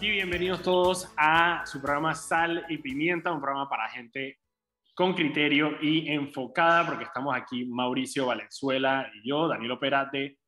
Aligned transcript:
y 0.00 0.10
bienvenidos 0.10 0.62
todos 0.62 1.10
a 1.16 1.64
su 1.64 1.80
programa 1.80 2.14
Sal 2.14 2.66
y 2.68 2.78
Pimienta, 2.78 3.32
un 3.32 3.40
programa 3.40 3.68
para 3.68 3.88
gente 3.88 4.40
con 4.94 5.14
criterio 5.14 5.80
y 5.80 6.12
enfocada, 6.12 6.84
porque 6.84 7.04
estamos 7.04 7.34
aquí 7.34 7.64
Mauricio 7.64 8.26
Valenzuela 8.26 9.10
y 9.14 9.28
yo, 9.28 9.48
Daniel 9.48 9.72
Opera 9.72 10.08
de 10.12 10.38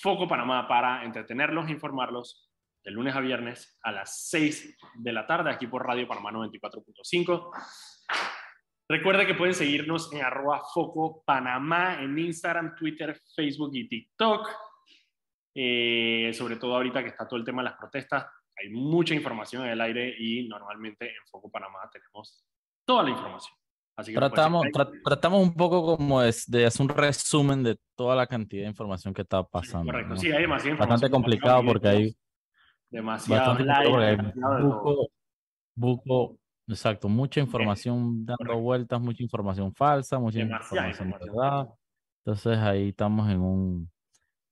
Foco 0.00 0.26
Panamá, 0.26 0.66
para 0.66 1.04
entretenerlos 1.04 1.68
e 1.68 1.72
informarlos 1.72 2.50
de 2.84 2.90
lunes 2.90 3.14
a 3.14 3.20
viernes 3.20 3.78
a 3.82 3.92
las 3.92 4.28
6 4.28 4.76
de 4.96 5.12
la 5.12 5.24
tarde, 5.24 5.50
aquí 5.50 5.68
por 5.68 5.86
Radio 5.86 6.08
Panamá 6.08 6.32
94.5. 6.32 7.50
Recuerda 8.88 9.24
que 9.24 9.34
pueden 9.34 9.54
seguirnos 9.54 10.12
en 10.12 10.22
arroba 10.22 10.62
Foco 10.74 11.22
Panamá 11.24 12.02
en 12.02 12.18
Instagram, 12.18 12.74
Twitter, 12.74 13.20
Facebook 13.36 13.70
y 13.72 13.88
TikTok. 13.88 14.48
Eh, 15.58 16.32
sobre 16.34 16.56
todo 16.56 16.74
ahorita 16.74 17.02
que 17.02 17.08
está 17.08 17.26
todo 17.26 17.38
el 17.38 17.44
tema 17.46 17.62
de 17.62 17.70
las 17.70 17.78
protestas, 17.78 18.26
hay 18.56 18.70
mucha 18.70 19.14
información 19.14 19.64
en 19.64 19.70
el 19.70 19.80
aire 19.80 20.14
y 20.18 20.48
normalmente 20.48 21.06
en 21.06 21.26
Foco 21.30 21.50
Panamá 21.50 21.88
tenemos 21.92 22.44
toda 22.84 23.02
la 23.02 23.10
información. 23.10 23.54
Así 23.96 24.12
que 24.12 24.18
tratamos, 24.18 24.66
tratamos 25.04 25.42
un 25.42 25.54
poco 25.54 25.96
como 25.96 26.22
es 26.22 26.44
de 26.50 26.66
hacer 26.66 26.82
un 26.82 26.90
resumen 26.90 27.62
de 27.62 27.78
toda 27.94 28.14
la 28.14 28.26
cantidad 28.26 28.64
de 28.64 28.68
información 28.68 29.14
que 29.14 29.22
está 29.22 29.42
pasando. 29.42 29.90
Correcto, 29.90 30.16
sí, 30.16 30.26
hay 30.30 30.42
demasiada 30.42 30.72
información. 30.72 30.78
Bastante 30.78 31.10
complicado 31.10 31.64
porque 31.64 31.88
hay... 31.88 32.16
Demasiado 32.88 33.56
buco, 34.62 35.08
buco, 35.74 36.38
exacto, 36.68 37.08
mucha 37.08 37.40
información 37.40 38.24
dando 38.24 38.60
vueltas, 38.60 39.00
mucha 39.00 39.22
información 39.22 39.74
falsa, 39.74 40.18
mucha 40.18 40.40
información 40.40 41.10
verdad. 41.10 41.68
Entonces 42.24 42.58
ahí 42.58 42.90
estamos 42.90 43.28
en 43.30 43.40
un, 43.40 43.90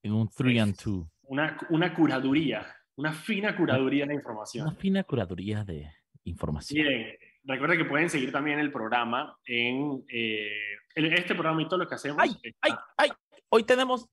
en 0.03 0.13
un 0.13 0.29
three 0.29 0.59
and 0.59 0.77
two. 0.77 1.09
Una, 1.23 1.57
una 1.71 1.95
curaduría 1.95 2.67
una 2.97 3.13
fina 3.13 3.57
curaduría 3.57 4.07
de 4.07 4.15
información. 4.15 4.67
Una 4.69 4.77
fina 4.77 5.05
curaduría 5.05 5.65
de 5.65 5.91
información. 6.25 6.85
Miren, 6.85 7.17
recuerden 7.45 7.79
que 7.79 7.85
pueden 7.85 8.11
seguir 8.11 8.33
también 8.33 8.59
el 8.59 8.73
programa 8.73 9.37
en 9.47 10.05
eh, 10.09 10.49
este 10.95 11.35
programa 11.35 11.63
y 11.63 11.69
todo 11.69 11.79
lo 11.79 11.89
que 11.89 11.95
hacemos. 11.95 12.19
¡Ay, 12.21 12.31
ay, 12.61 12.73
ay! 12.97 13.11
Hoy 13.49 13.65
tenemos, 13.65 14.09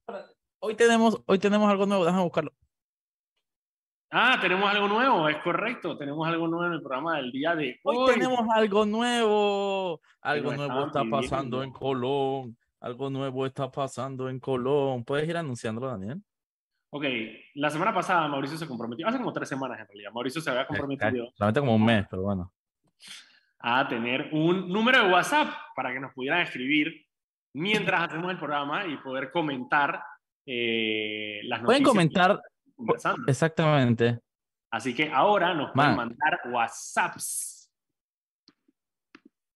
hoy 0.60 0.76
tenemos, 0.76 1.22
hoy 1.26 1.40
tenemos 1.40 1.70
algo 1.70 1.86
nuevo, 1.86 2.06
déjame 2.06 2.24
buscarlo. 2.24 2.54
Ah, 4.14 4.38
tenemos 4.42 4.70
algo 4.70 4.90
nuevo, 4.90 5.30
es 5.30 5.38
correcto. 5.38 5.98
Tenemos 5.98 6.28
algo 6.28 6.46
nuevo 6.48 6.66
en 6.66 6.74
el 6.74 6.82
programa 6.82 7.16
del 7.18 7.32
día 7.32 7.56
de 7.56 7.80
hoy. 7.84 7.96
Hoy 7.98 8.14
tenemos 8.14 8.42
algo 8.54 8.86
nuevo. 8.86 10.02
Algo 10.22 10.54
nuevo 10.54 10.88
está 10.88 11.06
pasando 11.10 11.64
en 11.64 11.72
Colón. 11.72 12.58
Algo 12.82 13.10
nuevo 13.10 13.46
está 13.46 13.72
pasando 13.72 14.28
en 14.28 14.40
Colón. 14.42 15.06
¿Puedes 15.06 15.30
ir 15.30 15.38
anunciándolo, 15.38 15.88
Daniel? 15.88 16.22
Ok, 16.94 17.06
la 17.56 17.70
semana 17.70 17.94
pasada 17.94 18.28
Mauricio 18.28 18.58
se 18.58 18.68
comprometió, 18.68 19.08
hace 19.08 19.18
como 19.18 19.32
tres 19.32 19.48
semanas 19.48 19.80
en 19.80 19.88
realidad, 19.88 20.12
Mauricio 20.12 20.42
se 20.42 20.50
había 20.50 20.68
comprometido. 20.68 21.32
Solamente 21.38 21.60
como 21.62 21.76
un 21.76 21.86
mes, 21.86 22.06
pero 22.10 22.24
bueno. 22.24 22.54
A 23.60 23.88
tener 23.88 24.30
un 24.34 24.68
número 24.68 25.04
de 25.04 25.12
WhatsApp 25.12 25.48
para 25.74 25.94
que 25.94 26.02
nos 26.02 26.14
pudieran 26.14 26.42
escribir 26.42 27.06
mientras 27.54 28.02
hacemos 28.02 28.30
el 28.30 28.38
programa 28.38 28.86
y 28.86 28.98
poder 28.98 29.32
comentar 29.32 30.04
eh, 30.46 31.40
las 31.44 31.62
noticias. 31.62 31.82
Pueden 31.82 31.84
comentar. 31.84 32.42
Exactamente. 33.26 34.20
Así 34.70 34.94
que 34.94 35.10
ahora 35.12 35.54
nos 35.54 35.72
pueden 35.72 35.96
mandar 35.96 36.42
WhatsApps. 36.50 37.72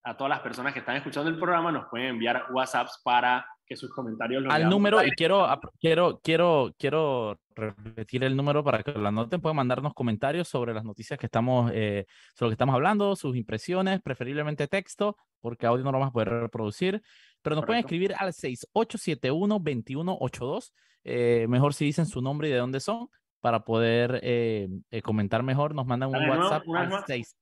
A 0.03 0.15
todas 0.15 0.29
las 0.29 0.39
personas 0.39 0.71
que 0.71 0.79
están 0.79 0.95
escuchando 0.95 1.29
el 1.29 1.37
programa 1.37 1.71
nos 1.71 1.87
pueden 1.87 2.07
enviar 2.07 2.47
WhatsApps 2.51 3.01
para 3.03 3.45
que 3.65 3.75
sus 3.75 3.89
comentarios 3.89 4.43
al 4.49 4.69
número 4.69 5.03
y 5.03 5.11
quiero 5.11 5.47
quiero 5.79 6.19
quiero 6.23 6.73
quiero 6.77 7.39
repetir 7.55 8.23
el 8.23 8.35
número 8.35 8.63
para 8.63 8.83
que 8.83 8.91
lo 8.91 9.07
anoten 9.07 9.41
pueden 9.41 9.55
mandarnos 9.55 9.93
comentarios 9.93 10.47
sobre 10.47 10.73
las 10.73 10.83
noticias 10.83 11.19
que 11.19 11.25
estamos 11.25 11.71
eh, 11.73 12.05
sobre 12.35 12.47
lo 12.47 12.49
que 12.51 12.53
estamos 12.53 12.75
hablando 12.75 13.15
sus 13.15 13.35
impresiones 13.35 14.01
preferiblemente 14.01 14.67
texto 14.67 15.17
porque 15.41 15.65
audio 15.65 15.83
no 15.83 15.91
lo 15.91 15.99
vamos 15.99 16.11
a 16.11 16.13
poder 16.13 16.29
reproducir 16.29 17.01
pero 17.41 17.55
nos 17.55 17.65
pueden 17.65 17.79
escribir 17.79 18.13
al 18.17 18.33
6871 18.33 19.55
2182 19.55 20.73
eh, 21.03 21.45
mejor 21.49 21.73
si 21.73 21.85
dicen 21.85 22.05
su 22.05 22.21
nombre 22.21 22.49
y 22.49 22.51
de 22.51 22.57
dónde 22.57 22.79
son 22.79 23.09
para 23.39 23.63
poder 23.63 24.19
eh, 24.23 24.69
comentar 25.03 25.41
mejor 25.43 25.73
nos 25.73 25.87
mandan 25.87 26.09
un 26.09 26.29
WhatsApp 26.29 26.63
al 26.75 27.03
6 27.07 27.35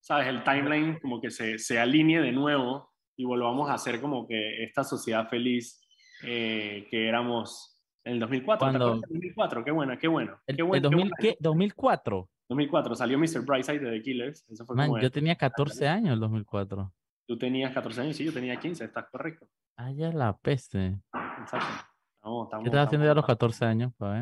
¿Sabes? 0.00 0.26
El 0.28 0.42
timeline 0.42 0.98
como 1.00 1.20
que 1.20 1.30
se, 1.30 1.58
se 1.58 1.78
alinee 1.78 2.20
de 2.20 2.32
nuevo 2.32 2.92
y 3.16 3.24
volvamos 3.24 3.70
a 3.70 3.78
ser 3.78 4.00
como 4.00 4.26
que 4.26 4.62
esta 4.62 4.84
sociedad 4.84 5.28
feliz 5.28 5.80
eh, 6.22 6.86
que 6.90 7.08
éramos 7.08 7.73
en 8.04 8.12
el 8.14 8.20
2004. 8.20 8.58
Cuando... 8.58 9.00
2004, 9.08 9.64
qué 9.64 9.70
bueno, 9.70 9.98
qué 9.98 10.08
bueno. 10.08 10.40
¿El, 10.46 10.56
qué 10.56 10.62
bueno, 10.62 10.90
2000, 10.90 11.10
qué 11.18 11.36
2004? 11.40 12.28
2004, 12.48 12.94
salió 12.94 13.18
Mr. 13.18 13.44
Brightside 13.44 13.80
de 13.80 13.90
The 13.90 14.02
Killers. 14.02 14.44
Eso 14.48 14.64
fue 14.66 14.76
Man, 14.76 14.90
yo 15.00 15.10
tenía 15.10 15.34
14 15.34 15.88
años 15.88 16.08
en 16.08 16.12
el 16.14 16.20
2004. 16.20 16.92
Tú 17.26 17.38
tenías 17.38 17.72
14 17.72 18.00
años, 18.02 18.16
sí, 18.16 18.24
yo 18.24 18.32
tenía 18.32 18.56
15, 18.56 18.84
estás 18.84 19.06
correcto. 19.10 19.46
Ah, 19.76 19.90
ya 19.92 20.12
la 20.12 20.36
peste. 20.36 21.00
Exacto. 21.40 21.93
¿Qué 22.24 22.68
estás 22.68 22.86
haciendo 22.86 23.04
ya 23.04 23.12
a 23.12 23.14
los 23.14 23.26
14 23.26 23.66
años? 23.66 23.92
Pues, 23.98 24.18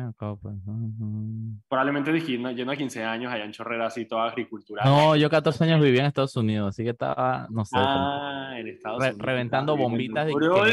Probablemente 1.69 2.11
yendo 2.19 2.71
a 2.71 2.75
15 2.75 3.03
años 3.03 3.31
allá 3.31 3.45
en 3.45 3.51
Chorrera, 3.51 3.87
así 3.87 4.05
toda 4.05 4.27
agricultura. 4.27 4.83
No, 4.83 5.15
yo 5.15 5.29
14 5.29 5.63
años 5.63 5.81
vivía 5.81 6.01
en 6.01 6.07
Estados 6.07 6.35
Unidos, 6.35 6.69
así 6.69 6.83
que 6.83 6.89
estaba, 6.89 7.47
no 7.49 7.63
sé. 7.63 7.77
Ah, 7.79 8.55
en 8.57 8.67
Estados 8.67 8.99
Unidos. 8.99 9.17
Reventando 9.19 9.77
bombitas. 9.77 10.25
De 10.27 10.33
bro, 10.33 10.65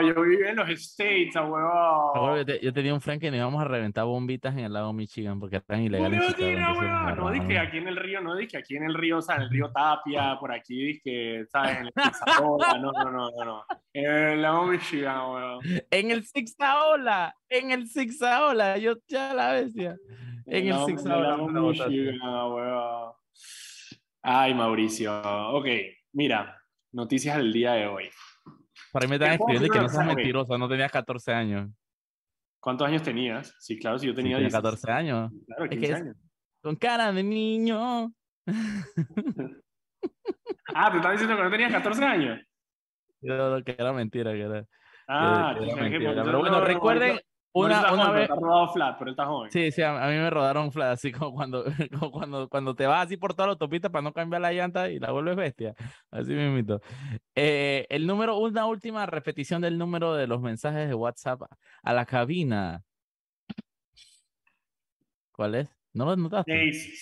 yo 0.00 0.22
vivía 0.22 0.50
en 0.50 0.56
los 0.56 0.70
States, 0.70 1.34
weón. 1.36 2.46
Yo, 2.62 2.72
tenía 2.72 2.94
un 2.94 3.00
friend 3.00 3.20
que 3.20 3.30
nos 3.30 3.36
íbamos 3.36 3.60
a 3.60 3.64
reventar 3.66 4.04
bombitas 4.06 4.54
en 4.54 4.60
el 4.60 4.72
lago 4.72 4.92
Michigan 4.94 5.38
porque 5.38 5.60
eran 5.68 5.82
ilegales. 5.82 6.20
no 7.16 7.30
dije 7.30 7.58
aquí 7.58 7.76
en 7.76 7.88
el 7.88 7.96
río, 7.96 8.20
no 8.22 8.36
dije 8.36 8.56
aquí 8.56 8.76
en 8.76 8.84
el 8.84 8.94
río, 8.94 9.18
o 9.18 9.22
sea, 9.22 9.36
en 9.36 9.42
el 9.42 9.50
río 9.50 9.70
Tapia, 9.70 10.38
por 10.40 10.52
aquí 10.52 10.82
dije, 10.82 11.44
¿sabes? 11.46 11.78
En 11.78 11.86
el 11.86 11.92
no, 12.40 12.56
no, 12.78 12.92
no, 12.92 13.10
no, 13.10 13.44
no. 13.44 13.64
En 13.92 14.10
el 14.10 14.42
lago 14.42 14.64
Michigan, 14.64 15.30
weón. 15.30 15.60
En 15.90 16.10
el 16.10 16.21
Sixta 16.24 16.86
Ola, 16.86 17.34
en 17.48 17.70
el 17.70 17.86
Sixta 17.88 18.46
Ola, 18.46 18.78
yo 18.78 18.94
ya 19.08 19.34
la 19.34 19.52
bestia. 19.52 19.96
En 20.46 20.68
el 20.68 20.84
Sixta 20.86 21.16
Ola. 21.16 23.14
Ay, 24.22 24.54
Mauricio. 24.54 25.20
Ok, 25.52 25.66
mira, 26.12 26.62
noticias 26.92 27.36
del 27.36 27.52
día 27.52 27.72
de 27.72 27.86
hoy. 27.86 28.08
Para 28.92 29.06
mí 29.06 29.10
me 29.10 29.16
están 29.16 29.32
escribiendo 29.32 29.68
que 29.68 29.80
no 29.80 29.88
seas 29.88 30.06
mentiroso, 30.06 30.58
no 30.58 30.68
tenías 30.68 30.92
14 30.92 31.32
años. 31.32 31.70
¿Cuántos 32.60 32.86
años 32.86 33.02
tenías? 33.02 33.54
Sí, 33.58 33.78
claro, 33.78 33.98
si 33.98 34.06
yo 34.06 34.14
tenía, 34.14 34.38
sí, 34.38 34.48
14 34.48 34.90
años. 34.92 35.32
Claro, 35.46 35.68
15 35.68 35.94
años. 35.94 36.16
Con 36.62 36.76
cara 36.76 37.10
de 37.12 37.22
niño. 37.24 38.12
ah, 40.74 40.90
te 40.90 40.96
estás 40.96 41.12
diciendo 41.12 41.36
que 41.36 41.42
no 41.42 41.50
tenías 41.50 41.72
14 41.72 42.04
años. 42.04 42.40
Yo, 43.20 43.64
que 43.64 43.76
era 43.78 43.92
mentira, 43.92 44.32
que 44.32 44.42
era. 44.42 44.66
Ah, 45.08 45.56
Pero 45.58 46.38
bueno, 46.38 46.60
recuerden, 46.60 47.18
Una, 47.54 47.92
una 47.92 48.10
vez. 48.10 48.28
rodado 48.28 48.72
flat, 48.72 48.96
pero 48.98 49.10
está 49.10 49.26
joven. 49.26 49.50
Sí, 49.50 49.70
sí, 49.70 49.82
a, 49.82 49.92
mí 49.92 50.14
me 50.14 50.30
rodaron 50.30 50.72
flat, 50.72 50.92
así 50.92 51.12
como 51.12 51.34
cuando, 51.34 51.64
cuando, 52.12 52.48
cuando 52.48 52.74
te 52.74 52.86
vas 52.86 53.06
así 53.06 53.16
por 53.16 53.34
toda 53.34 53.48
la 53.48 53.52
autopista 53.52 53.90
para 53.90 54.02
no 54.02 54.12
cambiar 54.12 54.40
la 54.40 54.52
llanta 54.52 54.90
y 54.90 54.98
la 54.98 55.12
vuelves 55.12 55.36
bestia. 55.36 55.74
Así 56.10 56.32
mismo. 56.32 56.80
Eh, 57.34 57.86
el 57.90 58.06
número, 58.06 58.38
una 58.38 58.66
última 58.66 59.04
repetición 59.06 59.62
del 59.62 59.76
número 59.76 60.14
de 60.14 60.26
los 60.26 60.40
mensajes 60.40 60.88
de 60.88 60.94
WhatsApp 60.94 61.42
a 61.82 61.92
la 61.92 62.06
cabina. 62.06 62.82
¿Cuál 65.32 65.56
es? 65.56 65.68
¿No 65.92 66.06
lo 66.06 66.16
notaste? 66.16 66.52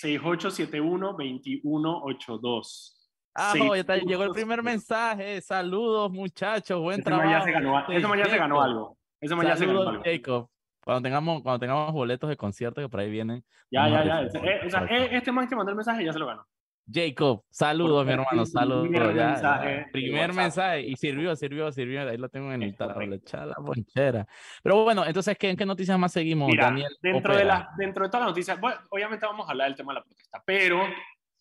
6871-2182. 0.03 2.97
Ah, 3.35 3.55
ya 3.55 3.97
llegó 3.97 4.25
el 4.25 4.33
primer 4.33 4.63
mensaje. 4.63 5.41
Saludos, 5.41 6.11
muchachos. 6.11 6.81
Buen 6.81 7.03
trabajo. 7.03 7.45
Se 7.45 7.53
ganó, 7.53 7.89
ese 7.89 8.07
mañana 8.07 8.31
se 8.31 8.39
ganó 8.39 8.61
algo. 8.61 8.99
Ese 9.21 9.35
mañana 9.35 9.57
se 9.57 9.67
ganó 9.67 9.89
algo. 9.89 10.03
Jacob. 10.05 10.49
Cuando 10.83 11.03
tengamos, 11.03 11.43
cuando 11.43 11.59
tengamos 11.61 11.93
boletos 11.93 12.29
de 12.29 12.37
concierto 12.37 12.81
que 12.81 12.89
por 12.89 13.01
ahí 13.01 13.11
vienen. 13.11 13.45
Ya, 13.71 13.89
ya, 13.89 14.05
ya. 14.05 14.23
Eh, 14.23 14.61
o 14.67 14.71
sea, 14.71 14.85
eh, 14.91 15.11
este 15.13 15.31
man 15.31 15.49
que 15.49 15.55
mandó 15.55 15.71
el 15.71 15.77
mensaje 15.77 16.05
ya 16.05 16.13
se 16.13 16.19
lo 16.19 16.27
ganó. 16.27 16.47
Jacob, 16.93 17.45
saludos, 17.51 18.05
mi 18.05 18.13
hermano, 18.13 18.45
saludos. 18.47 18.89
Primer 18.89 19.15
mensaje. 19.15 19.87
Primer 19.93 20.33
mensaje. 20.33 20.81
Y 20.83 20.97
sirvió, 20.97 21.37
sirvió, 21.37 21.71
sirvió. 21.71 22.09
Ahí 22.09 22.17
lo 22.17 22.29
tengo 22.29 22.53
en 22.53 22.63
el 22.63 22.77
tablet. 22.77 23.23
la 23.33 23.55
ponchera. 23.55 24.27
Pero 24.63 24.83
bueno, 24.83 25.05
entonces, 25.07 25.37
¿qué, 25.39 25.51
¿en 25.51 25.57
qué 25.57 25.67
noticias 25.67 25.97
más 25.99 26.13
seguimos, 26.13 26.51
Daniel? 26.57 26.97
Dentro 27.01 27.37
de, 27.37 27.45
la, 27.45 27.69
dentro 27.77 28.05
de 28.05 28.11
todas 28.11 28.27
las 28.27 28.31
noticias, 28.31 28.59
bueno, 28.61 28.81
obviamente 28.91 29.25
vamos 29.25 29.47
a 29.47 29.53
hablar 29.53 29.69
del 29.69 29.77
tema 29.77 29.93
de 29.93 30.01
la 30.01 30.05
protesta, 30.05 30.43
pero 30.45 30.81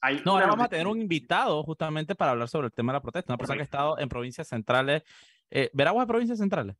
hay 0.02 0.22
no, 0.26 0.34
ahora 0.34 0.48
vamos 0.48 0.66
a 0.66 0.70
tener 0.70 0.88
un 0.88 1.02
invitado 1.02 1.64
justamente 1.64 2.16
para 2.16 2.32
hablar 2.32 2.48
sobre 2.48 2.68
el 2.68 2.74
tema 2.74 2.92
de 2.92 2.98
la 2.98 3.02
protesta. 3.02 3.34
Una 3.34 3.38
persona 3.38 3.58
que 3.58 3.62
ha 3.62 3.64
estado 3.64 4.00
en 4.00 4.10
provincias 4.10 4.48
centrales. 4.48 5.04
Eh, 5.50 5.70
¿Veraguas 5.74 6.04
es 6.04 6.08
provincias 6.08 6.38
centrales? 6.40 6.76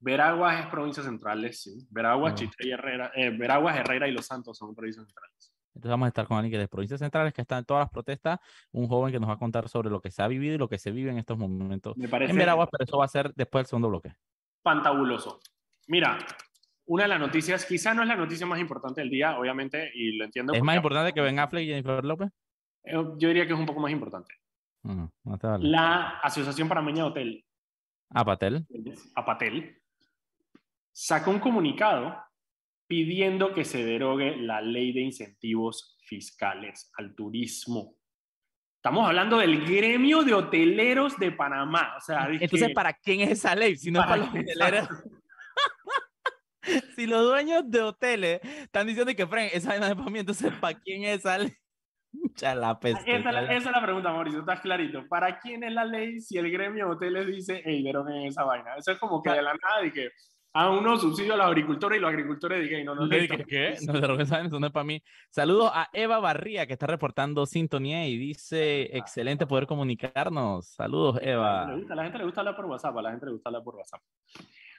Veraguas 0.00 0.60
es 0.60 0.66
provincias 0.66 1.06
centrales, 1.06 1.62
sí. 1.62 1.86
Veraguas, 1.90 2.34
ah. 2.36 2.50
y 2.58 2.70
Herrera, 2.70 3.12
eh, 3.14 3.30
Veraguas, 3.30 3.76
Herrera 3.76 4.08
y 4.08 4.12
Los 4.12 4.26
Santos 4.26 4.58
son 4.58 4.74
provincias 4.74 5.06
centrales. 5.06 5.52
Entonces 5.74 5.90
vamos 5.90 6.06
a 6.06 6.08
estar 6.08 6.26
con 6.26 6.36
alguien 6.36 6.52
que 6.52 6.58
de 6.58 6.68
provincias 6.68 7.00
centrales, 7.00 7.32
que 7.32 7.40
está 7.40 7.58
en 7.58 7.64
todas 7.64 7.82
las 7.82 7.90
protestas, 7.90 8.40
un 8.72 8.88
joven 8.88 9.12
que 9.12 9.20
nos 9.20 9.28
va 9.28 9.34
a 9.34 9.38
contar 9.38 9.68
sobre 9.68 9.88
lo 9.90 10.00
que 10.00 10.10
se 10.10 10.22
ha 10.22 10.28
vivido 10.28 10.54
y 10.54 10.58
lo 10.58 10.68
que 10.68 10.78
se 10.78 10.90
vive 10.90 11.10
en 11.10 11.18
estos 11.18 11.38
momentos 11.38 11.96
Me 11.96 12.08
parece 12.08 12.32
en 12.32 12.38
Veraguas, 12.38 12.68
pero 12.70 12.84
eso 12.84 12.98
va 12.98 13.06
a 13.06 13.08
ser 13.08 13.32
después 13.34 13.62
del 13.62 13.66
segundo 13.68 13.88
bloque. 13.88 14.14
Fantabuloso. 14.62 15.40
Mira, 15.86 16.18
una 16.86 17.04
de 17.04 17.08
las 17.08 17.20
noticias, 17.20 17.64
quizá 17.64 17.94
no 17.94 18.02
es 18.02 18.08
la 18.08 18.16
noticia 18.16 18.46
más 18.46 18.60
importante 18.60 19.00
del 19.00 19.10
día, 19.10 19.38
obviamente, 19.38 19.90
y 19.94 20.12
lo 20.12 20.24
entiendo. 20.24 20.52
¿Es 20.52 20.62
más 20.62 20.76
importante 20.76 21.12
que 21.12 21.20
Ben 21.20 21.38
Affleck 21.38 21.64
y 21.64 21.68
Jennifer 21.68 22.04
López? 22.04 22.30
Eh, 22.84 22.92
yo 22.92 23.28
diría 23.28 23.46
que 23.46 23.52
es 23.52 23.58
un 23.58 23.66
poco 23.66 23.80
más 23.80 23.92
importante. 23.92 24.34
La 25.60 26.18
Asociación 26.18 26.68
Panameña 26.68 27.04
de 27.04 27.08
Hotel. 27.08 27.44
Apatel. 28.10 28.66
Apatel. 29.14 29.80
Sacó 30.92 31.30
un 31.30 31.38
comunicado 31.38 32.16
pidiendo 32.86 33.54
que 33.54 33.64
se 33.64 33.84
derogue 33.84 34.36
la 34.36 34.60
ley 34.60 34.92
de 34.92 35.00
incentivos 35.00 35.96
fiscales 36.04 36.90
al 36.98 37.14
turismo. 37.14 37.96
Estamos 38.76 39.06
hablando 39.06 39.38
del 39.38 39.64
gremio 39.64 40.24
de 40.24 40.34
hoteleros 40.34 41.16
de 41.16 41.30
Panamá. 41.30 41.94
O 41.96 42.00
sea, 42.00 42.28
Entonces, 42.28 42.72
¿para 42.74 42.92
quién 42.92 43.20
es 43.20 43.30
esa 43.30 43.54
ley? 43.54 43.76
Si 43.76 43.90
no 43.92 44.00
para, 44.00 44.16
los 44.16 44.28
hoteleros. 44.34 44.88
si 46.96 47.06
los 47.06 47.24
dueños 47.24 47.70
de 47.70 47.80
hoteles 47.82 48.40
están 48.42 48.86
diciendo 48.86 49.14
que, 49.14 49.26
Fren, 49.26 49.50
esa 49.52 49.70
vaina 49.70 49.88
de 49.88 49.96
para 49.96 50.10
mí, 50.10 50.18
entonces, 50.18 50.52
¿para 50.60 50.78
quién 50.78 51.04
es 51.04 51.20
esa 51.20 51.38
ley? 51.38 51.52
La 52.42 52.78
peste, 52.78 53.16
esa, 53.16 53.52
es 53.52 53.64
la 53.64 53.82
pregunta, 53.82 54.12
Mauricio, 54.12 54.40
estás 54.40 54.60
clarito. 54.60 55.06
¿Para 55.08 55.40
quién 55.40 55.64
es 55.64 55.72
la 55.72 55.84
ley 55.84 56.20
si 56.20 56.36
el 56.36 56.50
gremio 56.50 56.86
de 56.86 56.92
hoteles 56.92 57.26
dice, 57.26 57.62
hey, 57.64 57.82
deroguen 57.82 58.26
esa 58.26 58.44
vaina? 58.44 58.76
Eso 58.76 58.92
es 58.92 58.98
como 58.98 59.22
que 59.22 59.30
de 59.30 59.40
la 59.40 59.54
nada 59.54 59.86
y 59.86 59.90
que 59.90 60.10
a 60.54 60.70
unos 60.70 61.00
subsidios 61.00 61.34
a 61.34 61.38
los 61.38 61.46
agricultores 61.46 61.98
y 61.98 62.00
los 62.00 62.10
agricultores 62.10 62.62
digan, 62.62 62.84
no, 62.84 62.94
no, 62.94 63.08
¿Qué? 63.08 63.44
¿Qué? 63.48 63.76
No, 63.86 63.94
de 63.94 64.06
lo 64.06 64.18
que 64.18 64.26
saben, 64.26 64.46
eso 64.46 64.60
no 64.60 64.66
es 64.66 64.72
para 64.72 64.84
mí. 64.84 65.02
Saludos 65.30 65.70
a 65.72 65.88
Eva 65.92 66.18
Barría, 66.20 66.66
que 66.66 66.74
está 66.74 66.86
reportando 66.86 67.46
sintonía 67.46 68.06
y 68.06 68.18
dice, 68.18 68.94
excelente 68.96 69.46
poder 69.46 69.66
comunicarnos. 69.66 70.68
Saludos, 70.68 71.18
Eva. 71.22 71.62
A 71.62 71.94
la 71.94 72.02
gente 72.04 72.18
le 72.18 72.24
gusta 72.24 72.40
hablar 72.40 72.56
por 72.56 72.66
WhatsApp, 72.66 72.96
a 72.96 73.02
la 73.02 73.10
gente 73.10 73.26
le 73.26 73.32
gusta 73.32 73.48
hablar 73.48 73.62
por 73.62 73.76
WhatsApp. 73.76 74.02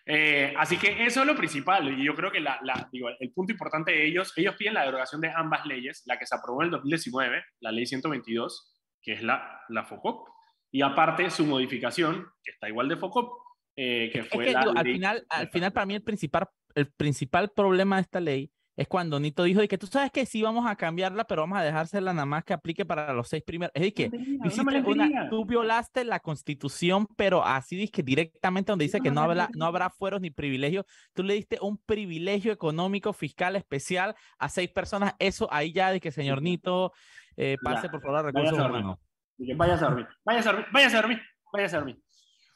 Eh, 0.05 0.53
así 0.57 0.77
que 0.77 1.05
eso 1.05 1.21
es 1.21 1.27
lo 1.27 1.35
principal 1.35 1.97
y 1.97 2.03
yo 2.03 2.13
creo 2.13 2.29
que 2.29 2.41
la, 2.41 2.59
la, 2.63 2.89
digo, 2.91 3.07
el 3.17 3.31
punto 3.31 3.53
importante 3.53 3.91
de 3.91 4.05
ellos, 4.05 4.33
ellos 4.35 4.55
piden 4.57 4.73
la 4.73 4.83
derogación 4.83 5.21
de 5.21 5.31
ambas 5.33 5.65
leyes, 5.65 6.03
la 6.05 6.19
que 6.19 6.25
se 6.25 6.35
aprobó 6.35 6.61
en 6.61 6.65
el 6.65 6.71
2019, 6.71 7.41
la 7.61 7.71
ley 7.71 7.85
122, 7.85 8.73
que 9.01 9.13
es 9.13 9.23
la, 9.23 9.61
la 9.69 9.85
FOCOP, 9.85 10.27
y 10.71 10.81
aparte 10.81 11.29
su 11.29 11.45
modificación, 11.45 12.27
que 12.43 12.51
está 12.51 12.67
igual 12.67 12.89
de 12.89 12.97
FOCOP, 12.97 13.31
eh, 13.75 14.09
que 14.11 14.23
fue 14.23 14.53
al, 14.53 14.83
final, 14.83 15.25
al 15.29 15.49
final, 15.49 15.71
para 15.71 15.85
mí, 15.85 15.95
el 15.95 16.03
principal, 16.03 16.47
el 16.75 16.91
principal 16.91 17.51
problema 17.51 17.95
de 17.95 18.01
esta 18.01 18.19
ley 18.19 18.51
es 18.75 18.87
cuando 18.87 19.19
Nito 19.19 19.43
dijo 19.43 19.59
de 19.61 19.67
que 19.67 19.77
tú 19.77 19.85
sabes 19.85 20.11
que 20.11 20.25
sí 20.25 20.41
vamos 20.41 20.65
a 20.65 20.75
cambiarla, 20.75 21.25
pero 21.25 21.43
vamos 21.43 21.59
a 21.59 21.63
dejársela 21.63 22.11
nada 22.11 22.25
más 22.25 22.43
que 22.43 22.53
aplique 22.53 22.85
para 22.85 23.13
los 23.13 23.27
seis 23.27 23.43
primeros. 23.43 23.71
Es 23.75 23.93
que 23.93 24.09
tú, 25.29 25.45
violaste 25.45 26.03
la 26.03 26.19
constitución, 26.19 27.07
pero 27.15 27.45
así 27.45 27.75
dice 27.75 27.91
que 27.91 28.03
directamente 28.03 28.71
donde 28.71 28.85
dice 28.85 28.99
que 28.99 29.11
no 29.11 29.21
habrá, 29.21 29.49
no 29.55 29.65
habrá 29.65 29.89
fueros 29.89 30.21
ni 30.21 30.31
privilegios, 30.31 30.85
tú 31.13 31.23
le 31.23 31.35
diste 31.35 31.59
un 31.61 31.77
privilegio 31.77 32.51
económico 32.51 33.13
fiscal 33.13 33.55
especial 33.55 34.15
a 34.39 34.49
seis 34.49 34.71
personas. 34.71 35.13
Eso 35.19 35.47
ahí 35.51 35.71
ya 35.71 35.91
de 35.91 35.99
que 35.99 36.11
señor 36.11 36.41
Nito 36.41 36.93
eh, 37.37 37.57
pase 37.63 37.89
por 37.89 38.01
favor 38.01 38.19
a 38.19 38.21
recursos 38.23 38.53
humanos. 38.57 38.97
Vaya 39.55 39.73
a 39.73 39.77
dormir, 39.77 40.07
vaya 40.23 40.39
a 40.39 40.43
dormir, 40.43 40.65
vaya 40.71 40.87
a 40.87 41.01
dormir, 41.01 41.21
vaya 41.51 41.67
a 41.67 41.71
dormir. 41.71 41.99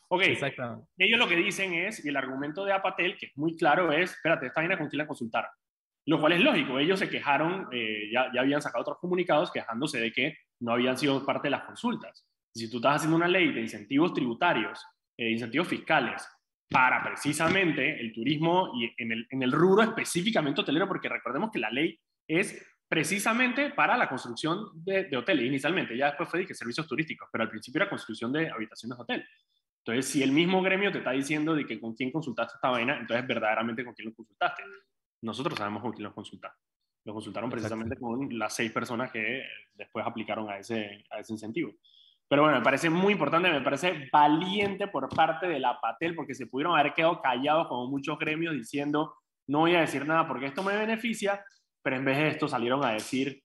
Ok, 0.09 0.21
ellos 0.21 1.19
lo 1.19 1.27
que 1.27 1.35
dicen 1.35 1.73
es, 1.73 2.03
y 2.05 2.07
el 2.07 2.15
argumento 2.15 2.63
de 2.63 2.71
Apatel, 2.71 3.17
que 3.17 3.25
es 3.25 3.37
muy 3.37 3.57
claro, 3.57 3.91
es, 3.91 4.11
espérate, 4.11 4.47
esta 4.47 4.61
vaina 4.61 4.77
con 4.77 4.87
quién 4.87 4.99
la 4.99 5.07
consultaron. 5.07 5.51
Lo 6.07 6.21
cual 6.21 6.33
es 6.33 6.41
lógico, 6.41 6.79
ellos 6.79 6.99
se 6.99 7.09
quejaron, 7.09 7.67
eh, 7.71 8.09
ya, 8.11 8.31
ya 8.33 8.39
habían 8.39 8.61
sacado 8.61 8.81
otros 8.81 8.97
comunicados 8.99 9.51
quejándose 9.51 9.99
de 9.99 10.11
que 10.13 10.37
no 10.61 10.71
habían 10.71 10.97
sido 10.97 11.25
parte 11.25 11.47
de 11.47 11.51
las 11.51 11.63
consultas. 11.63 12.25
Si 12.55 12.69
tú 12.71 12.77
estás 12.77 12.95
haciendo 12.95 13.17
una 13.17 13.27
ley 13.27 13.51
de 13.51 13.61
incentivos 13.61 14.13
tributarios, 14.13 14.81
eh, 15.17 15.29
incentivos 15.31 15.67
fiscales, 15.67 16.25
para 16.69 17.03
precisamente 17.03 17.99
el 17.99 18.13
turismo 18.13 18.71
y 18.75 18.93
en 18.97 19.11
el, 19.11 19.27
en 19.29 19.43
el 19.43 19.51
rubro 19.51 19.83
específicamente 19.83 20.61
hotelero, 20.61 20.87
porque 20.87 21.09
recordemos 21.09 21.51
que 21.51 21.59
la 21.59 21.69
ley 21.69 21.99
es 22.27 22.65
precisamente 22.87 23.71
para 23.71 23.97
la 23.97 24.07
construcción 24.07 24.69
de, 24.73 25.05
de 25.05 25.17
hoteles 25.17 25.45
inicialmente, 25.45 25.97
ya 25.97 26.07
después 26.07 26.29
fue 26.29 26.45
que 26.45 26.53
servicios 26.53 26.87
turísticos, 26.87 27.27
pero 27.31 27.43
al 27.43 27.49
principio 27.49 27.81
era 27.81 27.89
construcción 27.89 28.31
de 28.31 28.49
habitaciones 28.49 28.97
de 28.97 29.03
hotel. 29.03 29.25
Entonces, 29.85 30.11
si 30.11 30.23
el 30.23 30.31
mismo 30.31 30.61
gremio 30.61 30.91
te 30.91 30.99
está 30.99 31.11
diciendo 31.11 31.53
de 31.53 31.65
que 31.65 31.79
con 31.79 31.93
quién 31.93 32.11
consultaste 32.11 32.55
esta 32.55 32.69
vaina, 32.69 32.97
entonces 32.97 33.25
verdaderamente 33.27 33.83
con 33.85 33.93
quién 33.93 34.09
lo 34.09 34.15
consultaste. 34.15 34.63
Nosotros 35.21 35.57
sabemos 35.57 35.81
con 35.81 35.91
quién 35.91 36.03
lo 36.03 36.13
consultaste. 36.13 36.61
Lo 37.05 37.13
consultaron 37.13 37.49
precisamente 37.49 37.97
con 37.97 38.37
las 38.37 38.53
seis 38.53 38.71
personas 38.71 39.11
que 39.11 39.43
después 39.73 40.05
aplicaron 40.05 40.49
a 40.49 40.57
ese, 40.57 41.05
a 41.09 41.19
ese 41.19 41.33
incentivo. 41.33 41.71
Pero 42.27 42.41
bueno, 42.41 42.57
me 42.57 42.63
parece 42.63 42.89
muy 42.89 43.13
importante, 43.13 43.49
me 43.49 43.61
parece 43.61 44.09
valiente 44.11 44.87
por 44.87 45.07
parte 45.07 45.47
de 45.47 45.59
la 45.59 45.79
Patel, 45.79 46.13
porque 46.13 46.35
se 46.35 46.47
pudieron 46.47 46.77
haber 46.77 46.93
quedado 46.93 47.21
callados 47.21 47.67
como 47.67 47.87
muchos 47.87 48.19
gremios 48.19 48.53
diciendo, 48.53 49.15
no 49.47 49.59
voy 49.59 49.75
a 49.75 49.81
decir 49.81 50.05
nada 50.05 50.27
porque 50.27 50.47
esto 50.47 50.61
me 50.61 50.75
beneficia, 50.75 51.43
pero 51.81 51.95
en 51.95 52.03
vez 52.03 52.17
de 52.17 52.27
esto 52.27 52.49
salieron 52.49 52.83
a 52.83 52.91
decir, 52.91 53.41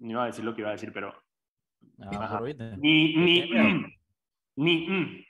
no 0.00 0.10
iba 0.10 0.24
a 0.24 0.26
decir 0.26 0.44
lo 0.44 0.54
que 0.54 0.62
iba 0.62 0.70
a 0.70 0.72
decir, 0.72 0.92
pero... 0.92 1.14
Ah, 2.00 2.40
ni, 2.78 3.14
ni, 3.14 3.50
ni, 4.56 5.24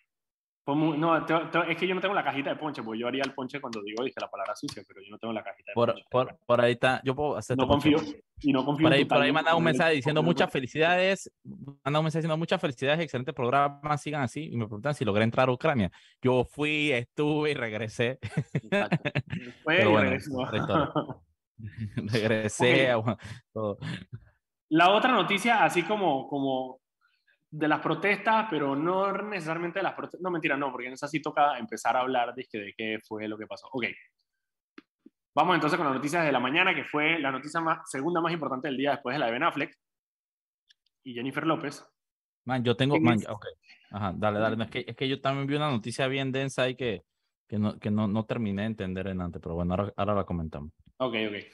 no, 0.75 1.17
es 1.17 1.77
que 1.77 1.87
yo 1.87 1.95
no 1.95 2.01
tengo 2.01 2.15
la 2.15 2.25
cajita 2.25 2.51
de 2.51 2.57
ponche, 2.57 2.83
porque 2.83 2.99
yo 2.99 3.07
haría 3.07 3.23
el 3.25 3.33
ponche 3.33 3.61
cuando 3.61 3.81
digo, 3.83 4.03
dije 4.03 4.21
la 4.21 4.29
palabra 4.29 4.57
sucia, 4.57 4.83
pero 4.87 5.01
yo 5.01 5.11
no 5.11 5.19
tengo 5.19 5.33
la 5.33 5.45
cajita 5.45 5.71
de 5.71 5.75
por, 5.75 5.91
ponche. 5.91 6.05
Por, 6.11 6.39
por 6.45 6.61
ahí 6.61 6.73
está, 6.73 7.01
yo 7.05 7.15
puedo 7.15 7.37
hacer. 7.37 7.57
No 7.57 7.69
confío, 7.69 7.99
y 8.41 8.53
no 8.53 8.65
confío. 8.65 8.85
Por 8.85 8.93
ahí, 8.93 9.05
por 9.05 9.19
ahí 9.19 9.33
manda 9.33 9.55
un 9.55 9.63
mensaje 9.63 9.95
diciendo 9.95 10.23
muchas 10.23 10.51
felicidades, 10.51 11.31
manda 11.85 12.01
un 12.01 12.05
mensaje 12.05 12.21
diciendo 12.21 12.37
muchas 12.37 12.61
felicidades, 12.61 13.01
excelente 13.01 13.33
programa, 13.33 13.97
sigan 13.97 14.23
así, 14.23 14.49
y 14.51 14.57
me 14.57 14.65
preguntan 14.65 14.95
si 14.95 15.05
logré 15.05 15.23
entrar 15.23 15.49
a 15.49 15.53
Ucrania. 15.53 15.91
Yo 16.21 16.45
fui, 16.45 16.91
estuve 16.91 17.53
y 17.53 17.55
regresé. 17.55 18.19
Fue 19.63 19.83
y 19.83 19.97
regresó. 19.97 20.39
regresé. 21.97 22.93
todo. 23.53 23.79
La 24.69 24.91
otra 24.91 25.13
noticia, 25.13 25.63
así 25.65 25.85
como, 25.85 26.27
como 26.27 26.81
de 27.51 27.69
las 27.69 27.81
protestas, 27.81 28.47
pero 28.51 28.75
no 28.75 29.13
necesariamente 29.13 29.79
de 29.79 29.85
las 29.85 29.95
protestas. 29.95 30.21
No, 30.21 30.31
mentira, 30.31 30.57
no, 30.57 30.71
porque 30.71 30.89
en 30.89 30.95
esa 30.95 31.09
sí 31.09 31.21
toca 31.21 31.59
empezar 31.59 31.97
a 31.97 32.01
hablar 32.01 32.35
de, 32.35 32.47
de 32.51 32.75
qué 32.77 32.99
fue 33.07 33.29
lo 33.29 33.39
que 33.39 33.47
pasó. 33.47 33.69
Ok. 33.73 33.87
Vamos 35.35 35.55
entonces 35.55 35.77
con 35.77 35.87
las 35.87 35.95
noticias 35.95 36.25
de 36.25 36.33
la 36.33 36.41
mañana, 36.41 36.75
que 36.75 36.85
fue 36.85 37.19
la 37.19 37.31
noticia 37.31 37.61
más, 37.61 37.91
segunda 37.91 38.21
más 38.21 38.33
importante 38.33 38.69
del 38.69 38.77
día 38.79 38.93
después 38.93 39.15
de 39.15 39.19
la 39.19 39.27
de 39.27 39.33
Ben 39.33 39.43
Affleck 39.43 39.79
y 41.05 41.15
Jennifer 41.15 41.47
López. 41.47 41.87
Man, 42.47 42.65
yo 42.65 42.77
tengo. 42.77 42.99
Man, 42.99 43.19
okay. 43.29 43.53
Ajá, 43.91 44.13
dale, 44.17 44.39
dale. 44.39 44.65
Es 44.65 44.71
que, 44.71 44.85
es 44.87 44.97
que 44.97 45.09
yo 45.09 45.21
también 45.21 45.47
vi 45.47 45.57
una 45.57 45.71
noticia 45.71 46.07
bien 46.09 46.33
densa 46.33 46.69
y 46.69 46.75
que, 46.75 47.03
que, 47.47 47.59
no, 47.59 47.79
que 47.79 47.91
no, 47.91 48.09
no 48.09 48.25
terminé 48.25 48.63
de 48.63 48.69
entender 48.69 49.09
en 49.09 49.21
antes, 49.21 49.43
pero 49.43 49.55
bueno, 49.55 49.75
ahora, 49.75 49.93
ahora 49.97 50.15
la 50.15 50.25
comentamos. 50.25 50.73
Ok, 50.99 51.15
ok. 51.29 51.45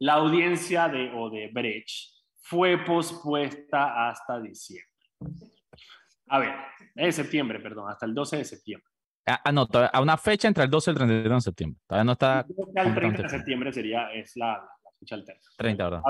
La 0.00 0.14
audiencia 0.14 0.88
de 0.88 1.10
Odebrecht 1.12 2.24
fue 2.40 2.78
pospuesta 2.78 4.08
hasta 4.08 4.40
diciembre. 4.40 4.87
A 6.28 6.38
ver, 6.38 6.54
de 6.94 7.12
septiembre, 7.12 7.60
perdón, 7.60 7.90
hasta 7.90 8.06
el 8.06 8.14
12 8.14 8.36
de 8.38 8.44
septiembre. 8.44 8.88
Ah, 9.26 9.40
ah, 9.44 9.52
no, 9.52 9.68
a 9.92 10.00
una 10.00 10.16
fecha 10.16 10.48
entre 10.48 10.64
el 10.64 10.70
12 10.70 10.90
y 10.90 10.92
el 10.92 10.96
31 10.96 11.34
de 11.34 11.40
septiembre. 11.40 11.80
Todavía 11.86 12.04
no 12.04 12.12
está. 12.12 12.46
El 12.74 12.94
30 12.94 13.22
de 13.22 13.28
septiembre 13.28 13.72
sería 13.72 14.12
es 14.12 14.36
la, 14.36 14.52
la 14.54 14.90
fecha 14.98 15.14
alterna. 15.14 15.42
30, 15.56 15.84
¿verdad? 15.84 16.02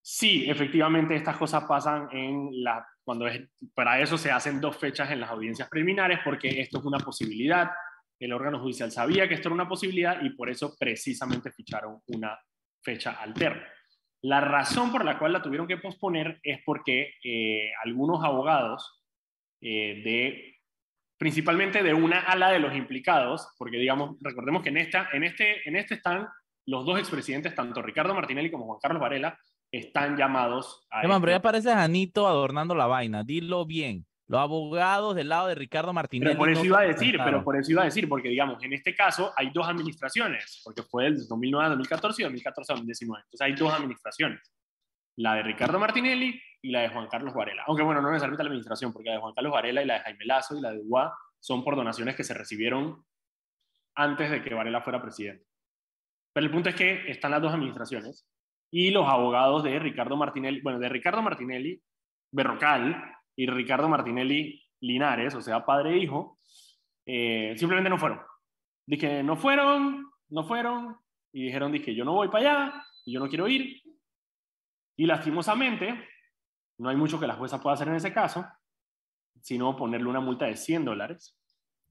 Sí, 0.00 0.50
efectivamente 0.50 1.14
estas 1.14 1.36
cosas 1.36 1.64
pasan 1.64 2.08
en 2.10 2.64
la 2.64 2.84
cuando 3.04 3.26
es, 3.26 3.48
para 3.74 4.00
eso 4.00 4.18
se 4.18 4.30
hacen 4.30 4.60
dos 4.60 4.76
fechas 4.76 5.10
en 5.10 5.20
las 5.20 5.30
audiencias 5.30 5.68
preliminares 5.68 6.20
porque 6.24 6.60
esto 6.60 6.78
es 6.78 6.84
una 6.84 6.98
posibilidad. 6.98 7.70
El 8.18 8.32
órgano 8.32 8.60
judicial 8.60 8.90
sabía 8.90 9.28
que 9.28 9.34
esto 9.34 9.48
era 9.48 9.54
una 9.54 9.68
posibilidad 9.68 10.20
y 10.22 10.30
por 10.30 10.50
eso 10.50 10.74
precisamente 10.78 11.52
ficharon 11.52 12.00
una 12.06 12.38
fecha 12.82 13.12
alterna. 13.12 13.66
La 14.22 14.40
razón 14.40 14.92
por 14.92 15.04
la 15.04 15.18
cual 15.18 15.32
la 15.32 15.42
tuvieron 15.42 15.66
que 15.66 15.76
posponer 15.76 16.38
es 16.42 16.60
porque 16.64 17.14
eh, 17.24 17.72
algunos 17.84 18.24
abogados 18.24 19.02
eh, 19.60 20.00
de 20.04 20.52
principalmente 21.18 21.82
de 21.82 21.94
una 21.94 22.18
ala 22.20 22.50
de 22.50 22.58
los 22.58 22.74
implicados, 22.74 23.48
porque 23.56 23.76
digamos, 23.76 24.16
recordemos 24.20 24.62
que 24.62 24.70
en, 24.70 24.78
esta, 24.78 25.08
en, 25.12 25.22
este, 25.22 25.68
en 25.68 25.76
este 25.76 25.94
están 25.94 26.26
los 26.66 26.84
dos 26.84 26.98
expresidentes, 26.98 27.54
tanto 27.54 27.80
Ricardo 27.82 28.14
Martinelli 28.14 28.50
como 28.50 28.66
Juan 28.66 28.78
Carlos 28.82 29.00
Varela, 29.00 29.38
están 29.70 30.16
llamados 30.16 30.84
a... 30.90 31.02
pero 31.02 31.30
ya 31.32 31.40
parece 31.40 31.72
Janito 31.72 32.26
adornando 32.26 32.74
la 32.74 32.86
vaina, 32.86 33.22
dilo 33.22 33.64
bien. 33.64 34.04
Los 34.32 34.40
abogados 34.40 35.14
del 35.14 35.28
lado 35.28 35.48
de 35.48 35.54
Ricardo 35.54 35.92
Martinelli. 35.92 36.30
Pero 36.30 36.38
por 36.38 36.48
eso 36.48 36.64
iba 36.64 36.80
a 36.80 36.84
decir, 36.84 37.20
pero 37.22 37.44
por 37.44 37.54
eso 37.54 37.70
iba 37.70 37.82
a 37.82 37.84
decir, 37.84 38.08
porque 38.08 38.30
digamos, 38.30 38.64
en 38.64 38.72
este 38.72 38.94
caso 38.94 39.30
hay 39.36 39.50
dos 39.50 39.68
administraciones, 39.68 40.62
porque 40.64 40.82
fue 40.82 41.04
del 41.04 41.28
2009 41.28 41.66
a 41.66 41.68
2014 41.68 42.22
y 42.22 42.24
2014 42.24 42.72
a 42.72 42.74
2019. 42.76 43.24
Entonces 43.26 43.44
hay 43.44 43.52
dos 43.52 43.74
administraciones, 43.74 44.40
la 45.16 45.34
de 45.34 45.42
Ricardo 45.42 45.78
Martinelli 45.78 46.40
y 46.62 46.70
la 46.70 46.80
de 46.80 46.88
Juan 46.88 47.08
Carlos 47.08 47.34
Varela. 47.34 47.64
Aunque 47.66 47.82
bueno, 47.82 48.00
no 48.00 48.08
necesariamente 48.08 48.42
la 48.42 48.48
administración, 48.48 48.90
porque 48.90 49.10
la 49.10 49.16
de 49.16 49.20
Juan 49.20 49.34
Carlos 49.34 49.52
Varela 49.52 49.82
y 49.82 49.84
la 49.84 49.94
de 49.94 50.00
Jaime 50.00 50.24
Lazo 50.24 50.56
y 50.56 50.62
la 50.62 50.72
de 50.72 50.80
UA 50.82 51.14
son 51.38 51.62
por 51.62 51.76
donaciones 51.76 52.16
que 52.16 52.24
se 52.24 52.32
recibieron 52.32 53.04
antes 53.94 54.30
de 54.30 54.42
que 54.42 54.54
Varela 54.54 54.80
fuera 54.80 55.02
presidente. 55.02 55.44
Pero 56.32 56.46
el 56.46 56.50
punto 56.50 56.70
es 56.70 56.74
que 56.74 57.10
están 57.10 57.32
las 57.32 57.42
dos 57.42 57.52
administraciones 57.52 58.26
y 58.72 58.92
los 58.92 59.06
abogados 59.06 59.62
de 59.62 59.78
Ricardo 59.78 60.16
Martinelli, 60.16 60.62
bueno, 60.62 60.78
de 60.78 60.88
Ricardo 60.88 61.20
Martinelli 61.20 61.82
Berrocal 62.32 63.12
y 63.36 63.46
Ricardo 63.46 63.88
Martinelli 63.88 64.62
Linares, 64.80 65.34
o 65.34 65.40
sea, 65.40 65.64
padre 65.64 65.94
e 65.94 65.98
hijo, 65.98 66.38
eh, 67.06 67.54
simplemente 67.56 67.90
no 67.90 67.98
fueron. 67.98 68.20
Dije, 68.86 69.22
no 69.22 69.36
fueron, 69.36 70.10
no 70.28 70.44
fueron, 70.44 70.96
y 71.32 71.44
dijeron, 71.44 71.72
dije, 71.72 71.94
yo 71.94 72.04
no 72.04 72.14
voy 72.14 72.28
para 72.28 72.38
allá, 72.50 72.84
y 73.04 73.12
yo 73.12 73.20
no 73.20 73.28
quiero 73.28 73.48
ir. 73.48 73.80
Y 74.96 75.06
lastimosamente, 75.06 76.08
no 76.78 76.88
hay 76.88 76.96
mucho 76.96 77.18
que 77.18 77.26
la 77.26 77.34
jueza 77.34 77.60
pueda 77.60 77.74
hacer 77.74 77.88
en 77.88 77.94
ese 77.94 78.12
caso, 78.12 78.44
sino 79.40 79.76
ponerle 79.76 80.08
una 80.08 80.20
multa 80.20 80.46
de 80.46 80.56
100 80.56 80.84
dólares. 80.84 81.38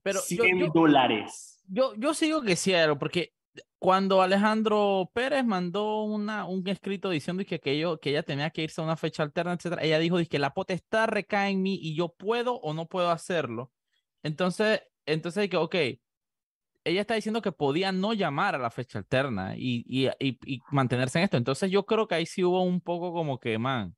Pero 0.02 0.20
100 0.20 0.70
dólares. 0.72 1.62
Yo, 1.68 1.94
yo 1.96 2.14
sigo 2.14 2.42
que 2.42 2.56
sí, 2.56 2.72
porque 2.98 3.32
cuando 3.78 4.22
Alejandro 4.22 5.10
Pérez 5.12 5.44
mandó 5.44 6.04
una, 6.04 6.46
un 6.46 6.66
escrito 6.68 7.10
diciendo 7.10 7.44
que, 7.44 7.60
que, 7.60 7.96
que 8.00 8.10
ella 8.10 8.22
tenía 8.22 8.50
que 8.50 8.62
irse 8.62 8.80
a 8.80 8.84
una 8.84 8.96
fecha 8.96 9.22
alterna, 9.22 9.52
etcétera, 9.54 9.82
ella 9.82 9.98
dijo 9.98 10.18
que 10.30 10.38
la 10.38 10.54
potestad 10.54 11.08
recae 11.08 11.50
en 11.50 11.62
mí 11.62 11.78
y 11.82 11.94
yo 11.94 12.14
puedo 12.14 12.54
o 12.54 12.74
no 12.74 12.86
puedo 12.86 13.10
hacerlo. 13.10 13.72
Entonces, 14.22 14.82
entonces 15.04 15.50
que, 15.50 15.56
ok, 15.56 15.74
ella 16.84 17.00
está 17.00 17.14
diciendo 17.14 17.42
que 17.42 17.52
podía 17.52 17.92
no 17.92 18.12
llamar 18.12 18.54
a 18.54 18.58
la 18.58 18.70
fecha 18.70 18.98
alterna 18.98 19.56
y, 19.56 19.84
y, 19.86 20.08
y, 20.18 20.38
y 20.46 20.60
mantenerse 20.70 21.18
en 21.18 21.24
esto. 21.24 21.36
Entonces 21.36 21.70
yo 21.70 21.84
creo 21.86 22.06
que 22.08 22.14
ahí 22.14 22.26
sí 22.26 22.44
hubo 22.44 22.62
un 22.62 22.80
poco 22.80 23.12
como 23.12 23.38
que, 23.38 23.58
man, 23.58 23.96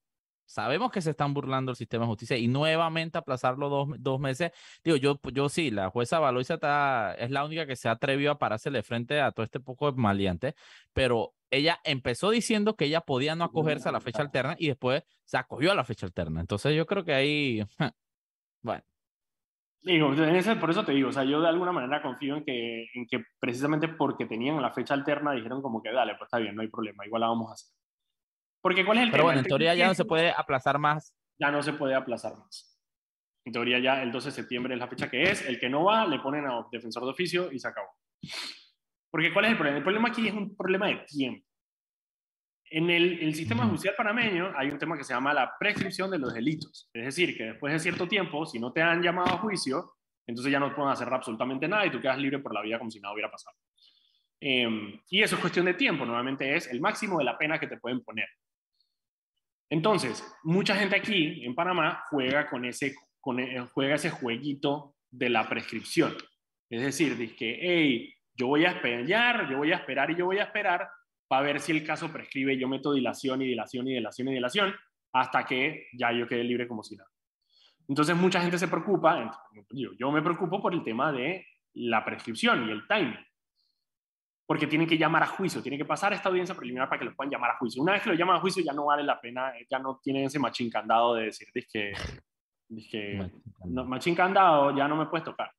Sabemos 0.54 0.92
que 0.92 1.02
se 1.02 1.10
están 1.10 1.34
burlando 1.34 1.72
el 1.72 1.76
sistema 1.76 2.04
de 2.04 2.10
justicia 2.10 2.38
y 2.38 2.46
nuevamente 2.46 3.18
aplazarlo 3.18 3.68
dos, 3.68 3.88
dos 3.98 4.20
meses. 4.20 4.52
Digo, 4.84 4.96
yo, 4.96 5.18
yo 5.32 5.48
sí, 5.48 5.72
la 5.72 5.90
jueza 5.90 6.20
Valoisa 6.20 6.54
está, 6.54 7.12
es 7.14 7.32
la 7.32 7.44
única 7.44 7.66
que 7.66 7.74
se 7.74 7.88
atrevió 7.88 8.30
a 8.30 8.38
parársele 8.38 8.84
frente 8.84 9.20
a 9.20 9.32
todo 9.32 9.42
este 9.42 9.58
poco 9.58 9.90
de 9.90 10.00
maleante, 10.00 10.54
pero 10.92 11.34
ella 11.50 11.80
empezó 11.82 12.30
diciendo 12.30 12.76
que 12.76 12.84
ella 12.84 13.00
podía 13.00 13.34
no 13.34 13.42
acogerse 13.42 13.88
a 13.88 13.92
la 13.92 14.00
fecha 14.00 14.22
alterna 14.22 14.54
y 14.56 14.68
después 14.68 15.02
se 15.24 15.38
acogió 15.38 15.72
a 15.72 15.74
la 15.74 15.82
fecha 15.82 16.06
alterna. 16.06 16.40
Entonces 16.40 16.76
yo 16.76 16.86
creo 16.86 17.04
que 17.04 17.14
ahí, 17.14 17.66
bueno. 18.62 18.84
Digo, 19.82 20.14
por 20.60 20.70
eso 20.70 20.84
te 20.84 20.92
digo, 20.92 21.08
o 21.08 21.12
sea, 21.12 21.24
yo 21.24 21.40
de 21.40 21.48
alguna 21.48 21.72
manera 21.72 22.00
confío 22.00 22.36
en 22.36 22.44
que, 22.44 22.86
en 22.94 23.06
que 23.10 23.24
precisamente 23.40 23.88
porque 23.88 24.26
tenían 24.26 24.62
la 24.62 24.70
fecha 24.70 24.94
alterna 24.94 25.32
dijeron 25.32 25.60
como 25.60 25.82
que 25.82 25.90
dale, 25.90 26.12
pues 26.14 26.28
está 26.28 26.38
bien, 26.38 26.54
no 26.54 26.62
hay 26.62 26.68
problema, 26.68 27.04
igual 27.04 27.22
la 27.22 27.26
vamos 27.26 27.50
a 27.50 27.54
hacer. 27.54 27.83
Porque 28.64 28.82
¿cuál 28.82 28.96
es 28.96 29.04
el 29.04 29.10
Pero 29.10 29.24
bueno, 29.24 29.40
en 29.40 29.44
teoría 29.44 29.74
ya 29.74 29.88
no 29.88 29.94
se 29.94 30.06
puede 30.06 30.30
aplazar 30.30 30.78
más. 30.78 31.14
Ya 31.38 31.50
no 31.50 31.62
se 31.62 31.74
puede 31.74 31.94
aplazar 31.94 32.34
más. 32.38 32.80
En 33.44 33.52
teoría 33.52 33.78
ya 33.78 34.02
el 34.02 34.10
12 34.10 34.28
de 34.28 34.32
septiembre 34.32 34.72
es 34.72 34.80
la 34.80 34.88
fecha 34.88 35.10
que 35.10 35.24
es. 35.24 35.44
El 35.44 35.60
que 35.60 35.68
no 35.68 35.84
va, 35.84 36.06
le 36.06 36.18
ponen 36.20 36.46
a 36.46 36.66
defensor 36.72 37.04
de 37.04 37.10
oficio 37.10 37.52
y 37.52 37.58
se 37.58 37.68
acabó. 37.68 37.90
Porque 39.10 39.34
¿cuál 39.34 39.44
es 39.44 39.50
el 39.50 39.58
problema? 39.58 39.76
El 39.76 39.82
problema 39.82 40.08
aquí 40.08 40.28
es 40.28 40.32
un 40.32 40.56
problema 40.56 40.86
de 40.86 40.96
tiempo. 41.06 41.46
En 42.70 42.88
el, 42.88 43.20
el, 43.20 43.34
sistema 43.34 43.66
judicial 43.66 43.94
panameño 43.98 44.54
hay 44.56 44.70
un 44.70 44.78
tema 44.78 44.96
que 44.96 45.04
se 45.04 45.12
llama 45.12 45.34
la 45.34 45.52
prescripción 45.60 46.10
de 46.10 46.18
los 46.18 46.32
delitos. 46.32 46.88
Es 46.94 47.04
decir, 47.04 47.36
que 47.36 47.44
después 47.44 47.70
de 47.70 47.78
cierto 47.80 48.08
tiempo, 48.08 48.46
si 48.46 48.58
no 48.58 48.72
te 48.72 48.80
han 48.80 49.02
llamado 49.02 49.34
a 49.34 49.38
juicio, 49.40 49.92
entonces 50.26 50.50
ya 50.50 50.58
no 50.58 50.74
pueden 50.74 50.90
hacer 50.90 51.12
absolutamente 51.12 51.68
nada 51.68 51.84
y 51.84 51.90
tú 51.90 52.00
quedas 52.00 52.16
libre 52.16 52.38
por 52.38 52.54
la 52.54 52.62
vida 52.62 52.78
como 52.78 52.90
si 52.90 52.98
nada 52.98 53.12
hubiera 53.12 53.30
pasado. 53.30 53.58
Eh, 54.40 55.02
y 55.10 55.22
eso 55.22 55.34
es 55.34 55.40
cuestión 55.42 55.66
de 55.66 55.74
tiempo. 55.74 56.06
Normalmente 56.06 56.56
es 56.56 56.66
el 56.68 56.80
máximo 56.80 57.18
de 57.18 57.24
la 57.24 57.36
pena 57.36 57.60
que 57.60 57.66
te 57.66 57.76
pueden 57.76 58.02
poner. 58.02 58.26
Entonces, 59.74 60.24
mucha 60.44 60.76
gente 60.76 60.94
aquí 60.94 61.44
en 61.44 61.52
Panamá 61.52 62.04
juega 62.08 62.48
con 62.48 62.64
ese, 62.64 62.94
con, 63.20 63.40
e, 63.40 63.58
juega 63.72 63.96
ese 63.96 64.08
jueguito 64.08 64.94
de 65.10 65.28
la 65.28 65.48
prescripción. 65.48 66.14
Es 66.70 66.80
decir, 66.80 67.34
que, 67.34 67.58
hey, 67.60 68.14
yo 68.36 68.46
voy 68.46 68.64
a 68.66 68.70
esperar, 68.70 69.50
yo 69.50 69.58
voy 69.58 69.72
a 69.72 69.76
esperar 69.76 70.12
y 70.12 70.14
yo 70.14 70.26
voy 70.26 70.38
a 70.38 70.44
esperar 70.44 70.88
para 71.26 71.42
ver 71.42 71.58
si 71.58 71.72
el 71.72 71.84
caso 71.84 72.12
prescribe. 72.12 72.56
Yo 72.56 72.68
meto 72.68 72.92
dilación 72.92 73.42
y 73.42 73.46
dilación 73.46 73.88
y 73.88 73.94
dilación 73.94 74.28
y 74.28 74.34
dilación 74.34 74.74
hasta 75.12 75.44
que 75.44 75.88
ya 75.92 76.12
yo 76.12 76.28
quede 76.28 76.44
libre 76.44 76.68
como 76.68 76.84
si 76.84 76.94
nada. 76.94 77.10
Entonces, 77.88 78.14
mucha 78.14 78.40
gente 78.40 78.58
se 78.58 78.68
preocupa, 78.68 79.28
yo 79.72 80.12
me 80.12 80.22
preocupo 80.22 80.62
por 80.62 80.72
el 80.72 80.84
tema 80.84 81.10
de 81.10 81.44
la 81.72 82.04
prescripción 82.04 82.68
y 82.68 82.70
el 82.70 82.86
timing 82.86 83.18
porque 84.46 84.66
tienen 84.66 84.86
que 84.86 84.98
llamar 84.98 85.22
a 85.22 85.26
juicio, 85.26 85.62
tienen 85.62 85.78
que 85.78 85.84
pasar 85.84 86.12
esta 86.12 86.28
audiencia 86.28 86.54
preliminar 86.54 86.88
para 86.88 86.98
que 86.98 87.06
lo 87.06 87.14
puedan 87.14 87.30
llamar 87.30 87.52
a 87.52 87.58
juicio. 87.58 87.82
Una 87.82 87.92
vez 87.92 88.02
que 88.02 88.10
lo 88.10 88.14
llaman 88.14 88.36
a 88.36 88.40
juicio 88.40 88.62
ya 88.62 88.72
no 88.72 88.86
vale 88.86 89.02
la 89.02 89.20
pena, 89.20 89.52
ya 89.70 89.78
no 89.78 90.00
tienen 90.02 90.24
ese 90.24 90.38
machín 90.38 90.70
candado 90.70 91.14
de 91.14 91.26
decir, 91.26 91.48
que, 91.52 91.92
que 92.90 93.30
no, 93.64 93.84
machín 93.84 94.14
candado, 94.14 94.76
ya 94.76 94.86
no 94.86 94.96
me 94.96 95.06
puedes 95.06 95.24
tocar. 95.24 95.50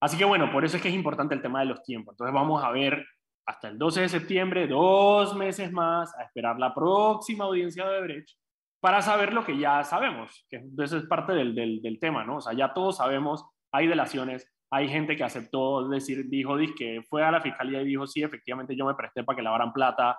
Así 0.00 0.16
que 0.16 0.24
bueno, 0.24 0.50
por 0.50 0.64
eso 0.64 0.76
es 0.76 0.82
que 0.82 0.88
es 0.88 0.94
importante 0.94 1.34
el 1.34 1.42
tema 1.42 1.60
de 1.60 1.66
los 1.66 1.82
tiempos. 1.82 2.14
Entonces 2.14 2.34
vamos 2.34 2.62
a 2.62 2.70
ver 2.70 3.04
hasta 3.46 3.68
el 3.68 3.78
12 3.78 4.02
de 4.02 4.08
septiembre, 4.08 4.68
dos 4.68 5.34
meses 5.34 5.72
más, 5.72 6.16
a 6.16 6.22
esperar 6.22 6.58
la 6.58 6.72
próxima 6.74 7.44
audiencia 7.44 7.88
de 7.88 8.00
Brecht 8.00 8.36
para 8.80 9.00
saber 9.00 9.32
lo 9.32 9.44
que 9.44 9.56
ya 9.56 9.84
sabemos, 9.84 10.44
que 10.48 10.60
eso 10.78 10.96
es 10.96 11.04
parte 11.04 11.32
del, 11.32 11.54
del, 11.54 11.80
del 11.80 12.00
tema, 12.00 12.24
¿no? 12.24 12.38
O 12.38 12.40
sea, 12.40 12.52
ya 12.52 12.72
todos 12.72 12.96
sabemos, 12.96 13.44
hay 13.70 13.86
delaciones, 13.86 14.51
hay 14.72 14.88
gente 14.88 15.14
que 15.14 15.22
aceptó 15.22 15.86
decir, 15.86 16.30
dijo, 16.30 16.56
que 16.76 17.02
fue 17.06 17.22
a 17.22 17.30
la 17.30 17.42
fiscalía 17.42 17.82
y 17.82 17.86
dijo, 17.86 18.06
sí, 18.06 18.22
efectivamente 18.22 18.74
yo 18.74 18.86
me 18.86 18.94
presté 18.94 19.22
para 19.22 19.36
que 19.36 19.42
lavaran 19.42 19.70
plata. 19.70 20.18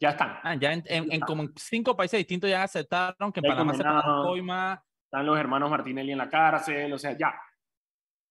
ya 0.00 0.10
están. 0.10 0.38
Ah, 0.42 0.54
ya 0.54 0.72
en, 0.72 1.20
como 1.20 1.48
cinco 1.54 1.94
países 1.94 2.16
distintos 2.16 2.48
ya 2.48 2.62
aceptaron 2.62 3.30
que 3.30 3.40
en 3.40 3.46
Panamá 3.46 3.74
se 3.74 3.84
coima. 4.22 4.82
Están 5.04 5.26
los 5.26 5.38
hermanos 5.38 5.70
Martinelli 5.70 6.12
en 6.12 6.18
la 6.18 6.30
cárcel, 6.30 6.90
o 6.94 6.98
sea, 6.98 7.14
ya. 7.16 7.38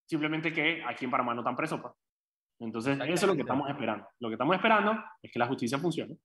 Simplemente 0.08 0.52
que 0.52 0.82
aquí 0.84 1.04
en 1.04 1.10
Panamá 1.12 1.34
no 1.34 1.42
están 1.42 1.54
presos. 1.54 1.80
Pues. 1.80 1.94
Entonces, 2.58 2.98
eso 3.00 3.12
es 3.12 3.22
lo 3.22 3.34
que 3.36 3.42
estamos 3.42 3.70
esperando. 3.70 4.08
Lo 4.18 4.28
que 4.28 4.34
estamos 4.34 4.56
esperando 4.56 4.98
es 5.22 5.30
que 5.30 5.38
la 5.38 5.46
justicia 5.46 5.78
funcione. 5.78 6.16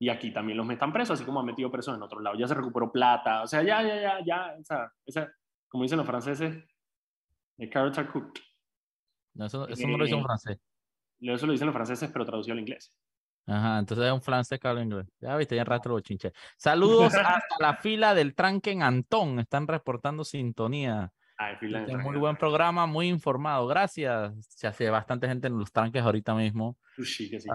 Y 0.00 0.08
aquí 0.08 0.30
también 0.30 0.56
los 0.56 0.66
metan 0.66 0.94
presos, 0.94 1.18
así 1.18 1.26
como 1.26 1.40
han 1.40 1.46
metido 1.46 1.70
presos 1.70 1.94
en 1.94 2.02
otro 2.02 2.20
lado. 2.20 2.38
Ya 2.38 2.48
se 2.48 2.54
recuperó 2.54 2.90
plata, 2.90 3.42
o 3.42 3.46
sea, 3.46 3.62
ya, 3.62 3.82
ya, 3.82 4.00
ya, 4.00 4.24
ya, 4.24 4.54
esa, 4.58 4.90
esa, 5.04 5.30
como 5.68 5.82
dicen 5.82 5.98
los 5.98 6.06
franceses, 6.06 6.64
The 7.58 7.68
carrots 7.68 7.98
are 7.98 8.06
cooked. 8.06 8.40
No, 9.36 9.46
eso, 9.46 9.68
eso 9.68 9.86
no 9.86 9.98
lo 9.98 10.04
dice 10.04 10.16
un 10.16 10.22
eh, 10.22 10.24
francés. 10.24 10.58
Eso 11.20 11.46
lo 11.46 11.52
dicen 11.52 11.66
los 11.66 11.74
franceses, 11.74 12.10
pero 12.12 12.24
traducido 12.24 12.54
al 12.54 12.60
inglés. 12.60 12.92
Ajá, 13.46 13.78
entonces 13.78 14.06
es 14.06 14.12
un 14.12 14.20
francés 14.20 14.58
que 14.58 14.66
habla 14.66 14.82
inglés. 14.82 15.06
Ya 15.20 15.36
viste, 15.36 15.54
ya 15.54 15.64
rastro 15.64 15.94
los 15.94 16.02
chinches. 16.02 16.32
Saludos 16.56 17.14
hasta 17.14 17.56
la 17.60 17.76
fila 17.76 18.14
del 18.14 18.34
tranque 18.34 18.72
en 18.72 18.82
Antón. 18.82 19.38
Están 19.38 19.68
reportando 19.68 20.24
sintonía. 20.24 21.12
Ah, 21.38 21.54
fila 21.60 21.82
este 21.82 21.96
muy 21.96 22.16
buen 22.16 22.36
programa, 22.36 22.86
muy 22.86 23.08
informado. 23.08 23.66
Gracias. 23.66 24.32
Se 24.48 24.66
hace 24.66 24.90
bastante 24.90 25.28
gente 25.28 25.46
en 25.46 25.58
los 25.58 25.70
tranques 25.70 26.02
ahorita 26.02 26.34
mismo. 26.34 26.76
Sí, 27.04 27.30
que 27.30 27.38
sí. 27.38 27.48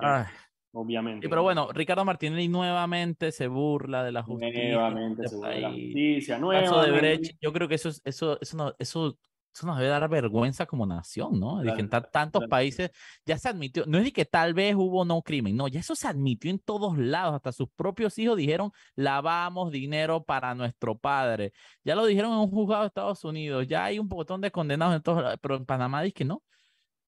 obviamente. 0.71 1.27
pero 1.27 1.43
bueno, 1.43 1.69
Ricardo 1.73 2.05
Martinelli 2.05 2.47
nuevamente 2.47 3.31
se 3.31 3.47
burla 3.47 4.03
de 4.03 4.11
la 4.13 4.23
justicia. 4.23 4.73
Nuevamente 4.73 5.27
se 5.27 5.35
burla 5.35 5.49
de 5.49 5.61
la 5.61 5.69
justicia. 5.71 6.37
Nuevamente. 6.37 6.91
De 6.91 6.97
Brecht, 6.97 7.37
yo 7.41 7.51
creo 7.51 7.67
que 7.67 7.75
eso, 7.75 7.89
eso, 8.05 8.39
eso, 8.39 8.57
no, 8.57 8.73
eso 8.79 9.17
eso 9.53 9.67
nos 9.67 9.77
debe 9.77 9.89
dar 9.89 10.07
vergüenza 10.09 10.65
como 10.65 10.85
nación, 10.85 11.39
¿no? 11.39 11.59
de 11.61 11.73
que 11.73 11.81
en 11.81 11.89
tantos 11.89 12.45
países 12.47 12.91
ya 13.25 13.37
se 13.37 13.49
admitió, 13.49 13.85
no 13.85 13.97
es 13.97 14.05
de 14.05 14.13
que 14.13 14.25
tal 14.25 14.53
vez 14.53 14.75
hubo 14.75 15.03
no 15.05 15.21
crimen, 15.21 15.55
no, 15.55 15.67
ya 15.67 15.79
eso 15.81 15.95
se 15.95 16.07
admitió 16.07 16.49
en 16.49 16.59
todos 16.59 16.97
lados, 16.97 17.35
hasta 17.35 17.51
sus 17.51 17.69
propios 17.75 18.17
hijos 18.17 18.37
dijeron, 18.37 18.71
lavamos 18.95 19.71
dinero 19.71 20.23
para 20.23 20.55
nuestro 20.55 20.97
padre, 20.97 21.53
ya 21.83 21.95
lo 21.95 22.05
dijeron 22.05 22.31
en 22.31 22.39
un 22.39 22.49
juzgado 22.49 22.83
de 22.83 22.87
Estados 22.87 23.23
Unidos, 23.23 23.67
ya 23.67 23.85
hay 23.85 23.99
un 23.99 24.07
botón 24.07 24.41
de 24.41 24.51
condenados 24.51 24.95
en 24.95 25.01
todos 25.01 25.37
pero 25.41 25.55
en 25.55 25.65
Panamá 25.65 26.01
dice 26.01 26.13
que 26.13 26.25
no. 26.25 26.43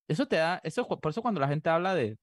Eso 0.08 0.28
te 0.28 0.36
da, 0.36 0.60
eso, 0.64 0.88
por 0.88 1.10
eso 1.12 1.22
cuando 1.22 1.40
la 1.40 1.48
gente 1.48 1.70
habla 1.70 1.96
de, 1.96 2.18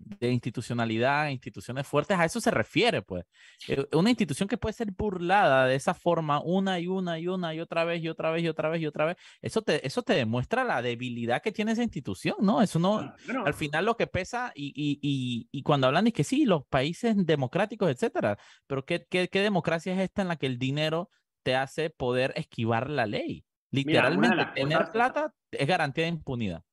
de 0.00 0.30
institucionalidad, 0.30 1.28
instituciones 1.28 1.86
fuertes, 1.86 2.18
a 2.18 2.24
eso 2.24 2.40
se 2.40 2.50
refiere, 2.50 3.02
pues. 3.02 3.24
Eh, 3.68 3.86
una 3.92 4.10
institución 4.10 4.48
que 4.48 4.56
puede 4.56 4.72
ser 4.72 4.90
burlada 4.92 5.66
de 5.66 5.74
esa 5.74 5.94
forma 5.94 6.40
una 6.40 6.80
y 6.80 6.86
una 6.86 7.18
y 7.18 7.28
una 7.28 7.54
y 7.54 7.60
otra 7.60 7.84
vez 7.84 8.02
y 8.02 8.08
otra 8.08 8.30
vez 8.30 8.42
y 8.42 8.48
otra 8.48 8.68
vez 8.70 8.80
y 8.80 8.86
otra 8.86 9.04
vez, 9.04 9.16
eso 9.42 9.62
te, 9.62 9.86
eso 9.86 10.02
te 10.02 10.14
demuestra 10.14 10.64
la 10.64 10.82
debilidad 10.82 11.42
que 11.42 11.52
tiene 11.52 11.72
esa 11.72 11.82
institución, 11.82 12.36
¿no? 12.40 12.62
Eso 12.62 12.78
no, 12.78 13.14
al 13.44 13.54
final 13.54 13.84
lo 13.84 13.96
que 13.96 14.06
pesa 14.06 14.52
y, 14.54 14.72
y, 14.74 14.98
y, 15.02 15.48
y, 15.52 15.62
cuando 15.62 15.86
hablan 15.86 16.06
es 16.06 16.12
que 16.12 16.24
sí, 16.24 16.44
los 16.44 16.66
países 16.66 17.14
democráticos, 17.26 17.90
etcétera, 17.90 18.38
pero 18.66 18.84
¿qué, 18.84 19.06
qué, 19.08 19.28
qué 19.28 19.40
democracia 19.40 19.92
es 19.94 20.00
esta 20.00 20.22
en 20.22 20.28
la 20.28 20.36
que 20.36 20.46
el 20.46 20.58
dinero 20.58 21.10
te 21.42 21.54
hace 21.56 21.90
poder 21.90 22.32
esquivar 22.36 22.88
la 22.88 23.06
ley? 23.06 23.44
Literalmente, 23.70 24.46
tener 24.54 24.90
plata 24.92 25.32
es 25.50 25.66
garantía 25.66 26.04
de 26.04 26.10
impunidad. 26.10 26.64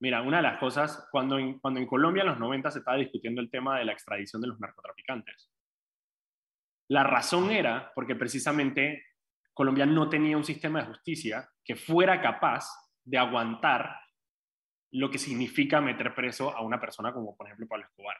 Mira, 0.00 0.22
una 0.22 0.38
de 0.38 0.42
las 0.42 0.58
cosas, 0.58 1.08
cuando 1.10 1.38
en, 1.38 1.58
cuando 1.58 1.80
en 1.80 1.86
Colombia 1.86 2.22
en 2.22 2.28
los 2.28 2.38
90 2.38 2.70
se 2.70 2.78
estaba 2.80 2.98
discutiendo 2.98 3.40
el 3.40 3.50
tema 3.50 3.78
de 3.78 3.84
la 3.84 3.92
extradición 3.92 4.42
de 4.42 4.48
los 4.48 4.60
narcotraficantes, 4.60 5.50
la 6.88 7.02
razón 7.02 7.50
era 7.50 7.92
porque 7.94 8.14
precisamente 8.14 9.04
Colombia 9.52 9.86
no 9.86 10.08
tenía 10.08 10.36
un 10.36 10.44
sistema 10.44 10.80
de 10.80 10.86
justicia 10.88 11.48
que 11.64 11.76
fuera 11.76 12.20
capaz 12.20 12.66
de 13.04 13.18
aguantar 13.18 13.96
lo 14.92 15.10
que 15.10 15.18
significa 15.18 15.80
meter 15.80 16.14
preso 16.14 16.54
a 16.54 16.62
una 16.62 16.80
persona 16.80 17.12
como, 17.12 17.36
por 17.36 17.46
ejemplo, 17.46 17.66
Pablo 17.66 17.86
Escobar. 17.86 18.16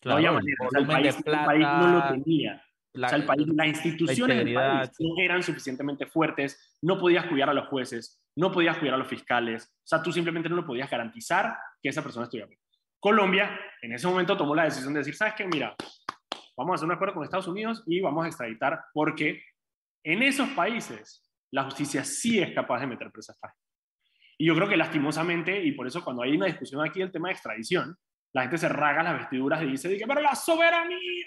Claro, 0.00 0.38
el, 0.38 0.86
país, 0.86 1.16
no 1.60 1.88
lo 1.88 2.08
tenía. 2.08 2.64
O 2.94 3.08
sea, 3.08 3.16
el 3.16 3.24
país, 3.24 3.46
las 3.48 3.68
instituciones 3.68 4.44
del 4.44 4.54
país 4.54 4.90
no 4.98 5.14
eran 5.22 5.42
suficientemente 5.42 6.06
fuertes, 6.06 6.76
no 6.82 6.98
podías 6.98 7.26
cuidar 7.26 7.50
a 7.50 7.54
los 7.54 7.68
jueces, 7.68 8.22
no 8.36 8.50
podías 8.50 8.78
cuidar 8.78 8.94
a 8.94 8.98
los 8.98 9.08
fiscales, 9.08 9.64
o 9.64 9.86
sea, 9.86 10.02
tú 10.02 10.12
simplemente 10.12 10.48
no 10.48 10.56
lo 10.56 10.66
podías 10.66 10.90
garantizar 10.90 11.56
que 11.82 11.88
esa 11.88 12.02
persona 12.02 12.24
estuviera 12.24 12.48
bien. 12.48 12.60
Colombia 12.98 13.58
en 13.80 13.92
ese 13.92 14.06
momento 14.06 14.36
tomó 14.36 14.54
la 14.54 14.64
decisión 14.64 14.92
de 14.92 15.00
decir, 15.00 15.14
¿sabes 15.14 15.34
qué? 15.34 15.46
Mira, 15.46 15.74
vamos 16.56 16.72
a 16.72 16.74
hacer 16.74 16.86
un 16.86 16.92
acuerdo 16.92 17.14
con 17.14 17.24
Estados 17.24 17.48
Unidos 17.48 17.82
y 17.86 18.00
vamos 18.00 18.24
a 18.24 18.28
extraditar 18.28 18.80
porque 18.92 19.42
en 20.04 20.22
esos 20.22 20.48
países 20.50 21.30
la 21.50 21.64
justicia 21.64 22.04
sí 22.04 22.40
es 22.40 22.54
capaz 22.54 22.80
de 22.80 22.86
meter 22.86 23.10
presas 23.10 23.38
a 23.42 23.54
Y 24.38 24.46
yo 24.46 24.54
creo 24.54 24.68
que 24.68 24.76
lastimosamente, 24.76 25.62
y 25.62 25.72
por 25.72 25.86
eso 25.86 26.04
cuando 26.04 26.22
hay 26.22 26.36
una 26.36 26.46
discusión 26.46 26.84
aquí 26.86 27.00
del 27.00 27.10
tema 27.10 27.28
de 27.28 27.34
extradición, 27.34 27.96
la 28.32 28.42
gente 28.42 28.58
se 28.58 28.68
raga 28.68 29.02
las 29.02 29.18
vestiduras 29.18 29.62
y 29.62 29.66
dice, 29.66 29.98
pero 30.06 30.20
la 30.20 30.34
soberanía 30.34 31.26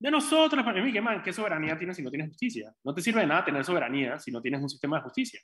de 0.00 0.10
nosotros, 0.10 0.62
para 0.64 0.82
mí, 0.82 0.92
¿qué, 0.92 1.00
man, 1.00 1.22
¿qué 1.22 1.32
soberanía 1.32 1.76
tienes 1.76 1.96
si 1.96 2.02
no 2.02 2.10
tienes 2.10 2.28
justicia? 2.28 2.72
No 2.84 2.94
te 2.94 3.02
sirve 3.02 3.20
de 3.20 3.26
nada 3.26 3.44
tener 3.44 3.64
soberanía 3.64 4.18
si 4.18 4.30
no 4.30 4.40
tienes 4.40 4.60
un 4.60 4.68
sistema 4.68 4.98
de 4.98 5.02
justicia. 5.02 5.40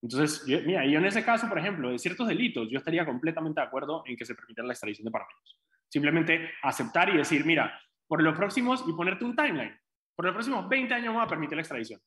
Entonces, 0.00 0.44
mira, 0.46 0.86
yo 0.86 0.98
en 0.98 1.06
ese 1.06 1.24
caso, 1.24 1.48
por 1.48 1.58
ejemplo, 1.58 1.90
de 1.90 1.98
ciertos 1.98 2.28
delitos, 2.28 2.68
yo 2.70 2.78
estaría 2.78 3.04
completamente 3.04 3.60
de 3.60 3.66
acuerdo 3.66 4.04
en 4.06 4.16
que 4.16 4.24
se 4.24 4.34
permitiera 4.34 4.66
la 4.66 4.74
extradición 4.74 5.06
de 5.06 5.10
panameños. 5.10 5.60
Simplemente 5.88 6.50
aceptar 6.62 7.08
y 7.08 7.16
decir, 7.16 7.44
mira, 7.44 7.80
por 8.06 8.22
los 8.22 8.36
próximos, 8.36 8.84
y 8.86 8.92
ponerte 8.92 9.24
un 9.24 9.34
timeline, 9.34 9.76
por 10.14 10.26
los 10.26 10.34
próximos 10.34 10.68
20 10.68 10.94
años 10.94 11.14
vamos 11.14 11.26
a 11.26 11.28
permitir 11.28 11.56
la 11.56 11.62
extradición. 11.62 12.00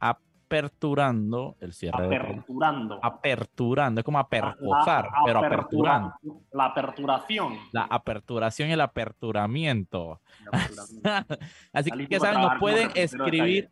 aperturando 0.45 1.55
el 1.59 1.73
cierre. 1.73 2.05
Aperturando. 2.05 2.99
aperturando, 3.01 4.01
es 4.01 4.05
como 4.05 4.19
apercosar, 4.19 5.09
pero 5.25 5.39
aperturando. 5.39 6.13
La 6.51 6.65
aperturación. 6.65 7.57
La 7.71 7.83
aperturación 7.83 8.69
y 8.69 8.73
el 8.73 8.81
aperturamiento. 8.81 10.21
Así 11.73 11.91
que 12.07 12.19
saben, 12.19 12.41
nos 12.41 12.59
pueden 12.59 12.91
escribir 12.95 13.69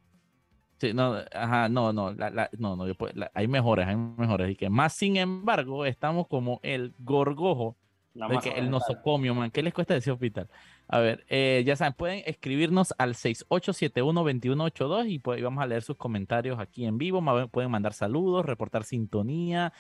no, 0.93 1.15
ajá, 1.31 1.69
no, 1.69 1.93
no, 1.93 2.11
no, 2.11 2.75
no, 2.75 2.85
hay 3.33 3.47
mejores, 3.47 3.87
hay 3.87 3.95
mejores. 3.95 4.51
Y 4.51 4.55
que 4.55 4.69
más 4.69 4.93
sin 4.93 5.17
embargo, 5.17 5.85
estamos 5.85 6.27
como 6.27 6.59
el 6.63 6.95
gorgojo, 6.97 7.77
el 8.13 8.69
nosocomio, 8.69 9.33
man. 9.33 9.51
¿Qué 9.51 9.63
les 9.63 9.73
cuesta 9.73 9.93
decir 9.93 10.13
hospital? 10.13 10.49
A 10.87 10.99
ver, 10.99 11.25
eh, 11.29 11.63
ya 11.65 11.75
saben, 11.75 11.93
pueden 11.93 12.23
escribirnos 12.25 12.93
al 12.97 13.15
6871-2182 13.15 15.09
y, 15.09 15.19
pues, 15.19 15.41
vamos 15.41 15.63
a 15.63 15.67
leer 15.67 15.83
sus 15.83 15.95
comentarios 15.95 16.59
aquí 16.59 16.85
en 16.85 16.97
vivo. 16.97 17.23
Pueden 17.49 17.71
mandar 17.71 17.93
saludos, 17.93 18.45
reportar 18.45 18.83
sintonía. 18.83 19.71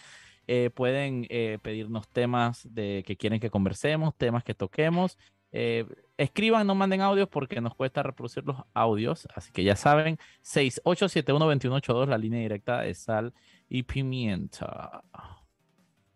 Eh, 0.47 0.69
pueden 0.73 1.27
eh, 1.29 1.59
pedirnos 1.61 2.07
temas 2.07 2.67
de 2.73 3.03
que 3.05 3.15
quieren 3.17 3.39
que 3.39 3.49
conversemos, 3.49 4.15
temas 4.15 4.43
que 4.43 4.53
toquemos. 4.53 5.17
Escriban, 6.17 6.65
no 6.65 6.75
manden 6.75 7.01
audios 7.01 7.27
porque 7.27 7.59
nos 7.59 7.75
cuesta 7.75 8.03
reproducir 8.03 8.45
los 8.45 8.57
audios. 8.73 9.27
Así 9.35 9.51
que 9.51 9.63
ya 9.63 9.75
saben, 9.75 10.17
6871-2182, 10.43 12.07
la 12.07 12.17
línea 12.17 12.39
directa 12.39 12.81
de 12.81 12.93
sal 12.93 13.33
y 13.67 13.83
pimienta. 13.83 15.03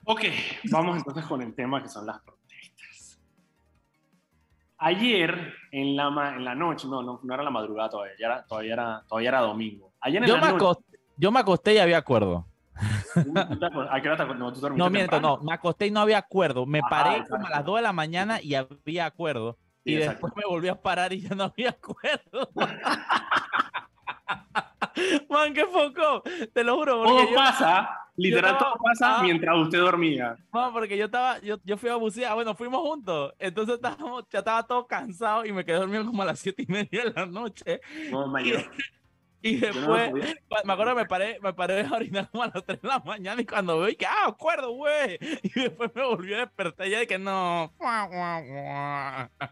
Ok, 0.05 0.21
vamos 0.71 0.97
entonces 0.97 1.25
con 1.25 1.41
el 1.41 1.53
tema 1.55 1.81
que 1.81 1.89
son 1.89 2.05
las 2.05 2.21
protestas. 2.21 3.19
Ayer 4.77 5.53
en 5.71 5.95
la, 5.95 6.35
en 6.35 6.45
la 6.45 6.53
noche, 6.53 6.87
no, 6.87 7.01
no, 7.01 7.19
era 7.33 7.41
la 7.41 7.49
madrugada 7.49 7.89
todavía, 7.89 8.13
era, 8.19 8.45
todavía, 8.45 8.73
era, 8.73 9.03
todavía 9.07 9.29
era 9.29 9.41
domingo. 9.41 9.93
Ayer 9.99 10.23
yo, 10.25 10.37
me 10.37 10.47
acosté, 10.47 10.99
yo 11.17 11.31
me 11.31 11.39
acosté 11.39 11.73
y 11.73 11.77
había 11.79 11.97
acuerdo. 11.97 12.45
No, 14.75 14.89
miento, 14.89 15.19
no, 15.21 15.37
me 15.37 15.53
acosté 15.53 15.87
y 15.87 15.91
no 15.91 16.01
había 16.01 16.19
acuerdo. 16.19 16.65
Me 16.65 16.81
paré 16.81 17.25
como 17.27 17.47
a 17.47 17.49
las 17.49 17.65
2 17.65 17.77
de 17.77 17.81
la 17.81 17.93
mañana 17.93 18.41
y 18.41 18.53
había 18.53 19.05
acuerdo. 19.05 19.57
y 19.83 19.95
después 19.95 20.33
me 20.35 20.43
volví 20.47 20.67
a 20.67 20.79
parar 20.79 21.13
y 21.13 21.21
ya 21.21 21.33
no 21.33 21.45
había 21.45 21.69
acuerdo. 21.69 22.49
Man, 25.29 25.53
qué 25.53 25.65
foco. 25.65 26.23
Te 26.53 26.63
lo 26.63 26.77
juro. 26.77 27.03
Todo 27.03 27.33
pasa, 27.35 27.89
literal, 28.15 28.57
todo 28.57 28.75
pasa 28.83 29.21
mientras 29.21 29.57
usted 29.57 29.79
dormía. 29.79 30.37
Man, 30.51 30.71
porque 30.73 30.97
yo 30.97 31.05
estaba, 31.05 31.39
yo, 31.39 31.57
yo 31.63 31.77
fui 31.77 31.89
a 31.89 31.95
bucear, 31.95 32.33
bueno, 32.35 32.55
fuimos 32.55 32.81
juntos. 32.81 33.33
Entonces 33.39 33.75
estábamos, 33.75 34.25
ya 34.29 34.39
estaba 34.39 34.63
todo 34.63 34.87
cansado 34.87 35.45
y 35.45 35.51
me 35.51 35.65
quedé 35.65 35.77
dormido 35.77 36.05
como 36.05 36.21
a 36.21 36.25
las 36.25 36.39
7 36.39 36.65
y 36.67 36.71
media 36.71 37.05
de 37.05 37.11
la 37.11 37.25
noche. 37.25 37.81
No, 38.11 38.27
mayor. 38.27 38.63
Y 39.45 39.57
después, 39.57 40.11
me 40.63 40.73
acuerdo 40.73 40.95
me 40.95 41.05
paré, 41.05 41.39
me 41.39 41.53
paré 41.53 41.81
a 41.81 41.93
orinar 41.93 42.27
como 42.31 42.45
a 42.45 42.47
las 42.47 42.65
3 42.65 42.81
de 42.81 42.87
la 42.87 42.97
mañana 42.97 43.39
y 43.39 43.45
cuando 43.45 43.77
veo, 43.77 43.89
y 43.89 43.95
que, 43.95 44.07
ah, 44.07 44.25
acuerdo, 44.25 44.71
güey. 44.71 45.19
Y 45.43 45.49
después 45.53 45.91
me 45.93 46.03
volví 46.03 46.33
a 46.33 46.39
despertar 46.39 46.87
y 46.87 46.89
ya 46.89 46.99
de 46.99 47.05
que 47.05 47.19
no. 47.19 47.71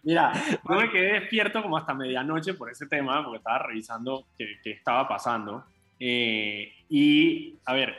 Mira, 0.02 0.34
yo 0.68 0.76
me 0.76 0.90
quedé 0.90 1.20
despierto 1.20 1.62
como 1.62 1.78
hasta 1.78 1.94
medianoche 1.94 2.56
por 2.56 2.72
ese 2.72 2.88
tema, 2.88 3.24
porque 3.24 3.38
estaba 3.38 3.60
revisando 3.60 4.26
qué, 4.36 4.58
qué 4.64 4.72
estaba 4.72 5.08
pasando. 5.08 5.64
Eh, 6.00 6.74
y, 6.90 7.60
a 7.64 7.74
ver, 7.76 7.96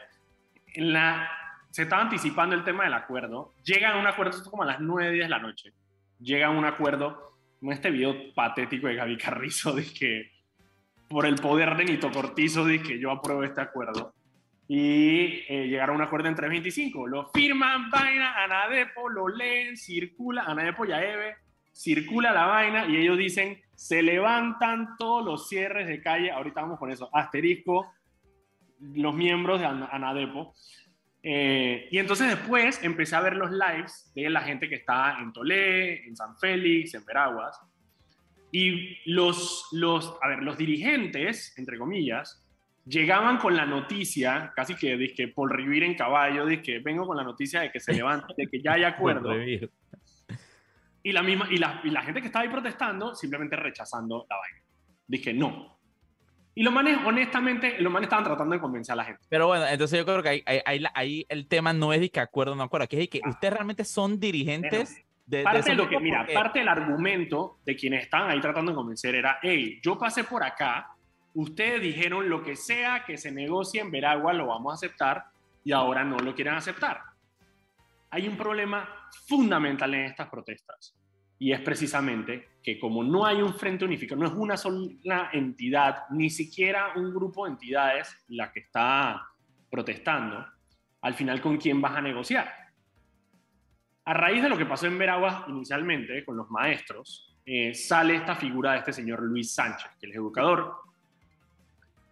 en 0.75 0.93
la, 0.93 1.31
se 1.71 1.83
estaba 1.83 2.03
anticipando 2.03 2.57
el 2.57 2.65
tema 2.65 2.83
del 2.83 2.95
acuerdo. 2.95 3.53
Llegan 3.63 3.93
a 3.93 4.01
un 4.01 4.07
acuerdo, 4.09 4.37
esto 4.37 4.51
como 4.51 4.65
a 4.65 4.67
las 4.67 4.81
9, 4.81 5.13
10 5.13 5.27
de 5.27 5.31
la 5.31 5.39
noche. 5.39 5.73
Llegan 6.19 6.57
a 6.57 6.59
un 6.59 6.65
acuerdo, 6.65 7.37
con 7.61 7.73
este 7.73 7.93
video 7.93 8.35
patético 8.35 8.89
de 8.89 8.97
Gaby 8.97 9.17
Carrizo, 9.17 9.73
de 9.77 9.85
que 9.85 10.34
por 11.09 11.27
el 11.27 11.37
poder 11.37 11.77
de 11.77 11.85
Nito 11.85 12.11
Cortizo, 12.11 12.65
que 12.67 12.99
yo 12.99 13.11
apruebo 13.11 13.45
este 13.45 13.61
acuerdo. 13.61 14.15
Y 14.67 15.45
eh, 15.49 15.69
llegaron 15.69 15.97
a 15.97 15.99
un 15.99 16.05
acuerdo 16.05 16.29
en 16.29 16.35
325. 16.35 17.07
Lo 17.07 17.31
firman, 17.31 17.91
vaina, 17.91 18.43
Anadepo, 18.43 19.09
lo 19.09 19.29
leen, 19.29 19.77
circula, 19.77 20.45
Anadepo 20.45 20.87
y 20.87 20.93
Aeve, 20.93 21.37
circula 21.73 22.33
la 22.33 22.47
vaina 22.47 22.87
y 22.87 22.97
ellos 22.97 23.19
dicen, 23.19 23.61
se 23.75 24.03
levantan 24.03 24.97
todos 24.99 25.25
los 25.25 25.49
cierres 25.49 25.87
de 25.87 26.01
calle, 26.01 26.31
ahorita 26.31 26.63
vamos 26.63 26.79
con 26.79 26.91
eso, 26.91 27.11
asterisco, 27.13 27.93
los 28.81 29.15
miembros 29.15 29.61
de 29.61 29.67
Anadepo. 29.67 30.55
Eh, 31.23 31.89
y 31.91 31.99
entonces 31.99 32.29
después 32.29 32.83
empecé 32.83 33.17
a 33.17 33.21
ver 33.21 33.35
los 33.35 33.51
lives 33.51 34.13
de 34.15 34.29
la 34.29 34.43
gente 34.43 34.69
que 34.69 34.77
está 34.77 35.19
en 35.21 35.33
Tolé, 35.33 36.07
en 36.07 36.17
San 36.17 36.37
Félix, 36.39 36.95
en 36.95 37.05
Veraguas. 37.05 37.59
Y 38.57 38.99
los, 39.07 39.67
los, 39.73 40.17
a 40.23 40.29
ver, 40.29 40.45
los 40.45 40.57
dirigentes, 40.57 41.59
entre 41.59 41.77
comillas, 41.77 42.41
llegaban 42.87 43.39
con 43.39 43.57
la 43.57 43.67
noticia, 43.67 44.53
casi 44.55 44.77
que, 44.77 45.13
que 45.13 45.27
por 45.27 45.51
revivir 45.51 45.83
en 45.83 45.97
caballo, 45.97 46.47
que 46.63 46.79
vengo 46.79 47.05
con 47.05 47.17
la 47.17 47.25
noticia 47.25 47.63
de 47.63 47.73
que 47.73 47.81
se 47.81 47.93
levanta, 47.93 48.29
de 48.37 48.47
que 48.47 48.63
ya 48.63 48.75
hay 48.75 48.85
acuerdo. 48.85 49.35
y 51.03 51.11
la 51.11 51.25
misma 51.25 51.49
y 51.51 51.57
la, 51.57 51.81
y 51.83 51.91
la, 51.91 52.03
gente 52.03 52.21
que 52.21 52.29
estaba 52.29 52.45
ahí 52.45 52.49
protestando 52.49 53.13
simplemente 53.17 53.57
rechazando 53.57 54.25
la 54.31 54.37
vaina. 54.37 54.63
Dije, 55.09 55.35
no. 55.35 55.77
Y 56.55 56.63
los 56.63 56.73
manes, 56.73 56.97
honestamente, 57.05 57.81
los 57.81 57.93
manes 57.93 58.07
estaban 58.07 58.25
tratando 58.25 58.55
de 58.55 58.61
convencer 58.61 58.93
a 58.93 58.97
la 58.97 59.05
gente. 59.05 59.21
Pero 59.29 59.49
bueno, 59.49 59.67
entonces 59.67 59.99
yo 59.99 60.05
creo 60.05 60.23
que 60.23 60.29
ahí, 60.29 60.45
ahí, 60.65 60.85
ahí 60.95 61.27
el 61.29 61.49
tema 61.49 61.73
no 61.73 61.93
es 61.93 62.01
de 62.01 62.09
que 62.09 62.21
acuerdo 62.21 62.53
o 62.53 62.55
no 62.55 62.63
acuerdo, 62.63 62.87
que 62.87 62.95
es 62.95 63.01
de 63.01 63.09
que 63.09 63.21
ah. 63.25 63.31
ustedes 63.31 63.53
realmente 63.53 63.85
son 63.85 64.21
dirigentes 64.21 65.05
parte 65.43 65.71
de, 65.71 65.77
lo 65.77 65.89
que, 65.89 65.99
mira, 65.99 66.27
parte 66.33 66.59
del 66.59 66.69
argumento 66.69 67.59
de 67.65 67.75
quienes 67.77 68.05
están 68.05 68.31
ahí 68.31 68.41
tratando 68.41 68.73
de 68.73 68.77
convencer 68.77 69.15
era, 69.15 69.39
hey, 69.43 69.81
yo 69.83 69.99
pasé 69.99 70.25
por 70.25 70.43
acá, 70.43 70.91
ustedes 71.35 71.81
dijeron 71.81 72.29
lo 72.29 72.43
que 72.43 72.57
sea 72.57 73.05
que 73.05 73.17
se 73.17 73.33
negocie 73.33 73.81
en 73.81 73.91
Veragua 73.91 74.33
lo 74.33 74.47
vamos 74.47 74.73
a 74.73 74.75
aceptar 74.75 75.25
y 75.65 75.73
ahora 75.73 76.05
no 76.05 76.19
lo 76.19 76.35
quieren 76.35 76.55
aceptar. 76.55 77.01
Hay 78.11 78.29
un 78.29 78.37
problema 78.37 79.09
fundamental 79.27 79.95
en 79.95 80.05
estas 80.05 80.29
protestas 80.29 80.95
y 81.39 81.53
es 81.53 81.61
precisamente 81.61 82.51
que 82.63 82.79
como 82.79 83.03
no 83.03 83.27
hay 83.27 83.43
un 83.43 83.55
frente 83.55 83.85
unificado, 83.85 84.21
no 84.21 84.29
es 84.29 84.35
una 84.35 84.57
sola 84.57 85.31
entidad, 85.33 86.05
ni 86.11 86.31
siquiera 86.31 86.93
un 86.97 87.13
grupo 87.13 87.45
de 87.45 87.53
entidades 87.53 88.17
la 88.29 88.53
que 88.53 88.61
está 88.61 89.27
protestando, 89.71 90.47
al 91.01 91.15
final 91.15 91.41
con 91.41 91.57
quién 91.57 91.81
vas 91.81 91.97
a 91.97 92.01
negociar 92.01 92.64
a 94.05 94.15
raíz 94.15 94.43
de 94.43 94.49
lo 94.49 94.59
que 94.59 94.67
pasó 94.67 94.87
en 94.87 94.99
Veraguas 94.99 95.45
inicialmente 95.49 96.25
con 96.25 96.37
los 96.37 96.51
maestros, 96.51 97.35
eh, 97.47 97.75
sale 97.75 98.17
esta 98.17 98.35
figura 98.35 98.73
de 98.73 98.79
este 98.79 98.93
señor 98.93 99.23
Luis 99.23 99.55
Sánchez, 99.55 99.91
que 100.01 100.09
es 100.09 100.15
educador, 100.15 100.75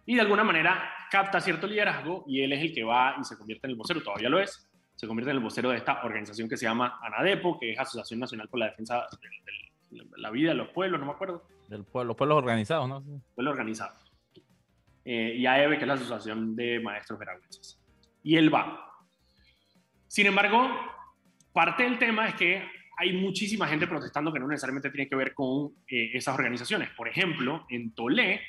y 0.05 0.15
de 0.15 0.21
alguna 0.21 0.43
manera 0.43 0.91
capta 1.09 1.39
cierto 1.39 1.67
liderazgo 1.67 2.23
y 2.27 2.41
él 2.41 2.53
es 2.53 2.61
el 2.61 2.73
que 2.73 2.83
va 2.83 3.15
y 3.19 3.23
se 3.23 3.37
convierte 3.37 3.67
en 3.67 3.71
el 3.71 3.77
vocero, 3.77 4.01
todavía 4.01 4.29
lo 4.29 4.39
es, 4.39 4.69
se 4.95 5.07
convierte 5.07 5.31
en 5.31 5.37
el 5.37 5.43
vocero 5.43 5.69
de 5.69 5.77
esta 5.77 6.03
organización 6.03 6.49
que 6.49 6.57
se 6.57 6.65
llama 6.65 6.99
ANADEPO, 7.01 7.59
que 7.59 7.71
es 7.71 7.79
Asociación 7.79 8.19
Nacional 8.19 8.49
por 8.49 8.59
la 8.59 8.67
Defensa 8.67 9.07
de, 9.91 10.03
la 10.17 10.31
Vida 10.31 10.49
de 10.49 10.55
los 10.55 10.69
Pueblos, 10.69 10.99
no 10.99 11.05
me 11.05 11.11
acuerdo. 11.13 11.43
Del 11.67 11.83
pueblo, 11.83 12.09
los 12.09 12.17
pueblos 12.17 12.37
organizados, 12.39 12.89
¿no? 12.89 13.03
Pueblos 13.35 13.51
organizados. 13.51 14.11
Eh, 15.05 15.35
y 15.37 15.45
AEB, 15.45 15.77
que 15.77 15.81
es 15.81 15.87
la 15.87 15.93
Asociación 15.93 16.55
de 16.55 16.79
Maestros 16.79 17.19
Veragüenses. 17.19 17.79
Y 18.23 18.37
él 18.37 18.53
va. 18.53 18.89
Sin 20.07 20.27
embargo, 20.27 20.69
Parte 21.53 21.83
del 21.83 21.99
tema 21.99 22.27
es 22.27 22.35
que 22.35 22.63
hay 22.97 23.13
muchísima 23.13 23.67
gente 23.67 23.87
protestando 23.87 24.33
que 24.33 24.39
no 24.39 24.47
necesariamente 24.47 24.89
tiene 24.89 25.07
que 25.07 25.15
ver 25.15 25.33
con 25.33 25.71
eh, 25.87 26.11
esas 26.13 26.35
organizaciones. 26.35 26.89
Por 26.89 27.07
ejemplo, 27.07 27.65
en 27.69 27.93
Tolé, 27.93 28.41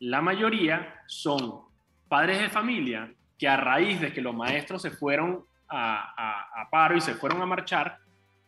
la 0.00 0.20
mayoría 0.20 1.02
son 1.06 1.62
padres 2.08 2.40
de 2.40 2.48
familia 2.48 3.12
que 3.38 3.48
a 3.48 3.56
raíz 3.56 4.00
de 4.00 4.12
que 4.12 4.20
los 4.20 4.34
maestros 4.34 4.82
se 4.82 4.90
fueron 4.90 5.44
a, 5.68 6.68
paro 6.70 6.96
y 6.96 7.00
se 7.00 7.14
fueron 7.14 7.42
a 7.42 7.46
marchar, 7.46 7.98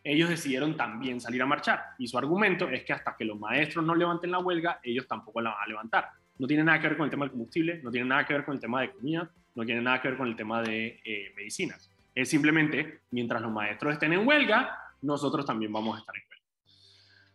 ellos 0.03 0.29
decidieron 0.29 0.75
también 0.75 1.21
salir 1.21 1.41
a 1.41 1.45
marchar. 1.45 1.81
Y 1.99 2.07
su 2.07 2.17
argumento 2.17 2.67
es 2.69 2.83
que 2.83 2.93
hasta 2.93 3.15
que 3.15 3.23
los 3.23 3.39
maestros 3.39 3.85
no 3.85 3.95
levanten 3.95 4.31
la 4.31 4.39
huelga, 4.39 4.79
ellos 4.83 5.07
tampoco 5.07 5.39
la 5.41 5.51
van 5.51 5.63
a 5.63 5.67
levantar. 5.67 6.09
No 6.39 6.47
tiene 6.47 6.63
nada 6.63 6.79
que 6.79 6.87
ver 6.87 6.97
con 6.97 7.05
el 7.05 7.11
tema 7.11 7.25
del 7.25 7.31
combustible, 7.31 7.79
no 7.83 7.91
tiene 7.91 8.07
nada 8.07 8.25
que 8.25 8.33
ver 8.33 8.43
con 8.43 8.55
el 8.55 8.59
tema 8.59 8.81
de 8.81 8.91
comida, 8.91 9.29
no 9.53 9.65
tiene 9.65 9.81
nada 9.81 10.01
que 10.01 10.07
ver 10.07 10.17
con 10.17 10.27
el 10.27 10.35
tema 10.35 10.61
de 10.61 10.99
eh, 11.05 11.31
medicinas. 11.35 11.90
Es 12.13 12.29
simplemente, 12.29 13.01
mientras 13.11 13.41
los 13.41 13.51
maestros 13.51 13.93
estén 13.93 14.13
en 14.13 14.27
huelga, 14.27 14.77
nosotros 15.01 15.45
también 15.45 15.71
vamos 15.71 15.95
a 15.95 15.99
estar 15.99 16.15
en 16.15 16.23
huelga. 16.29 16.45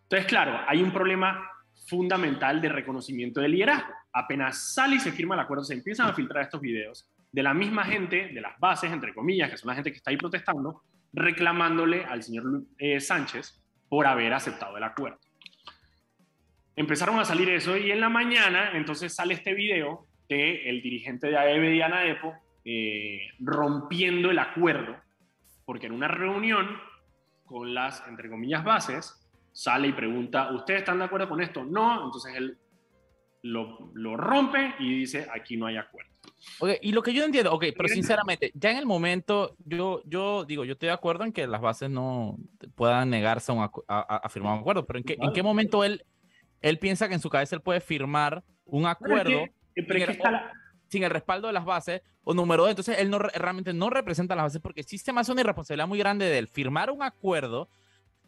Entonces, 0.02 0.26
claro, 0.26 0.60
hay 0.68 0.82
un 0.82 0.92
problema 0.92 1.50
fundamental 1.86 2.60
de 2.60 2.68
reconocimiento 2.68 3.40
del 3.40 3.52
liderazgo. 3.52 3.92
Apenas 4.12 4.74
sale 4.74 4.96
y 4.96 5.00
se 5.00 5.12
firma 5.12 5.34
el 5.34 5.40
acuerdo, 5.40 5.64
se 5.64 5.74
empiezan 5.74 6.08
a 6.08 6.12
filtrar 6.12 6.44
estos 6.44 6.60
videos 6.60 7.08
de 7.32 7.42
la 7.42 7.54
misma 7.54 7.84
gente, 7.84 8.28
de 8.28 8.40
las 8.40 8.58
bases, 8.58 8.90
entre 8.90 9.12
comillas, 9.12 9.50
que 9.50 9.56
son 9.56 9.68
la 9.68 9.74
gente 9.74 9.90
que 9.90 9.98
está 9.98 10.10
ahí 10.10 10.16
protestando, 10.16 10.82
reclamándole 11.12 12.04
al 12.04 12.22
señor 12.22 12.62
eh, 12.78 13.00
Sánchez 13.00 13.60
por 13.88 14.06
haber 14.06 14.32
aceptado 14.32 14.76
el 14.76 14.84
acuerdo. 14.84 15.18
Empezaron 16.74 17.18
a 17.18 17.24
salir 17.24 17.48
eso 17.50 17.76
y 17.76 17.90
en 17.90 18.00
la 18.00 18.08
mañana 18.08 18.72
entonces 18.74 19.14
sale 19.14 19.34
este 19.34 19.54
video 19.54 20.06
del 20.28 20.66
el 20.66 20.82
dirigente 20.82 21.28
de 21.28 21.38
AEB, 21.38 21.72
Diana 21.72 22.06
Epo, 22.06 22.34
eh, 22.68 23.20
rompiendo 23.38 24.32
el 24.32 24.40
acuerdo, 24.40 24.96
porque 25.64 25.86
en 25.86 25.92
una 25.92 26.08
reunión 26.08 26.66
con 27.44 27.72
las, 27.72 28.02
entre 28.08 28.28
comillas, 28.28 28.64
bases, 28.64 29.24
sale 29.52 29.86
y 29.86 29.92
pregunta, 29.92 30.52
¿ustedes 30.52 30.80
están 30.80 30.98
de 30.98 31.04
acuerdo 31.04 31.28
con 31.28 31.40
esto? 31.40 31.64
No, 31.64 32.06
entonces 32.06 32.34
él 32.34 32.58
lo, 33.42 33.92
lo 33.94 34.16
rompe 34.16 34.74
y 34.80 34.98
dice, 34.98 35.28
aquí 35.32 35.56
no 35.56 35.66
hay 35.66 35.76
acuerdo. 35.76 36.10
Ok, 36.58 36.70
y 36.82 36.90
lo 36.90 37.04
que 37.04 37.14
yo 37.14 37.24
entiendo, 37.24 37.52
ok, 37.52 37.66
pero 37.76 37.88
sinceramente, 37.88 38.50
ya 38.54 38.72
en 38.72 38.78
el 38.78 38.86
momento, 38.86 39.56
yo, 39.64 40.02
yo 40.04 40.44
digo, 40.44 40.64
yo 40.64 40.72
estoy 40.72 40.88
de 40.88 40.94
acuerdo 40.94 41.22
en 41.22 41.32
que 41.32 41.46
las 41.46 41.60
bases 41.60 41.88
no 41.88 42.36
puedan 42.74 43.10
negarse 43.10 43.52
a, 43.52 43.70
a, 43.86 44.28
firmar 44.28 44.54
un 44.54 44.60
acuerdo, 44.60 44.84
pero 44.86 44.98
¿en 44.98 45.04
qué, 45.04 45.16
¿en 45.20 45.32
qué 45.32 45.44
momento 45.44 45.84
él, 45.84 46.04
él 46.62 46.80
piensa 46.80 47.06
que 47.06 47.14
en 47.14 47.20
su 47.20 47.30
cabeza 47.30 47.54
él 47.54 47.62
puede 47.62 47.80
firmar 47.80 48.42
un 48.64 48.86
acuerdo? 48.86 49.44
Pero 49.72 49.98
es 49.98 50.06
que, 50.06 50.18
sin 50.88 51.02
el 51.02 51.10
respaldo 51.10 51.46
de 51.46 51.52
las 51.52 51.64
bases, 51.64 52.02
o 52.24 52.34
número 52.34 52.62
dos, 52.62 52.70
entonces 52.70 52.98
él 52.98 53.10
no, 53.10 53.18
realmente 53.18 53.72
no 53.72 53.90
representa 53.90 54.34
las 54.34 54.46
bases 54.46 54.60
porque 54.60 54.82
sí 54.82 54.98
se 54.98 55.12
me 55.12 55.20
hace 55.20 55.32
una 55.32 55.42
irresponsabilidad 55.42 55.86
muy 55.86 55.98
grande 55.98 56.26
de 56.26 56.38
él 56.38 56.48
firmar 56.48 56.90
un 56.90 57.02
acuerdo, 57.02 57.68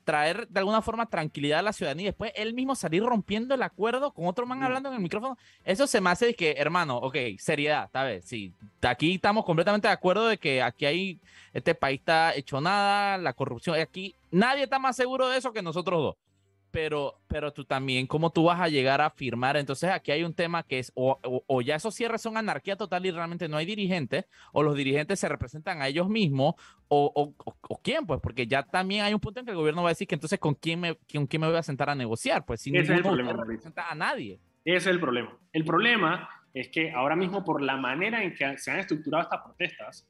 traer 0.04 0.48
de 0.48 0.60
alguna 0.60 0.80
forma 0.80 1.06
tranquilidad 1.06 1.58
a 1.58 1.62
la 1.62 1.72
ciudadanía 1.72 2.04
y 2.04 2.06
después 2.06 2.32
él 2.34 2.54
mismo 2.54 2.74
salir 2.74 3.02
rompiendo 3.02 3.54
el 3.54 3.62
acuerdo 3.62 4.12
con 4.12 4.26
otro 4.26 4.46
man 4.46 4.62
hablando 4.62 4.88
en 4.88 4.94
el 4.94 5.02
micrófono. 5.02 5.36
Eso 5.64 5.86
se 5.86 6.00
me 6.00 6.08
hace 6.08 6.26
de 6.26 6.34
que, 6.34 6.52
hermano, 6.52 6.96
ok, 6.96 7.16
seriedad, 7.38 7.90
¿sabes? 7.92 8.24
Sí, 8.24 8.54
aquí 8.80 9.16
estamos 9.16 9.44
completamente 9.44 9.88
de 9.88 9.92
acuerdo 9.92 10.28
de 10.28 10.38
que 10.38 10.62
aquí 10.62 10.86
hay, 10.86 11.20
este 11.52 11.74
país 11.74 11.98
está 11.98 12.34
hecho 12.34 12.60
nada, 12.60 13.18
la 13.18 13.34
corrupción, 13.34 13.78
aquí 13.78 14.14
nadie 14.30 14.62
está 14.62 14.78
más 14.78 14.96
seguro 14.96 15.28
de 15.28 15.36
eso 15.36 15.52
que 15.52 15.60
nosotros 15.60 16.00
dos 16.00 16.27
pero, 16.70 17.20
pero 17.26 17.52
tú 17.52 17.64
también, 17.64 18.06
¿cómo 18.06 18.30
tú 18.30 18.44
vas 18.44 18.60
a 18.60 18.68
llegar 18.68 19.00
a 19.00 19.10
firmar? 19.10 19.56
Entonces 19.56 19.90
aquí 19.90 20.10
hay 20.10 20.24
un 20.24 20.34
tema 20.34 20.62
que 20.62 20.78
es, 20.78 20.92
o, 20.94 21.18
o, 21.22 21.62
ya 21.62 21.76
esos 21.76 21.94
cierres 21.94 22.20
son 22.20 22.36
anarquía 22.36 22.76
total 22.76 23.06
y 23.06 23.10
realmente 23.10 23.48
no 23.48 23.56
hay 23.56 23.66
dirigentes, 23.66 24.26
o 24.52 24.62
los 24.62 24.74
dirigentes 24.74 25.20
se 25.20 25.28
representan 25.28 25.80
a 25.82 25.88
ellos 25.88 26.08
mismos, 26.08 26.54
o, 26.88 27.12
o, 27.14 27.80
quién, 27.82 28.06
pues, 28.06 28.20
porque 28.20 28.46
ya 28.46 28.62
también 28.62 29.04
hay 29.04 29.14
un 29.14 29.20
punto 29.20 29.40
en 29.40 29.46
que 29.46 29.52
el 29.52 29.56
gobierno 29.56 29.82
va 29.82 29.90
a 29.90 29.92
decir 29.92 30.06
que 30.06 30.14
entonces 30.14 30.38
con 30.38 30.54
quién 30.54 30.80
me, 30.80 30.96
con 31.12 31.26
quién 31.26 31.40
me 31.40 31.48
voy 31.48 31.56
a 31.56 31.62
sentar 31.62 31.90
a 31.90 31.94
negociar, 31.94 32.44
pues 32.44 32.66
el 32.66 33.02
problema, 33.02 33.32
representa 33.32 33.90
a 33.90 33.94
nadie. 33.94 34.40
Ese 34.64 34.76
es 34.76 34.86
el 34.86 35.00
problema. 35.00 35.36
El 35.52 35.64
problema 35.64 36.28
es 36.52 36.68
que 36.68 36.92
ahora 36.92 37.16
mismo 37.16 37.44
por 37.44 37.62
la 37.62 37.76
manera 37.76 38.22
en 38.22 38.34
que 38.34 38.58
se 38.58 38.70
han 38.70 38.78
estructurado 38.78 39.24
estas 39.24 39.42
protestas, 39.42 40.08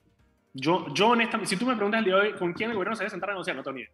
yo, 0.55 0.87
yo 0.95 1.09
honestamente, 1.09 1.51
si 1.51 1.57
tú 1.57 1.67
me 1.67 1.75
preguntas 1.75 1.99
el 1.99 2.07
día 2.07 2.17
de 2.17 2.21
hoy, 2.21 2.33
¿con 2.33 2.53
quién 2.53 2.71
el 2.71 2.77
gobierno 2.77 2.97
se 2.97 3.05
debe 3.05 3.11
sentar 3.11 3.31
a 3.31 3.33
negociar? 3.35 3.57
No 3.57 3.63
tengo 3.63 3.77
ni 3.77 3.83
idea. 3.83 3.93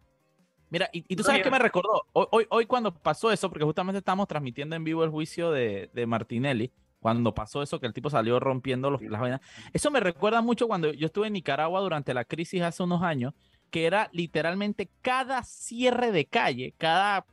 Mira, 0.69 0.89
y, 0.91 1.15
tú 1.15 1.23
sabes 1.23 1.43
qué 1.43 1.51
me 1.51 1.59
recordó, 1.59 2.03
hoy, 2.13 2.45
hoy, 2.49 2.65
cuando 2.65 2.93
pasó 2.93 3.31
eso, 3.31 3.49
porque 3.49 3.63
justamente 3.63 3.99
estábamos 3.99 4.27
transmitiendo 4.27 4.75
en 4.75 4.83
vivo 4.83 5.03
el 5.03 5.09
juicio 5.09 5.51
de, 5.51 5.89
de 5.93 6.05
Martinelli, 6.07 6.71
cuando 6.99 7.35
pasó 7.35 7.61
eso, 7.61 7.79
que 7.79 7.85
el 7.85 7.93
tipo 7.93 8.09
salió 8.09 8.39
rompiendo 8.39 8.89
los, 8.89 9.01
las 9.03 9.21
vainas, 9.21 9.41
eso 9.73 9.91
me 9.91 9.99
recuerda 9.99 10.41
mucho 10.41 10.67
cuando 10.67 10.91
yo 10.91 11.05
estuve 11.05 11.27
en 11.27 11.33
Nicaragua 11.33 11.79
durante 11.81 12.15
la 12.15 12.25
crisis 12.25 12.63
hace 12.63 12.81
unos 12.81 13.03
años, 13.03 13.33
que 13.69 13.85
era 13.85 14.09
literalmente 14.11 14.89
cada 15.01 15.43
cierre 15.43 16.11
de 16.11 16.25
calle, 16.25 16.73
cada 16.77 17.25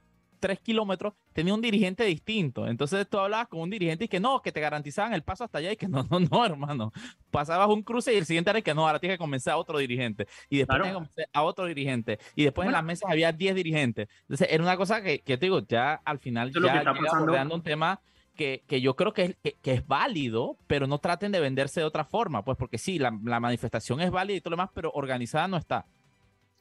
tres 0.42 0.58
kilómetros 0.58 1.14
tenía 1.32 1.54
un 1.54 1.60
dirigente 1.60 2.04
distinto. 2.04 2.66
Entonces 2.66 3.08
tú 3.08 3.18
hablabas 3.18 3.46
con 3.46 3.60
un 3.60 3.70
dirigente 3.70 4.06
y 4.06 4.08
que 4.08 4.18
no, 4.18 4.42
que 4.42 4.50
te 4.50 4.60
garantizaban 4.60 5.14
el 5.14 5.22
paso 5.22 5.44
hasta 5.44 5.58
allá 5.58 5.70
y 5.70 5.76
que 5.76 5.86
no, 5.86 6.04
no, 6.10 6.18
no, 6.18 6.44
hermano. 6.44 6.92
Pasabas 7.30 7.68
un 7.68 7.82
cruce 7.82 8.12
y 8.12 8.16
el 8.16 8.26
siguiente 8.26 8.50
era 8.50 8.60
que 8.60 8.74
no, 8.74 8.86
ahora 8.86 8.98
tienes 8.98 9.16
que 9.16 9.22
comenzar 9.22 9.54
a 9.54 9.56
otro 9.56 9.78
dirigente. 9.78 10.26
Y 10.50 10.58
después 10.58 10.82
tienes 10.82 11.08
que 11.14 11.24
a 11.32 11.42
otro 11.44 11.66
dirigente. 11.66 12.18
Y 12.34 12.42
después 12.42 12.66
en 12.66 12.72
las 12.72 12.82
mesas 12.82 13.08
había 13.08 13.30
10 13.30 13.54
dirigentes. 13.54 14.08
Entonces 14.22 14.48
era 14.50 14.64
una 14.64 14.76
cosa 14.76 15.00
que, 15.00 15.20
que 15.20 15.38
te 15.38 15.46
digo, 15.46 15.60
ya 15.66 15.94
al 16.04 16.18
final 16.18 16.52
ya 16.52 16.82
llega 16.82 17.42
un 17.48 17.62
tema 17.62 18.00
que, 18.34 18.64
que, 18.66 18.80
yo 18.80 18.96
creo 18.96 19.12
que 19.12 19.36
es, 19.42 19.54
que, 19.62 19.72
es 19.72 19.86
válido, 19.86 20.56
pero 20.66 20.88
no 20.88 20.98
traten 20.98 21.30
de 21.30 21.38
venderse 21.38 21.78
de 21.80 21.86
otra 21.86 22.04
forma, 22.04 22.44
pues 22.44 22.58
porque 22.58 22.78
sí, 22.78 22.98
la, 22.98 23.16
la 23.22 23.38
manifestación 23.38 24.00
es 24.00 24.10
válida 24.10 24.38
y 24.38 24.40
todo 24.40 24.50
lo 24.50 24.56
demás, 24.56 24.70
pero 24.74 24.90
organizada 24.92 25.46
no 25.46 25.56
está. 25.56 25.86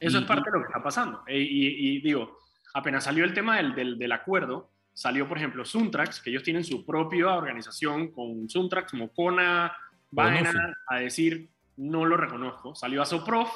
Eso 0.02 0.18
es 0.18 0.24
parte 0.24 0.50
de 0.50 0.58
lo 0.58 0.64
que 0.64 0.68
está 0.68 0.82
pasando. 0.82 1.22
E, 1.28 1.38
y, 1.38 2.00
digo, 2.00 2.36
apenas 2.74 3.04
salió 3.04 3.24
el 3.24 3.34
tema 3.34 3.56
del, 3.56 3.74
del, 3.74 3.98
del, 3.98 4.12
acuerdo, 4.12 4.70
salió, 4.92 5.28
por 5.28 5.38
ejemplo, 5.38 5.64
Suntrax, 5.64 6.20
que 6.20 6.30
ellos 6.30 6.42
tienen 6.42 6.64
su 6.64 6.84
propia 6.84 7.28
organización 7.28 8.12
con 8.12 8.48
Suntrax, 8.48 8.94
Mocona, 8.94 9.76
Vaina, 10.10 10.76
a 10.86 10.96
decir, 10.96 11.50
no 11.76 12.04
lo 12.04 12.16
reconozco. 12.16 12.74
Salió 12.74 13.02
a 13.02 13.06
Soprof, 13.06 13.50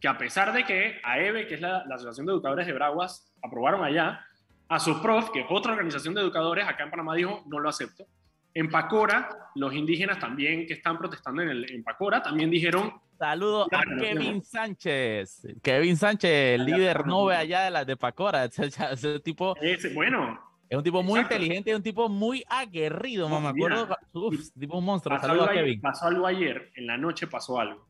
que 0.00 0.08
a 0.08 0.16
pesar 0.16 0.52
de 0.52 0.64
que 0.64 1.00
AEBE, 1.02 1.46
que 1.46 1.54
es 1.54 1.60
la, 1.60 1.84
la 1.86 1.96
Asociación 1.96 2.26
de 2.26 2.32
Educadores 2.32 2.66
de 2.66 2.72
Braguas, 2.72 3.32
aprobaron 3.42 3.84
allá, 3.84 4.24
a 4.68 4.78
Soprof, 4.78 5.30
que 5.30 5.40
es 5.40 5.46
otra 5.48 5.72
organización 5.72 6.14
de 6.14 6.20
educadores, 6.20 6.66
acá 6.66 6.84
en 6.84 6.90
Panamá 6.90 7.14
dijo, 7.14 7.42
no 7.46 7.58
lo 7.58 7.68
acepto. 7.68 8.06
En 8.56 8.70
Pacora, 8.70 9.50
los 9.54 9.74
indígenas 9.74 10.18
también 10.18 10.66
que 10.66 10.72
están 10.72 10.96
protestando 10.96 11.42
en, 11.42 11.50
el, 11.50 11.70
en 11.70 11.84
Pacora, 11.84 12.22
también 12.22 12.48
dijeron, 12.48 12.90
Saludo 13.18 13.68
a 13.70 13.82
Kevin 14.00 14.42
Sánchez. 14.42 15.46
Kevin 15.62 15.94
Sánchez, 15.94 16.58
líder 16.60 17.06
nove 17.06 17.36
allá 17.36 17.64
de 17.64 17.70
la 17.70 17.84
de 17.84 17.98
Pacora. 17.98 18.44
Ese, 18.46 19.20
tipo. 19.20 19.54
Es, 19.60 19.94
bueno. 19.94 20.40
Es 20.70 20.78
un 20.78 20.82
tipo 20.82 21.02
muy 21.02 21.20
inteligente 21.20 21.70
y 21.70 21.74
un 21.74 21.82
tipo 21.82 22.08
muy 22.08 22.42
aguerrido, 22.48 23.28
mamá. 23.28 23.52
Me 23.52 23.58
acuerdo. 23.58 23.94
Uf, 24.14 24.48
tipo 24.58 24.78
un 24.78 24.86
monstruo. 24.86 25.14
Pasó 25.18 25.32
algo, 25.32 25.44
a 25.44 25.52
Kevin. 25.52 25.80
pasó 25.82 26.06
algo 26.06 26.26
ayer, 26.26 26.72
en 26.76 26.86
la 26.86 26.96
noche 26.96 27.26
pasó 27.26 27.60
algo. 27.60 27.86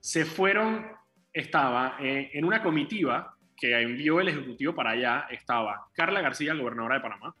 Se 0.00 0.24
fueron, 0.24 0.86
estaba 1.34 1.98
eh, 2.00 2.30
en 2.32 2.46
una 2.46 2.62
comitiva 2.62 3.36
que 3.54 3.78
envió 3.78 4.20
el 4.20 4.28
Ejecutivo 4.28 4.74
para 4.74 4.92
allá, 4.92 5.26
estaba 5.30 5.88
Carla 5.92 6.22
García, 6.22 6.54
gobernadora 6.54 6.94
de 6.94 7.00
Panamá. 7.02 7.34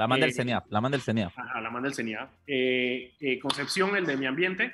La 0.00 0.06
manda 0.06 0.24
del 0.24 0.34
CENIAF, 0.34 0.64
la 0.70 0.80
manda 0.80 0.96
del 0.96 1.04
CENIAF. 1.04 1.38
Ajá, 1.38 1.60
la 1.60 1.68
manda 1.68 1.86
del 1.86 1.94
CENIAF. 1.94 2.30
Eh, 2.46 3.12
eh, 3.20 3.38
Concepción, 3.38 3.94
el 3.96 4.06
de 4.06 4.16
Mi 4.16 4.24
Ambiente. 4.24 4.72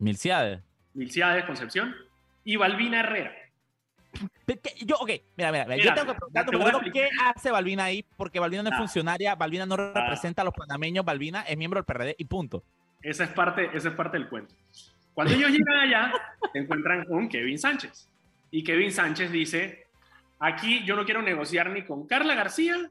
Milciades. 0.00 0.64
Milciades, 0.94 1.44
Concepción, 1.44 1.94
y 2.42 2.56
Balbina 2.56 2.98
Herrera. 2.98 3.32
Yo, 4.84 4.96
ok, 4.96 5.10
mira, 5.36 5.52
mira, 5.52 5.76
yo 5.76 5.94
tengo 5.94 6.12
que 6.12 6.18
preguntarte 6.44 6.90
qué 6.90 7.08
hace 7.24 7.52
Balbina 7.52 7.84
ahí, 7.84 8.04
porque 8.16 8.40
Balbina 8.40 8.64
no 8.64 8.70
es 8.70 8.76
funcionaria, 8.76 9.36
Balbina 9.36 9.64
no 9.64 9.76
representa 9.76 10.42
a 10.42 10.46
los 10.46 10.54
panameños, 10.54 11.04
Balbina 11.04 11.42
es 11.42 11.56
miembro 11.56 11.78
del 11.78 11.84
PRD 11.84 12.16
y 12.18 12.24
punto. 12.24 12.64
Esa 13.00 13.22
es 13.22 13.30
parte, 13.30 13.70
esa 13.74 13.90
es 13.90 13.94
parte 13.94 14.18
del 14.18 14.28
cuento. 14.28 14.56
Cuando 15.14 15.34
ellos 15.34 15.52
llegan 15.52 15.76
allá, 15.76 16.12
se 16.52 16.58
encuentran 16.58 17.04
con 17.04 17.28
Kevin 17.28 17.60
Sánchez. 17.60 18.10
Y 18.50 18.64
Kevin 18.64 18.90
Sánchez 18.90 19.30
dice, 19.30 19.86
aquí 20.40 20.82
yo 20.84 20.96
no 20.96 21.04
quiero 21.04 21.22
negociar 21.22 21.70
ni 21.70 21.84
con 21.84 22.08
Carla 22.08 22.34
García, 22.34 22.90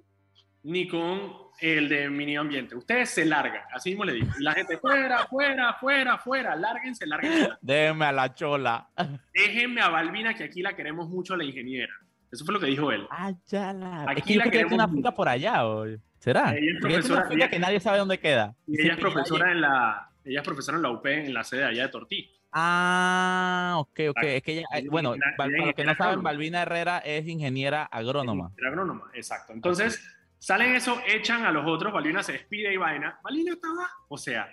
ni 0.64 0.88
con 0.88 1.48
el 1.60 1.90
de 1.90 2.10
medio 2.10 2.42
ambiente. 2.42 2.76
Ustedes 2.76 3.10
se 3.10 3.26
largan, 3.26 3.64
así 3.74 3.90
mismo 3.90 4.06
le 4.06 4.14
digo. 4.14 4.28
La 4.40 4.54
gente, 4.54 4.78
fuera, 4.78 5.26
fuera, 5.28 5.74
fuera, 5.74 6.18
fuera, 6.18 6.56
lárguense, 6.56 7.06
lárguense. 7.06 7.50
Déjenme 7.62 8.06
a 8.06 8.12
la 8.12 8.34
chola. 8.34 8.90
Déjenme 9.34 9.82
a 9.82 9.90
Balbina, 9.90 10.34
que 10.34 10.44
aquí 10.44 10.62
la 10.62 10.76
queremos 10.76 11.10
mucho, 11.10 11.36
la 11.36 11.44
ingeniera. 11.44 11.94
Eso 12.32 12.44
fue 12.46 12.54
lo 12.54 12.60
que 12.60 12.68
dijo 12.68 12.92
él. 12.92 13.08
Ah, 13.10 13.32
ya 13.48 13.74
la. 13.74 14.06
Aquí 14.10 14.36
la 14.36 14.50
queremos 14.50 14.74
una 14.74 14.88
finca 14.88 15.12
por 15.12 15.30
allá, 15.30 15.66
hoy. 15.66 16.00
¿Será? 16.20 16.54
Ella 16.56 16.72
es 16.74 16.82
profesora. 16.82 17.28
Ella, 17.32 17.50
que 17.50 17.60
nadie 17.60 17.80
sabe 17.80 18.00
dónde 18.00 18.20
queda. 18.20 18.54
Y 18.66 18.82
ella 18.82 18.94
es 18.94 19.00
profesora 19.00 19.52
en 19.52 19.62
la. 19.62 20.10
Ella 20.26 20.42
es 20.42 20.46
profesora 20.46 20.78
en 20.78 20.84
la 20.84 20.92
UP, 20.92 21.06
en 21.06 21.34
la 21.34 21.44
sede 21.44 21.64
allá 21.64 21.84
de 21.84 21.90
Tortí. 21.90 22.30
Ah, 22.52 23.76
ok, 23.78 24.00
ok. 24.10 24.24
Es 24.24 24.44
que 24.44 24.52
ella, 24.54 24.66
bueno, 24.90 25.16
para 25.38 25.50
los 25.50 25.74
que 25.74 25.86
no 25.86 25.96
saben, 25.96 26.22
Balbina 26.22 26.64
Herrera 26.64 26.98
es 27.00 27.28
ingeniera 27.28 27.84
agrónoma. 27.84 28.50
Ingeniera 28.50 28.70
agrónoma, 28.70 29.12
exacto. 29.14 29.54
Entonces, 29.54 30.02
Salen 30.40 30.76
eso, 30.76 31.02
echan 31.06 31.46
a 31.46 31.52
los 31.52 31.66
otros, 31.66 31.92
Valina 31.92 32.22
se 32.22 32.34
despide 32.34 32.74
y 32.74 32.78
vaina. 32.78 33.20
Valina 33.24 33.54
estaba, 33.54 33.90
o 34.08 34.18
sea, 34.18 34.48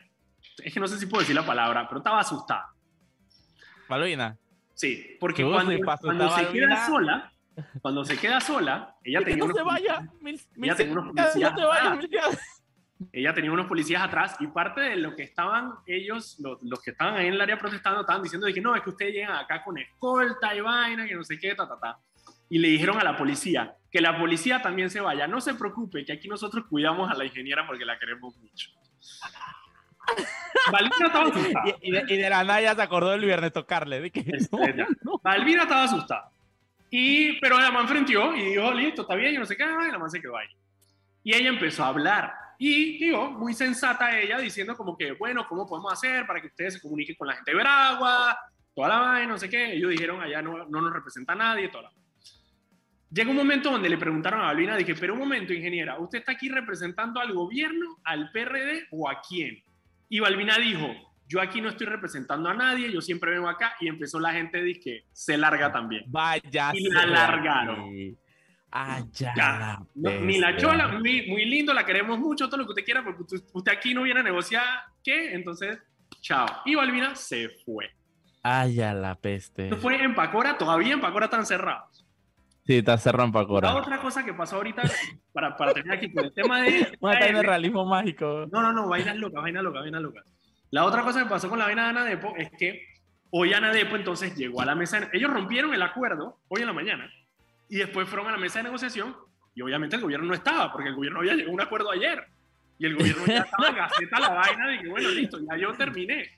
es 0.62 0.72
que 0.72 0.80
no 0.80 0.86
sé 0.86 0.98
si 0.98 1.06
puedo 1.06 1.20
decir 1.20 1.34
la 1.34 1.44
palabra, 1.44 1.86
pero 1.88 1.98
estaba 1.98 2.20
asustada. 2.20 2.72
Valina. 3.88 4.36
Sí, 4.74 5.16
porque 5.20 5.44
cuando, 5.44 5.70
se 5.70 6.48
queda 6.48 6.86
sola, 6.86 7.32
cuando 7.80 8.04
se 8.04 8.18
queda 8.18 8.40
sola, 8.40 8.96
ella 9.04 9.20
tenía, 9.20 9.44
unos, 9.44 9.56
ella 10.56 10.74
tenía 10.74 10.92
unos 10.92 11.14
policías. 11.14 12.38
ella 13.12 13.34
tenía 13.34 13.52
unos 13.52 13.66
policías 13.66 14.02
atrás 14.02 14.36
y 14.40 14.48
parte 14.48 14.80
de 14.80 14.96
lo 14.96 15.14
que 15.14 15.22
estaban 15.22 15.74
ellos, 15.86 16.40
los, 16.40 16.60
los, 16.62 16.82
que 16.82 16.90
estaban 16.90 17.14
ahí 17.14 17.28
en 17.28 17.34
el 17.34 17.40
área 17.40 17.56
protestando, 17.56 18.00
estaban 18.00 18.22
diciendo 18.22 18.48
de 18.48 18.54
que 18.54 18.60
no, 18.60 18.74
es 18.74 18.82
que 18.82 18.90
ustedes 18.90 19.12
llegan 19.12 19.36
acá 19.36 19.62
con 19.62 19.78
escolta 19.78 20.52
y 20.54 20.60
vaina, 20.60 21.06
que 21.06 21.14
no 21.14 21.22
sé 21.22 21.38
qué, 21.38 21.54
ta, 21.54 21.68
ta, 21.68 21.78
ta 21.78 21.98
y 22.48 22.58
le 22.58 22.68
dijeron 22.68 22.98
a 22.98 23.04
la 23.04 23.16
policía 23.16 23.76
que 23.94 24.00
la 24.00 24.18
policía 24.18 24.60
también 24.60 24.90
se 24.90 25.00
vaya. 25.00 25.28
No 25.28 25.40
se 25.40 25.54
preocupe, 25.54 26.04
que 26.04 26.12
aquí 26.12 26.26
nosotros 26.26 26.64
cuidamos 26.68 27.08
a 27.08 27.14
la 27.14 27.24
ingeniera 27.24 27.64
porque 27.64 27.84
la 27.84 27.96
queremos 27.96 28.36
mucho. 28.38 28.70
Balbina 30.72 31.06
estaba 31.06 31.28
asustada. 31.28 31.64
Y, 31.80 31.92
de, 31.92 32.28
la 32.28 32.42
nada 32.42 32.60
ya 32.60 32.74
se 32.74 32.82
acordó 32.82 33.10
del 33.10 33.24
viernes 33.24 33.52
tocarle. 33.52 34.00
De 34.00 34.10
que, 34.10 34.24
Balbina 35.22 35.62
estaba 35.62 35.84
asustada. 35.84 36.28
Y, 36.90 37.38
pero 37.38 37.60
la 37.60 37.70
man 37.70 37.86
frentió 37.86 38.34
y 38.34 38.42
dijo, 38.46 38.72
listo, 38.72 39.02
está 39.02 39.14
bien, 39.14 39.32
yo 39.32 39.38
no 39.38 39.46
sé 39.46 39.56
qué, 39.56 39.62
y 39.62 39.92
la 39.92 39.98
man 39.98 40.10
se 40.10 40.20
quedó 40.20 40.36
ahí. 40.36 40.48
Y 41.22 41.32
ella 41.32 41.50
empezó 41.50 41.84
a 41.84 41.88
hablar. 41.88 42.34
Y, 42.58 42.98
digo, 42.98 43.30
muy 43.30 43.54
sensata 43.54 44.18
ella, 44.18 44.38
diciendo 44.38 44.76
como 44.76 44.96
que, 44.96 45.12
bueno, 45.12 45.46
¿cómo 45.48 45.68
podemos 45.68 45.92
hacer 45.92 46.26
para 46.26 46.40
que 46.40 46.48
ustedes 46.48 46.74
se 46.74 46.80
comuniquen 46.80 47.14
con 47.14 47.28
la 47.28 47.34
gente 47.34 47.52
de 47.52 47.56
Veragua? 47.56 48.36
Toda 48.74 48.88
la 48.88 48.98
vaina, 48.98 49.28
no 49.28 49.38
sé 49.38 49.48
qué. 49.48 49.74
Ellos 49.74 49.90
dijeron, 49.90 50.20
allá 50.20 50.42
no, 50.42 50.64
no 50.66 50.80
nos 50.80 50.92
representa 50.92 51.36
nadie, 51.36 51.68
toda 51.68 51.84
la 51.84 51.90
Llega 53.14 53.30
un 53.30 53.36
momento 53.36 53.70
donde 53.70 53.88
le 53.88 53.96
preguntaron 53.96 54.40
a 54.40 54.46
Balbina, 54.46 54.76
dije, 54.76 54.96
pero 54.96 55.12
un 55.12 55.20
momento, 55.20 55.52
ingeniera, 55.52 56.00
¿usted 56.00 56.18
está 56.18 56.32
aquí 56.32 56.48
representando 56.48 57.20
al 57.20 57.32
gobierno, 57.32 58.00
al 58.02 58.32
PRD 58.32 58.88
o 58.90 59.08
a 59.08 59.20
quién? 59.20 59.62
Y 60.08 60.18
Balbina 60.18 60.58
dijo, 60.58 60.92
yo 61.28 61.40
aquí 61.40 61.60
no 61.60 61.68
estoy 61.68 61.86
representando 61.86 62.48
a 62.48 62.54
nadie, 62.54 62.92
yo 62.92 63.00
siempre 63.00 63.30
vengo 63.30 63.48
acá 63.48 63.76
y 63.78 63.86
empezó 63.86 64.18
la 64.18 64.32
gente 64.32 64.64
que 64.80 65.04
se 65.12 65.38
larga 65.38 65.70
también. 65.70 66.02
Vaya. 66.08 66.72
Y 66.74 66.88
la 66.88 67.06
largaron. 67.06 68.18
Ah, 68.72 69.04
ya. 69.12 69.78
ni 69.94 70.38
la 70.40 70.56
chola, 70.56 70.88
muy, 70.88 71.28
muy, 71.28 71.44
lindo, 71.44 71.72
la 71.72 71.86
queremos 71.86 72.18
mucho, 72.18 72.48
todo 72.48 72.56
lo 72.56 72.64
que 72.64 72.70
usted 72.70 72.84
quiera, 72.84 73.04
porque 73.04 73.22
usted 73.52 73.72
aquí 73.72 73.94
no 73.94 74.02
viene 74.02 74.18
a 74.18 74.24
negociar, 74.24 74.64
¿qué? 75.04 75.32
Entonces, 75.32 75.78
chao. 76.20 76.46
Y 76.64 76.74
Balbina 76.74 77.14
se 77.14 77.48
fue. 77.64 77.92
Ya 78.42 78.92
la 78.92 79.14
peste. 79.14 79.72
Fue 79.76 80.02
en 80.02 80.16
Pacora, 80.16 80.58
todavía 80.58 80.94
en 80.94 81.00
Pacora 81.00 81.26
están 81.26 81.46
cerrados. 81.46 82.03
Sí, 82.66 82.78
está 82.78 82.96
cerrado 82.96 83.26
en 83.26 83.62
La 83.62 83.76
otra 83.76 84.00
cosa 84.00 84.24
que 84.24 84.32
pasó 84.32 84.56
ahorita, 84.56 84.82
para, 85.32 85.54
para 85.54 85.74
terminar 85.74 85.98
aquí 85.98 86.10
con 86.10 86.24
el 86.24 86.32
tema 86.32 86.62
de... 86.62 86.96
Una 87.00 87.18
de 87.18 87.42
realismo 87.42 87.84
mágico. 87.84 88.46
No, 88.50 88.62
no, 88.62 88.72
no, 88.72 88.88
vainas 88.88 89.16
locas, 89.16 89.42
vainas 89.42 89.62
locas, 89.62 89.82
vainas 89.82 90.00
locas. 90.00 90.24
La 90.70 90.84
otra 90.84 91.02
cosa 91.02 91.22
que 91.22 91.28
pasó 91.28 91.50
con 91.50 91.58
la 91.58 91.66
vaina 91.66 91.84
de 91.84 91.88
Anadepo 91.90 92.34
es 92.36 92.50
que 92.58 92.86
hoy 93.30 93.52
Anadepo 93.52 93.96
entonces 93.96 94.34
llegó 94.34 94.62
a 94.62 94.64
la 94.64 94.74
mesa, 94.74 95.08
ellos 95.12 95.30
rompieron 95.30 95.74
el 95.74 95.82
acuerdo 95.82 96.40
hoy 96.48 96.62
en 96.62 96.66
la 96.66 96.72
mañana 96.72 97.10
y 97.68 97.76
después 97.76 98.08
fueron 98.08 98.28
a 98.28 98.32
la 98.32 98.38
mesa 98.38 98.60
de 98.60 98.64
negociación 98.64 99.14
y 99.54 99.60
obviamente 99.60 99.96
el 99.96 100.02
gobierno 100.02 100.26
no 100.26 100.34
estaba 100.34 100.72
porque 100.72 100.88
el 100.88 100.94
gobierno 100.94 101.20
había 101.20 101.34
llegado 101.34 101.50
a 101.50 101.54
un 101.54 101.60
acuerdo 101.60 101.90
ayer 101.90 102.24
y 102.78 102.86
el 102.86 102.96
gobierno 102.96 103.26
ya 103.26 103.40
estaba 103.40 103.68
en 103.68 103.76
gaceta 103.76 104.18
la 104.18 104.30
vaina 104.30 104.68
de 104.68 104.78
que 104.80 104.88
bueno, 104.88 105.10
listo, 105.10 105.38
ya 105.38 105.56
yo 105.58 105.72
terminé. 105.74 106.30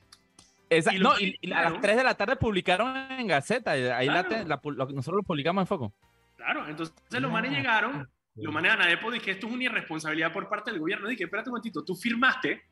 Esa, 0.69 0.93
y 0.93 0.99
no, 0.99 1.13
y, 1.21 1.39
a 1.53 1.71
las 1.71 1.81
3 1.81 1.97
de 1.97 2.05
la 2.05 2.15
tarde 2.15 2.35
publicaron 2.35 2.97
en 2.97 3.29
Gaceta, 3.29 3.71
ahí 3.71 4.09
la, 4.09 4.25
nosotros 4.65 5.17
lo 5.19 5.23
publicamos 5.23 5.63
en 5.63 5.67
Foco. 5.69 5.95
Claro, 6.37 6.69
entonces 6.69 6.95
los 7.11 7.33
manes 7.33 7.53
llegaron, 7.53 8.09
los 8.35 8.53
manes 8.53 8.73
a 8.73 8.77
Nadepo 8.77 9.11
que 9.11 9.31
esto 9.31 9.47
es 9.47 9.53
una 9.53 9.65
irresponsabilidad 9.65 10.33
por 10.33 10.49
parte 10.49 10.71
del 10.71 10.81
gobierno. 10.81 11.09
Dije, 11.09 11.25
espérate 11.25 11.49
un 11.49 11.55
momentito, 11.55 11.83
tú 11.83 11.95
firmaste, 11.95 12.63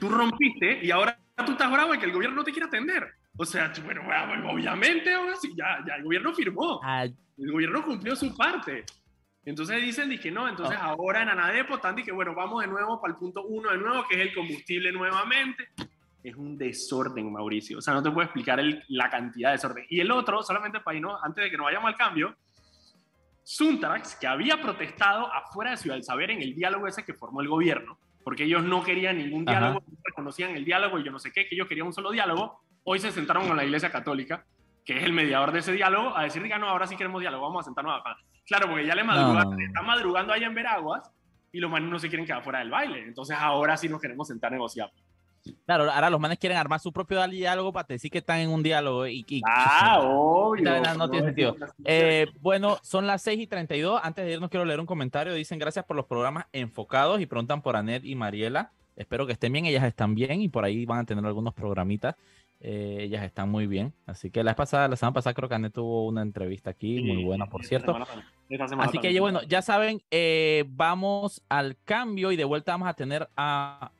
tú 0.00 0.08
rompiste 0.08 0.84
y 0.84 0.90
ahora 0.90 1.18
tú 1.44 1.52
estás 1.52 1.70
bravo 1.70 1.92
de 1.92 1.98
que 1.98 2.06
el 2.06 2.12
gobierno 2.12 2.36
no 2.36 2.44
te 2.44 2.52
quiere 2.52 2.66
atender. 2.66 3.12
O 3.36 3.44
sea, 3.44 3.72
bueno, 3.84 4.02
obviamente, 4.50 5.12
ahora 5.14 5.36
sí, 5.36 5.52
ya, 5.56 5.78
ya 5.86 5.96
el 5.96 6.04
gobierno 6.04 6.34
firmó. 6.34 6.80
El 7.38 7.50
gobierno 7.50 7.84
cumplió 7.84 8.14
su 8.14 8.34
parte. 8.36 8.84
Entonces 9.44 9.82
dicen, 9.82 10.08
dije, 10.08 10.30
no, 10.30 10.48
entonces 10.48 10.76
ah. 10.80 10.90
ahora 10.90 11.22
en 11.22 11.30
Anadepo 11.30 11.74
están, 11.74 11.96
dije, 11.96 12.12
bueno, 12.12 12.34
vamos 12.34 12.62
de 12.62 12.68
nuevo 12.68 13.00
para 13.00 13.12
el 13.12 13.18
punto 13.18 13.44
uno 13.44 13.70
de 13.70 13.78
nuevo, 13.78 14.04
que 14.08 14.14
es 14.14 14.28
el 14.28 14.34
combustible 14.34 14.92
nuevamente. 14.92 15.68
Es 16.22 16.36
un 16.36 16.56
desorden, 16.56 17.32
Mauricio. 17.32 17.78
O 17.78 17.80
sea, 17.80 17.94
no 17.94 18.02
te 18.02 18.10
puedo 18.10 18.24
explicar 18.24 18.62
la 18.88 19.10
cantidad 19.10 19.48
de 19.48 19.56
desorden. 19.56 19.84
Y 19.88 19.98
el 19.98 20.12
otro, 20.12 20.42
solamente 20.42 20.78
para 20.80 20.96
ir, 20.96 21.02
¿no? 21.02 21.18
antes 21.20 21.44
de 21.44 21.50
que 21.50 21.56
nos 21.56 21.64
vayamos 21.64 21.88
al 21.88 21.96
cambio, 21.96 22.36
Suntrax, 23.44 24.16
que 24.16 24.26
había 24.26 24.60
protestado 24.60 25.32
afuera 25.32 25.72
de 25.72 25.76
Ciudad 25.76 25.96
del 25.96 26.04
Saber 26.04 26.30
en 26.30 26.42
el 26.42 26.54
diálogo 26.54 26.86
ese 26.86 27.04
que 27.04 27.14
formó 27.14 27.40
el 27.40 27.48
gobierno, 27.48 27.98
porque 28.24 28.44
ellos 28.44 28.62
no 28.62 28.82
querían 28.82 29.18
ningún 29.18 29.44
diálogo, 29.44 29.82
no 29.86 29.98
reconocían 30.04 30.56
el 30.56 30.64
diálogo 30.64 30.98
y 30.98 31.04
yo 31.04 31.10
no 31.10 31.18
sé 31.18 31.32
qué, 31.32 31.46
que 31.48 31.54
ellos 31.54 31.66
querían 31.66 31.88
un 31.88 31.92
solo 31.92 32.10
diálogo, 32.10 32.60
hoy 32.84 32.98
se 32.98 33.10
sentaron 33.10 33.48
con 33.48 33.56
la 33.56 33.64
Iglesia 33.64 33.90
Católica 33.90 34.44
que 34.84 34.96
es 34.96 35.04
el 35.04 35.12
mediador 35.12 35.52
de 35.52 35.60
ese 35.60 35.72
diálogo, 35.72 36.16
a 36.16 36.24
decir, 36.24 36.42
diga, 36.42 36.58
no, 36.58 36.68
ahora 36.68 36.86
sí 36.86 36.96
queremos 36.96 37.20
diálogo, 37.20 37.44
vamos 37.44 37.60
a 37.60 37.64
sentarnos 37.64 38.00
acá. 38.00 38.16
Claro, 38.46 38.68
porque 38.68 38.86
ya 38.86 38.94
le 38.94 39.04
madrugan, 39.04 39.60
están 39.60 39.86
madrugando 39.86 40.32
allá 40.32 40.46
en 40.46 40.54
Veraguas 40.54 41.10
y 41.52 41.60
los 41.60 41.70
manes 41.70 41.88
no 41.88 41.98
se 41.98 42.08
quieren 42.08 42.26
quedar 42.26 42.42
fuera 42.42 42.58
del 42.58 42.70
baile. 42.70 43.04
Entonces 43.04 43.36
ahora 43.38 43.76
sí 43.76 43.88
nos 43.88 44.00
queremos 44.00 44.26
sentar 44.26 44.52
a 44.52 44.56
negociar. 44.56 44.90
Claro, 45.66 45.90
ahora 45.90 46.10
los 46.10 46.20
manes 46.20 46.38
quieren 46.38 46.58
armar 46.58 46.80
su 46.80 46.92
propio 46.92 47.26
diálogo 47.26 47.72
para 47.72 47.86
decir 47.88 48.10
que 48.10 48.18
están 48.18 48.38
en 48.38 48.50
un 48.50 48.62
diálogo. 48.62 49.06
Y, 49.06 49.42
ah, 49.46 50.00
obvio. 50.02 50.70
No, 50.96 51.10
tiene 51.10 51.26
sentido. 51.26 51.56
Eh, 51.84 52.26
bueno, 52.40 52.78
son 52.82 53.06
las 53.06 53.22
6 53.22 53.40
y 53.40 53.46
32. 53.46 54.00
Antes 54.02 54.24
de 54.24 54.32
irnos, 54.32 54.50
quiero 54.50 54.64
leer 54.64 54.80
un 54.80 54.86
comentario. 54.86 55.34
Dicen 55.34 55.58
gracias 55.58 55.84
por 55.84 55.96
los 55.96 56.06
programas 56.06 56.46
enfocados 56.52 57.20
y 57.20 57.26
preguntan 57.26 57.62
por 57.62 57.76
Anet 57.76 58.04
y 58.04 58.14
Mariela. 58.14 58.72
Espero 58.94 59.26
que 59.26 59.32
estén 59.32 59.52
bien, 59.52 59.64
ellas 59.64 59.84
están 59.84 60.14
bien 60.14 60.42
y 60.42 60.48
por 60.48 60.64
ahí 60.64 60.84
van 60.84 61.00
a 61.00 61.04
tener 61.04 61.24
algunos 61.24 61.54
programitas. 61.54 62.14
Eh, 62.60 62.98
ellas 63.00 63.24
están 63.24 63.48
muy 63.48 63.66
bien. 63.66 63.92
Así 64.06 64.30
que 64.30 64.44
la, 64.44 64.54
pasada, 64.54 64.86
la 64.86 64.96
semana 64.96 65.14
pasada 65.14 65.34
creo 65.34 65.48
que 65.48 65.54
Anet 65.56 65.72
tuvo 65.72 66.06
una 66.06 66.22
entrevista 66.22 66.70
aquí, 66.70 67.02
muy 67.02 67.24
buena, 67.24 67.46
por 67.46 67.64
cierto. 67.64 67.96
Así 68.78 68.98
que 68.98 69.18
bueno, 69.18 69.42
ya 69.42 69.62
saben, 69.62 70.02
eh, 70.10 70.64
vamos 70.68 71.42
al 71.48 71.76
cambio 71.84 72.30
y 72.30 72.36
de 72.36 72.44
vuelta 72.44 72.72
vamos 72.72 72.88
a 72.88 72.94
tener 72.94 73.28
a 73.36 73.90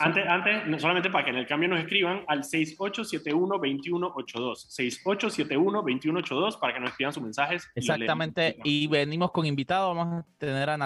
antes, 0.00 0.24
antes, 0.28 0.80
solamente 0.80 1.10
para 1.10 1.24
que 1.24 1.30
en 1.30 1.36
el 1.36 1.46
cambio 1.46 1.68
nos 1.68 1.80
escriban 1.80 2.24
al 2.28 2.42
6871-2182. 2.42 4.68
6871-2182 4.70 6.58
para 6.58 6.74
que 6.74 6.80
nos 6.80 6.90
escriban 6.90 7.12
sus 7.12 7.22
mensajes. 7.22 7.68
Exactamente. 7.74 8.56
Y, 8.64 8.86
venimos 8.86 9.30
con 9.30 9.46
invitado. 9.46 9.94
Vamos 9.94 10.20
a 10.20 10.26
tener 10.38 10.70
a 10.70 10.78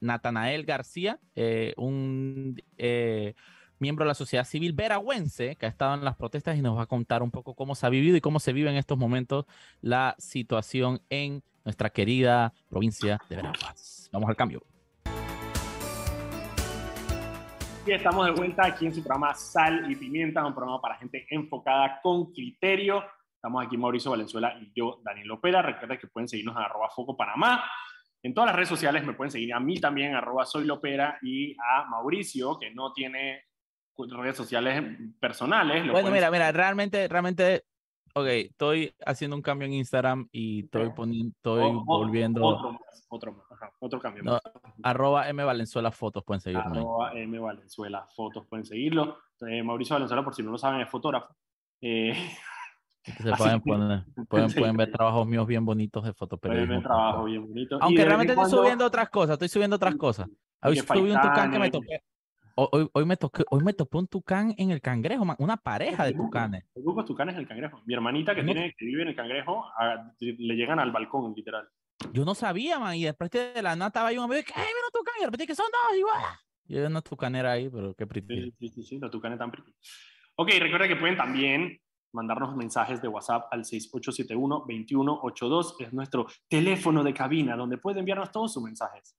Natanael 0.00 0.64
García, 0.64 1.18
eh, 1.34 1.74
un 1.76 2.62
eh, 2.78 3.34
miembro 3.78 4.04
de 4.04 4.08
la 4.08 4.14
sociedad 4.14 4.44
civil 4.44 4.72
veragüense 4.72 5.56
que 5.56 5.66
ha 5.66 5.68
estado 5.68 5.94
en 5.94 6.04
las 6.04 6.16
protestas 6.16 6.56
y 6.56 6.62
nos 6.62 6.78
va 6.78 6.82
a 6.82 6.86
contar 6.86 7.22
un 7.22 7.30
poco 7.30 7.54
cómo 7.54 7.74
se 7.74 7.86
ha 7.86 7.90
vivido 7.90 8.16
y 8.16 8.20
cómo 8.20 8.40
se 8.40 8.52
vive 8.52 8.70
en 8.70 8.76
estos 8.76 8.96
momentos 8.96 9.44
la 9.80 10.14
situación 10.18 11.02
en 11.10 11.42
nuestra 11.64 11.90
querida 11.90 12.52
provincia 12.68 13.20
de 13.28 13.36
Veraguas. 13.36 14.08
Vamos 14.12 14.28
al 14.28 14.36
cambio. 14.36 14.62
Y 17.84 17.90
estamos 17.90 18.26
de 18.26 18.32
vuelta 18.32 18.64
aquí 18.64 18.86
en 18.86 18.94
su 18.94 19.02
programa 19.02 19.34
Sal 19.34 19.90
y 19.90 19.96
Pimienta, 19.96 20.46
un 20.46 20.54
programa 20.54 20.80
para 20.80 20.96
gente 20.98 21.26
enfocada 21.30 22.00
con 22.00 22.32
criterio. 22.32 23.02
Estamos 23.34 23.66
aquí 23.66 23.76
Mauricio 23.76 24.12
Valenzuela 24.12 24.56
y 24.60 24.70
yo, 24.72 25.00
Daniel 25.02 25.32
Opera. 25.32 25.62
Recuerden 25.62 25.98
que 25.98 26.06
pueden 26.06 26.28
seguirnos 26.28 26.54
en 26.56 26.62
arroba 26.62 26.88
Foco 26.90 27.16
Panamá. 27.16 27.64
En 28.22 28.32
todas 28.34 28.46
las 28.46 28.56
redes 28.56 28.68
sociales 28.68 29.04
me 29.04 29.14
pueden 29.14 29.32
seguir 29.32 29.52
a 29.52 29.58
mí 29.58 29.80
también, 29.80 30.14
arroba 30.14 30.46
Soy 30.46 30.64
Lopera, 30.64 31.18
y 31.22 31.56
a 31.58 31.84
Mauricio, 31.90 32.56
que 32.56 32.70
no 32.72 32.92
tiene 32.92 33.46
redes 33.98 34.36
sociales 34.36 34.98
personales. 35.18 35.90
Bueno, 35.90 36.12
mira, 36.12 36.30
mira, 36.30 36.52
realmente, 36.52 37.08
realmente 37.08 37.64
ok, 38.14 38.26
estoy 38.26 38.94
haciendo 39.04 39.36
un 39.36 39.42
cambio 39.42 39.66
en 39.66 39.74
Instagram 39.74 40.28
y 40.30 40.64
estoy 40.64 40.90
poniendo, 40.90 41.34
estoy 41.36 41.72
volviendo. 41.84 42.44
Otro, 42.44 42.78
otro, 43.08 43.44
otro 43.78 44.00
cambio. 44.00 44.40
arroba 44.82 45.28
M 45.28 45.44
Valenzuela 45.44 45.90
Fotos 45.90 46.24
pueden 46.24 46.40
seguirme. 46.40 46.78
Arroba 46.78 47.12
M 47.14 47.38
Valenzuela 47.38 48.06
Fotos 48.14 48.46
pueden 48.46 48.64
seguirlo. 48.64 49.18
Eh, 49.40 49.62
Mauricio 49.62 49.94
Valenzuela, 49.94 50.24
por 50.24 50.34
si 50.34 50.42
no 50.42 50.50
lo 50.50 50.58
saben, 50.58 50.80
es 50.80 50.88
fotógrafo. 50.88 51.34
Eh, 51.80 52.14
se 53.02 53.12
pueden, 53.36 53.60
poner, 53.60 54.04
pueden, 54.28 54.52
pueden, 54.52 54.76
ver 54.76 54.90
trabajos 54.90 55.26
míos 55.26 55.46
bien 55.46 55.64
bonitos 55.64 56.04
de 56.04 56.12
fotoperiodismo. 56.12 56.66
Pueden 56.68 56.82
ver 56.82 56.88
trabajos 56.88 57.24
bien 57.26 57.48
bonitos. 57.48 57.82
Aunque 57.82 58.04
realmente 58.04 58.32
estoy 58.32 58.50
subiendo 58.50 58.86
otras 58.86 59.10
cosas, 59.10 59.34
estoy 59.34 59.48
subiendo 59.48 59.76
otras 59.76 59.96
cosas. 59.96 60.28
Hoy 60.62 60.76
subí 60.76 61.10
un 61.10 61.20
tucán 61.20 61.50
que 61.50 61.58
me 61.58 61.70
toqué. 61.70 62.02
Hoy, 62.54 62.86
hoy, 62.92 63.06
me 63.06 63.16
toqué, 63.16 63.44
hoy 63.50 63.64
me 63.64 63.72
topé 63.72 63.96
un 63.96 64.06
tucán 64.06 64.54
en 64.58 64.70
el 64.70 64.82
cangrejo, 64.82 65.24
una 65.38 65.56
pareja 65.56 66.04
de 66.04 66.12
tucanes. 66.12 66.64
El 66.74 66.82
grupo 66.82 67.00
de 67.00 67.06
tucanes 67.06 67.34
en 67.34 67.40
el 67.40 67.48
cangrejo. 67.48 67.80
Mi 67.86 67.94
hermanita 67.94 68.34
que, 68.34 68.44
tiene, 68.44 68.74
que 68.76 68.84
vive 68.84 69.02
en 69.02 69.08
el 69.08 69.16
cangrejo, 69.16 69.64
le 70.20 70.54
llegan 70.54 70.78
al 70.78 70.92
balcón, 70.92 71.32
literal. 71.34 71.66
Yo 72.12 72.26
no 72.26 72.34
sabía, 72.34 72.78
man, 72.78 72.94
y 72.94 73.04
después 73.04 73.30
de 73.30 73.62
la 73.62 73.74
nata 73.74 74.00
estaba 74.00 74.12
yo, 74.12 74.28
me 74.28 74.36
dije, 74.36 74.52
¡ay, 74.54 74.66
mira 74.66 74.88
tucán! 74.92 75.14
Y 75.16 75.20
de 75.20 75.26
repente 75.26 75.46
que 75.46 75.54
son 75.54 75.64
dos, 75.70 75.98
igual. 75.98 76.22
Yo 76.64 76.86
una 76.86 77.00
tucanera 77.00 77.52
ahí, 77.52 77.70
pero 77.70 77.94
qué 77.94 78.06
pretty. 78.06 78.34
Sí, 78.34 78.52
sí, 78.58 78.68
sí, 78.68 78.82
sí, 78.82 78.98
los 78.98 79.10
tucanes 79.10 79.38
tan 79.38 79.50
pretty. 79.50 79.72
Ok, 80.36 80.50
recuerda 80.60 80.88
que 80.88 80.96
pueden 80.96 81.16
también 81.16 81.80
mandarnos 82.12 82.54
mensajes 82.54 83.00
de 83.00 83.08
WhatsApp 83.08 83.46
al 83.50 83.64
6871-2182, 83.64 85.76
es 85.80 85.90
nuestro 85.92 86.26
teléfono 86.48 87.02
de 87.02 87.14
cabina, 87.14 87.56
donde 87.56 87.78
pueden 87.78 88.00
enviarnos 88.00 88.30
todos 88.30 88.52
sus 88.52 88.62
mensajes. 88.62 89.16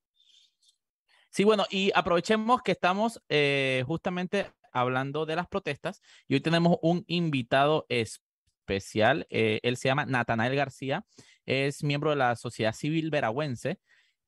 Sí, 1.29 1.43
bueno, 1.43 1.65
y 1.71 1.91
aprovechemos 1.95 2.61
que 2.61 2.73
estamos 2.73 3.19
eh, 3.27 3.83
justamente 3.87 4.51
hablando 4.71 5.25
de 5.25 5.35
las 5.35 5.47
protestas 5.47 6.03
y 6.27 6.35
hoy 6.35 6.41
tenemos 6.41 6.77
un 6.83 7.03
invitado 7.07 7.87
especial. 7.89 9.25
Eh, 9.31 9.59
él 9.63 9.77
se 9.77 9.87
llama 9.87 10.05
Natanael 10.05 10.55
García, 10.55 11.03
es 11.45 11.83
miembro 11.83 12.09
de 12.09 12.15
la 12.17 12.35
Sociedad 12.35 12.73
Civil 12.73 13.09
Veragüense. 13.09 13.79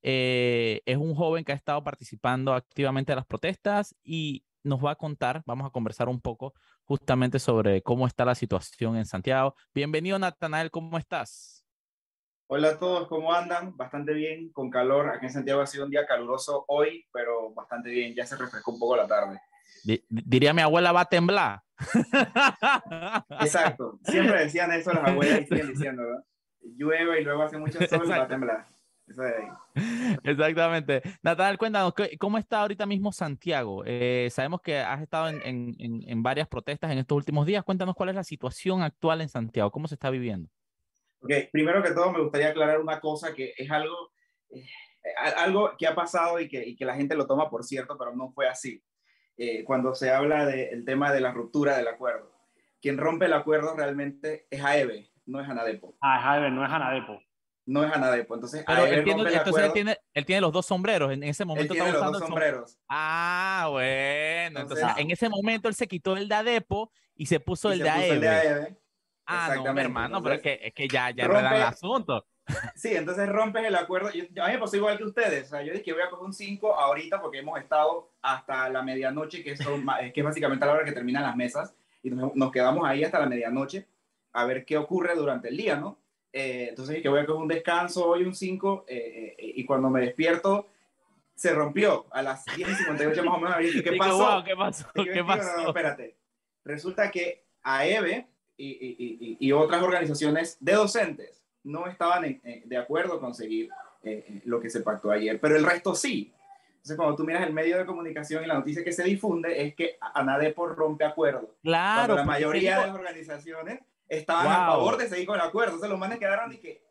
Eh, 0.02 0.82
es 0.86 0.98
un 0.98 1.16
joven 1.16 1.44
que 1.44 1.52
ha 1.52 1.56
estado 1.56 1.84
participando 1.84 2.54
activamente 2.54 3.12
en 3.12 3.18
las 3.18 3.26
protestas 3.26 3.96
y 4.04 4.46
nos 4.64 4.84
va 4.84 4.92
a 4.92 4.96
contar, 4.96 5.44
vamos 5.46 5.68
a 5.68 5.72
conversar 5.72 6.10
un 6.10 6.22
poco 6.22 6.54
justamente 6.84 7.40
sobre 7.40 7.82
cómo 7.82 8.06
está 8.08 8.26
la 8.26 8.36
situación 8.36 8.96
en 8.98 9.06
Santiago. 9.06 9.56
Bienvenido, 9.74 10.20
Natanael, 10.20 10.72
¿cómo 10.72 10.98
estás? 10.98 11.66
Hola 12.48 12.70
a 12.70 12.80
todos, 12.80 13.08
¿cómo 13.08 13.34
andan? 13.34 13.76
Bastante 13.76 14.14
bien, 14.14 14.52
con 14.52 14.70
calor. 14.70 15.10
Aquí 15.10 15.26
en 15.26 15.32
Santiago 15.32 15.62
ha 15.62 15.68
sido 15.68 15.86
un 15.86 15.92
día 15.92 16.06
caluroso 16.06 16.64
hoy, 16.68 17.08
pero 17.12 17.52
bastante 17.56 17.90
bien. 17.90 18.14
Ya 18.14 18.26
se 18.28 18.36
refrescó 18.36 18.72
un 18.72 18.80
poco 18.80 18.96
la 18.96 19.08
tarde. 19.08 19.40
diría 20.08 20.54
mi 20.54 20.62
abuela, 20.62 20.92
va 20.92 21.02
a 21.02 21.10
temblar. 21.10 21.62
Exacto. 23.42 24.00
Siempre 24.04 24.44
decían 24.44 24.72
eso 24.72 24.94
las 24.94 25.08
abuelas 25.08 25.42
y 25.42 25.46
siguen 25.46 25.70
diciendo, 25.70 26.04
¿no? 26.04 26.24
Llueve 26.78 27.22
y 27.22 27.24
luego 27.24 27.44
hace 27.44 27.58
mucho 27.58 27.80
sol, 27.88 28.10
va 28.10 28.24
a 28.24 28.28
temblar. 28.28 28.68
Eso 29.08 29.22
de 29.22 29.36
ahí. 29.36 30.18
Exactamente. 30.24 31.02
Natal, 31.22 31.58
cuéntanos, 31.58 31.94
¿cómo 32.20 32.38
está 32.38 32.62
ahorita 32.62 32.86
mismo 32.86 33.12
Santiago? 33.12 33.84
Eh, 33.86 34.30
sabemos 34.32 34.62
que 34.62 34.80
has 34.80 35.02
estado 35.02 35.30
en, 35.30 35.42
en, 35.46 36.04
en 36.08 36.24
varias 36.24 36.48
protestas 36.48 36.92
en 36.92 36.98
estos 36.98 37.16
últimos 37.16 37.46
días. 37.46 37.64
Cuéntanos 37.64 37.96
cuál 37.96 38.10
es 38.10 38.16
la 38.16 38.24
situación 38.24 38.82
actual 38.82 39.22
en 39.22 39.30
Santiago, 39.30 39.70
cómo 39.72 39.88
se 39.88 39.96
está 39.96 40.10
viviendo. 40.10 40.50
Okay, 41.26 41.50
primero 41.52 41.82
que 41.82 41.90
todo 41.90 42.12
me 42.12 42.22
gustaría 42.22 42.50
aclarar 42.50 42.80
una 42.80 43.00
cosa 43.00 43.34
que 43.34 43.54
es 43.58 43.72
algo, 43.72 44.12
eh, 44.52 44.64
algo 45.38 45.72
que 45.76 45.88
ha 45.88 45.96
pasado 45.96 46.40
y 46.40 46.48
que, 46.48 46.64
y 46.64 46.76
que, 46.76 46.86
la 46.86 46.94
gente 46.94 47.16
lo 47.16 47.26
toma 47.26 47.50
por 47.50 47.64
cierto, 47.64 47.98
pero 47.98 48.16
no 48.16 48.32
fue 48.32 48.48
así. 48.48 48.84
Eh, 49.36 49.64
cuando 49.64 49.96
se 49.96 50.12
habla 50.12 50.46
del 50.46 50.86
tema 50.86 51.12
de 51.12 51.22
la 51.22 51.32
ruptura 51.32 51.76
del 51.78 51.88
acuerdo, 51.88 52.32
quien 52.80 53.00
rompe 53.00 53.26
el 53.26 53.34
acuerdo 53.34 53.76
realmente 53.76 54.46
es 54.52 54.64
AEBE, 54.64 55.10
no 55.26 55.42
es 55.42 55.50
Anadepo. 55.50 55.96
Ah, 56.02 56.38
es 56.46 56.54
no 56.54 56.66
es 56.66 56.72
Anadepo. 56.72 57.22
No 57.68 57.84
es 57.84 57.92
Anadepo. 57.92 58.36
Entonces, 58.36 58.64
pero 58.66 58.86
él, 58.86 59.04
tiene, 59.04 59.22
entonces 59.24 59.64
él, 59.64 59.74
tiene, 59.74 59.98
él 60.14 60.26
tiene 60.26 60.42
los 60.42 60.52
dos 60.52 60.66
sombreros. 60.66 61.12
En 61.12 61.24
ese 61.24 61.46
momento 61.46 61.74
él 61.74 61.80
tiene 61.80 61.92
los 61.94 62.12
dos 62.12 62.20
sombreros. 62.20 62.78
Ah, 62.88 63.68
bueno. 63.72 64.60
Entonces, 64.60 64.86
en 64.98 65.12
ese 65.12 65.30
momento 65.30 65.68
él 65.68 65.76
se 65.76 65.88
quitó 65.88 66.16
el 66.16 66.28
de 66.28 66.36
Adepo 66.36 66.92
y 67.16 67.26
se 67.26 67.40
puso 67.40 67.72
el, 67.72 67.80
de 67.80 67.90
AEBE. 67.90 68.78
Ah, 69.26 69.56
no, 69.56 69.80
hermano, 69.80 70.22
pero 70.22 70.36
es 70.36 70.42
que, 70.42 70.60
es 70.62 70.74
que 70.74 70.88
ya, 70.88 71.10
ya 71.10 71.28
rompe, 71.28 71.56
el 71.56 71.62
asunto. 71.64 72.26
Sí, 72.76 72.96
entonces 72.96 73.28
rompes 73.28 73.66
el 73.66 73.76
acuerdo. 73.76 74.12
Yo, 74.12 74.44
a 74.44 74.48
mí 74.48 74.54
me 74.54 74.60
pasó 74.60 74.76
igual 74.76 75.00
que 75.00 75.04
ustedes. 75.04 75.48
O 75.48 75.50
sea, 75.50 75.64
yo 75.64 75.72
dije 75.72 75.84
que 75.84 75.94
voy 75.94 76.04
a 76.04 76.12
coger 76.12 76.26
un 76.26 76.34
5 76.34 76.76
ahorita 76.76 77.20
porque 77.20 77.40
hemos 77.40 77.60
estado 77.60 78.12
hasta 78.22 78.70
la 78.70 78.84
medianoche, 78.84 79.44
que, 79.44 79.58
son, 79.58 79.84
que 80.14 80.20
es 80.20 80.24
básicamente 80.24 80.64
a 80.64 80.68
la 80.68 80.74
hora 80.74 80.86
que 80.86 80.92
terminan 80.92 81.24
las 81.24 81.36
mesas, 81.36 81.74
y 82.04 82.12
nos, 82.12 82.52
quedamos 82.52 82.88
ahí 82.88 83.04
hasta 83.04 83.20
la 83.20 83.26
medianoche 83.26 83.88
a 84.36 84.46
ver 84.46 84.66
qué 84.66 84.78
ocurre 84.78 85.16
durante 85.16 85.50
el 85.50 85.58
día, 85.58 85.76
¿no? 85.76 86.00
Eh, 86.32 86.68
entonces 86.70 87.02
que 87.02 87.10
voy 87.10 87.20
a 87.20 87.26
coger 87.26 87.42
un 87.42 87.48
descanso 87.48 88.08
hoy, 88.08 88.24
un 88.24 88.36
5, 88.36 88.86
eh, 88.88 89.36
eh, 89.38 89.54
y 89.56 89.66
cuando 89.66 89.90
me 89.90 90.02
despierto, 90.02 90.68
se 91.34 91.54
rompió 91.54 92.06
a 92.12 92.22
las 92.22 92.46
10 92.46 92.70
y 92.70 92.76
58 92.76 93.24
más 93.24 93.38
o 93.38 93.40
menos. 93.40 93.58
¿Qué 93.84 93.94
pasó? 93.98 94.44
¿Qué 94.46 94.56
pasó? 94.56 94.88
¿Qué 94.94 95.24
pasó? 95.24 95.58
No, 95.58 95.64
no, 95.64 95.68
espérate. 95.70 96.16
Resulta 96.64 97.12
que 97.12 97.46
a 97.64 97.86
Eve 97.86 98.28
y, 98.58 99.52
otras 99.52 99.82
organizaciones 99.82 100.58
de 100.60 100.74
docentes 100.74 101.44
no 101.64 101.88
estaban 101.88 102.42
de 102.44 102.78
acuerdo 102.78 103.20
con 103.20 103.34
seguir 103.34 103.70
eh, 104.06 104.24
eh, 104.28 104.42
lo 104.46 104.60
que 104.60 104.70
se 104.70 104.82
pactó 104.82 105.10
ayer, 105.10 105.40
pero 105.40 105.56
el 105.56 105.66
resto 105.66 105.96
sí. 105.96 106.32
Entonces, 106.70 106.96
cuando 106.96 107.16
tú 107.16 107.24
miras 107.24 107.48
el 107.48 107.54
medio 107.54 107.80
de 107.80 107.88
comunicación 107.88 108.44
y 108.44 108.48
la 108.48 108.54
noticia 108.54 108.84
que 108.84 108.92
se 108.92 109.04
difunde 109.04 109.66
es 109.66 109.74
que 109.74 109.98
ANADEPO 110.00 110.68
rompe 110.68 111.04
acuerdo. 111.04 111.56
Claro. 111.64 112.14
Cuando 112.14 112.16
la 112.18 112.24
mayoría 112.24 112.80
de 112.80 112.88
las 112.88 112.96
organizaciones 112.96 113.80
estaban 114.08 114.48
a 114.48 114.68
favor 114.68 114.98
de 114.98 115.10
seguir 115.10 115.28
con 115.28 115.36
el 115.36 115.42
acuerdo. 115.42 115.74
Entonces, 115.74 115.90
los 115.90 116.00
manes 116.00 116.20
quedaron 116.20 116.52
y 116.54 116.58
que... 116.58 116.84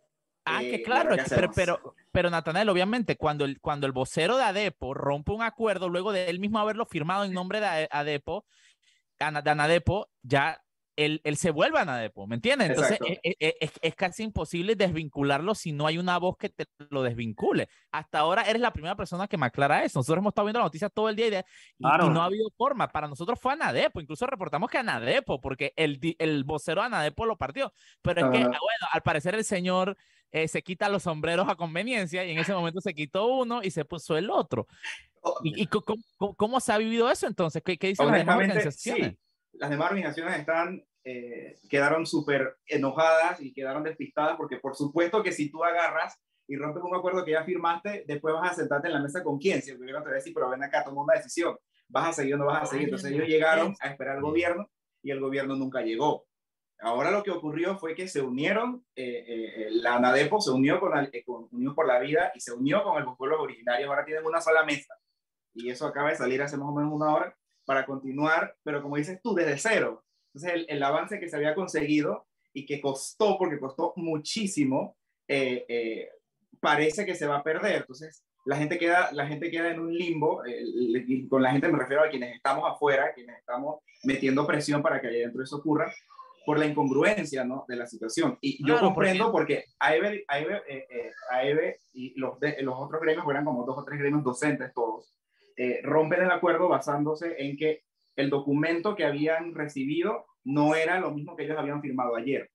Ah, 0.47 0.61
que 0.61 0.75
eh, 0.75 0.83
claro, 0.83 1.17
pero, 1.31 1.51
pero, 1.55 1.95
pero 2.13 2.29
Natanael, 2.29 2.69
obviamente, 2.69 3.17
cuando 3.17 3.47
el, 3.47 3.61
cuando 3.61 3.87
el 3.87 3.93
vocero 3.93 4.37
de 4.37 4.45
ADEPO 4.45 4.93
rompe 4.93 5.33
un 5.33 5.43
acuerdo, 5.43 5.89
luego 5.89 6.13
de 6.13 6.29
él 6.29 6.39
mismo 6.39 6.59
haberlo 6.59 6.85
firmado 6.85 7.25
en 7.25 7.33
nombre 7.33 7.61
de 7.61 7.89
ADEPO, 7.91 8.45
de 9.19 9.51
ANADEPO, 9.51 10.11
ya 10.23 10.64
él, 10.97 11.21
él 11.25 11.37
se 11.37 11.51
vuelve 11.51 11.79
a 11.79 11.85
Nadepo, 11.85 12.27
¿me 12.27 12.37
entiendes? 12.37 12.71
Entonces 12.71 12.99
es, 13.23 13.37
es, 13.61 13.73
es, 13.81 13.95
casi 13.95 14.23
imposible 14.23 14.77
desvincularlo 14.77 15.55
si 15.55 15.73
no 15.73 15.87
hay 15.87 15.99
una 15.99 16.19
voz 16.19 16.37
que 16.37 16.49
te 16.49 16.67
lo 16.91 17.03
desvincule. 17.03 17.69
Hasta 17.91 18.21
ahora 18.21 18.43
eres 18.43 18.61
la 18.61 18.73
primera 18.73 18.97
persona 18.97 19.27
que 19.27 19.37
me 19.37 19.47
aclara 19.47 19.85
eso. 19.85 19.99
Nosotros 19.99 20.23
hemos 20.23 20.31
estado 20.31 20.47
viendo 20.47 20.61
la 20.61 20.67
noticia 20.67 20.89
todo 20.89 21.09
el 21.09 21.17
día 21.17 21.27
y, 21.29 21.31
y, 21.31 22.11
no 22.11 22.23
ha 22.23 22.27
habido 22.27 22.49
forma. 22.57 22.89
Para 22.89 23.09
nosotros 23.09 23.39
fue 23.41 23.53
a 23.53 23.57
Nadepo, 23.57 24.01
incluso 24.01 24.27
reportamos 24.27 24.71
que 24.71 24.79
a 24.79 24.83
Nadepo, 24.83 25.41
porque 25.41 25.73
el, 25.77 25.99
el 26.19 26.45
vocero 26.45 26.83
a 26.83 26.89
Nadepo 26.89 27.27
lo 27.27 27.37
partió. 27.37 27.73
Pero 28.03 28.27
es 28.27 28.33
que, 28.33 28.39
bueno, 28.39 28.87
al 28.93 29.03
parecer 29.03 29.35
el 29.35 29.45
señor 29.45 29.97
eh, 30.31 30.49
se 30.49 30.63
quita 30.63 30.89
los 30.89 31.05
sombreros 31.05 31.49
a 31.49 31.57
conveniencia 31.57 32.25
y 32.25 32.31
en 32.33 32.39
ese 32.39 32.53
momento 32.53 32.81
se 32.81 32.95
quitó 32.95 33.27
uno 33.27 33.63
y 33.63 33.71
se 33.71 33.85
puso 33.85 34.17
el 34.17 34.31
otro. 34.31 34.67
Oh, 35.23 35.41
¿Y, 35.43 35.63
y 35.63 35.67
cómo, 35.67 36.61
se 36.61 36.73
ha 36.73 36.79
vivido 36.79 37.11
eso 37.11 37.27
entonces? 37.27 37.63
¿Qué, 37.65 37.79
qué 37.79 37.89
dicen 37.89 38.07
las 38.07 38.19
demás 38.19 38.37
organizaciones? 38.37 39.15
las 39.59 39.71
demás 39.71 39.91
organizaciones 39.91 40.39
están, 40.39 40.85
eh, 41.05 41.59
quedaron 41.69 42.07
súper 42.07 42.57
enojadas 42.67 43.41
y 43.41 43.53
quedaron 43.53 43.83
despistadas 43.83 44.37
porque 44.37 44.57
por 44.57 44.75
supuesto 44.75 45.23
que 45.23 45.33
si 45.33 45.51
tú 45.51 45.63
agarras 45.63 46.19
y 46.47 46.57
rompes 46.57 46.83
un 46.83 46.95
acuerdo 46.95 47.25
que 47.25 47.33
ya 47.33 47.45
firmaste, 47.45 48.05
después 48.07 48.35
vas 48.35 48.53
a 48.53 48.55
sentarte 48.55 48.89
en 48.89 48.95
la 48.95 49.03
mesa 49.03 49.23
con 49.23 49.39
quién, 49.39 49.63
si 49.63 49.71
el 49.71 49.79
gobierno 49.79 50.03
te 50.03 50.09
va 50.09 50.13
a 50.13 50.17
decir, 50.17 50.33
pero 50.35 50.51
ven 50.51 50.63
acá, 50.63 50.85
toma 50.85 51.03
una 51.03 51.15
decisión, 51.15 51.57
vas 51.89 52.09
a 52.09 52.13
seguir 52.13 52.35
o 52.35 52.39
no 52.39 52.47
vas 52.47 52.63
a 52.63 52.67
seguir. 52.67 52.85
Entonces 52.85 53.13
ellos 53.13 53.29
llegaron 53.29 53.75
a 53.81 53.89
esperar 53.89 54.17
al 54.17 54.23
gobierno 54.23 54.69
y 55.03 55.11
el 55.11 55.21
gobierno 55.21 55.57
nunca 55.57 55.83
llegó. 55.83 56.27
Ahora 56.81 57.11
lo 57.11 57.23
que 57.23 57.31
ocurrió 57.31 57.79
fue 57.79 57.95
que 57.95 58.09
se 58.09 58.21
unieron, 58.21 58.85
eh, 58.97 59.25
eh, 59.27 59.69
la 59.71 59.97
ANADEPO 59.97 60.41
se 60.41 60.51
unió 60.51 60.81
con, 60.81 60.97
el, 60.99 61.11
con 61.25 61.49
Unión 61.53 61.75
por 61.75 61.87
la 61.87 61.99
Vida 61.99 62.33
y 62.35 62.41
se 62.41 62.53
unió 62.53 62.83
con 62.83 63.03
los 63.03 63.17
pueblos 63.17 63.41
originarios, 63.41 63.89
ahora 63.89 64.05
tienen 64.05 64.27
una 64.27 64.41
sola 64.41 64.65
mesa. 64.65 64.95
Y 65.55 65.71
eso 65.71 65.87
acaba 65.87 66.11
de 66.11 66.17
salir 66.17 66.43
hace 66.43 66.57
más 66.57 66.69
o 66.69 66.75
menos 66.75 66.93
una 66.93 67.15
hora 67.15 67.37
para 67.65 67.87
continuar, 67.87 68.57
pero 68.63 68.83
como 68.83 68.97
dices 68.97 69.21
tú, 69.23 69.35
desde 69.35 69.57
cero. 69.57 70.05
Entonces, 70.35 70.67
el, 70.69 70.83
avance 70.83 71.21
que 71.21 71.29
se 71.29 71.37
había 71.37 71.55
conseguido 71.55 72.27
y 72.53 72.67
que 72.67 72.81
costó, 72.81 73.39
porque 73.39 73.61
costó 73.61 73.93
muchísimo, 73.97 74.97
eh, 75.29 75.65
eh, 75.69 76.09
parece 76.61 77.07
que 77.07 77.15
se 77.15 77.27
va 77.27 77.39
a 77.39 77.43
perder. 77.43 77.77
Entonces, 77.83 78.25
la 78.45 78.57
gente 78.57 78.79
queda, 78.79 79.11
la 79.13 79.27
gente 79.27 79.51
queda 79.51 79.71
en 79.71 79.81
un 79.81 79.95
limbo, 79.95 80.43
y 80.47 81.29
con 81.29 81.43
la 81.43 81.53
gente 81.53 81.69
me 81.69 81.79
refiero 81.79 82.03
a 82.03 82.09
quienes 82.09 82.35
estamos 82.35 82.65
afuera, 82.71 83.13
quienes 83.15 83.39
estamos 83.39 83.81
metiendo 84.03 84.47
presión 84.47 84.83
para 84.83 85.01
que 85.01 85.07
allá 85.07 85.19
dentro 85.19 85.43
eso 85.43 85.57
ocurra, 85.57 85.93
por 86.45 86.59
la 86.59 86.67
incongruencia 86.67 87.45
¿no? 87.45 87.65
de 87.69 87.77
la 87.77 87.87
situación. 87.87 88.37
Y 88.41 88.67
yo 88.67 88.79
comprendo 88.81 89.33
porque, 89.33 89.65
porque 89.79 90.25
AEBE, 90.29 90.69
eh, 90.69 91.79
y 91.93 92.19
los, 92.19 92.39
los 92.61 92.75
otros 92.77 93.01
gremios, 93.01 93.25
eran 93.31 93.45
como 93.45 93.65
dos 93.65 93.79
o 93.79 93.85
tres 93.85 93.99
gremios 93.99 94.23
docentes 94.23 94.73
todos, 94.75 95.17
eh, 95.57 95.81
rompen 95.83 96.23
el 96.23 96.31
acuerdo 96.31 96.69
basándose 96.69 97.35
en 97.39 97.57
que 97.57 97.85
el 98.17 98.31
documento 98.31 98.95
que 98.95 99.05
habían 99.05 99.55
recibido 99.55 100.27
no 100.45 100.75
era 100.75 101.01
lo 101.01 101.11
mismo 101.11 101.37
que 101.37 101.45
ellos 101.45 101.59
habían 101.59 101.81
firmado 101.81 102.17
ayer. 102.17 102.51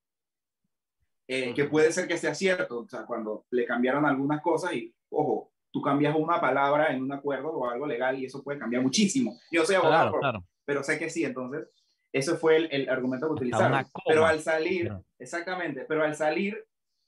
Eh, 1.27 1.53
que 1.53 1.65
puede 1.65 1.91
ser 1.91 2.07
que 2.07 2.17
sea 2.17 2.33
cierto, 2.33 2.79
o 2.79 2.87
sea, 2.87 3.05
cuando 3.05 3.45
le 3.51 3.65
cambiaron 3.65 4.03
algunas 4.05 4.41
cosas 4.41 4.73
y, 4.73 4.91
ojo, 5.09 5.51
tú 5.71 5.79
cambias 5.79 6.15
una 6.17 6.41
palabra 6.41 6.91
en 6.91 7.03
un 7.03 7.11
acuerdo 7.11 7.49
o 7.51 7.69
algo 7.69 7.85
legal 7.85 8.17
y 8.17 8.25
eso 8.25 8.43
puede 8.43 8.57
cambiar 8.57 8.81
muchísimo. 8.81 9.37
Yo 9.51 9.63
soy 9.63 9.75
abogado, 9.75 10.19
pero, 10.65 10.83
sé 10.83 10.97
que 10.97 11.09
sí, 11.09 11.23
entonces, 11.23 11.67
ese 12.11 12.35
fue 12.35 12.67
el, 12.71 12.89
argumento 12.89 13.27
que 13.27 13.33
utilizaron. 13.33 13.85
Pero 14.07 14.25
al 14.25 14.39
salir, 14.39 14.91
exactamente, 15.19 15.85
pero 15.87 16.03
al 16.03 16.15
salir, 16.15 16.65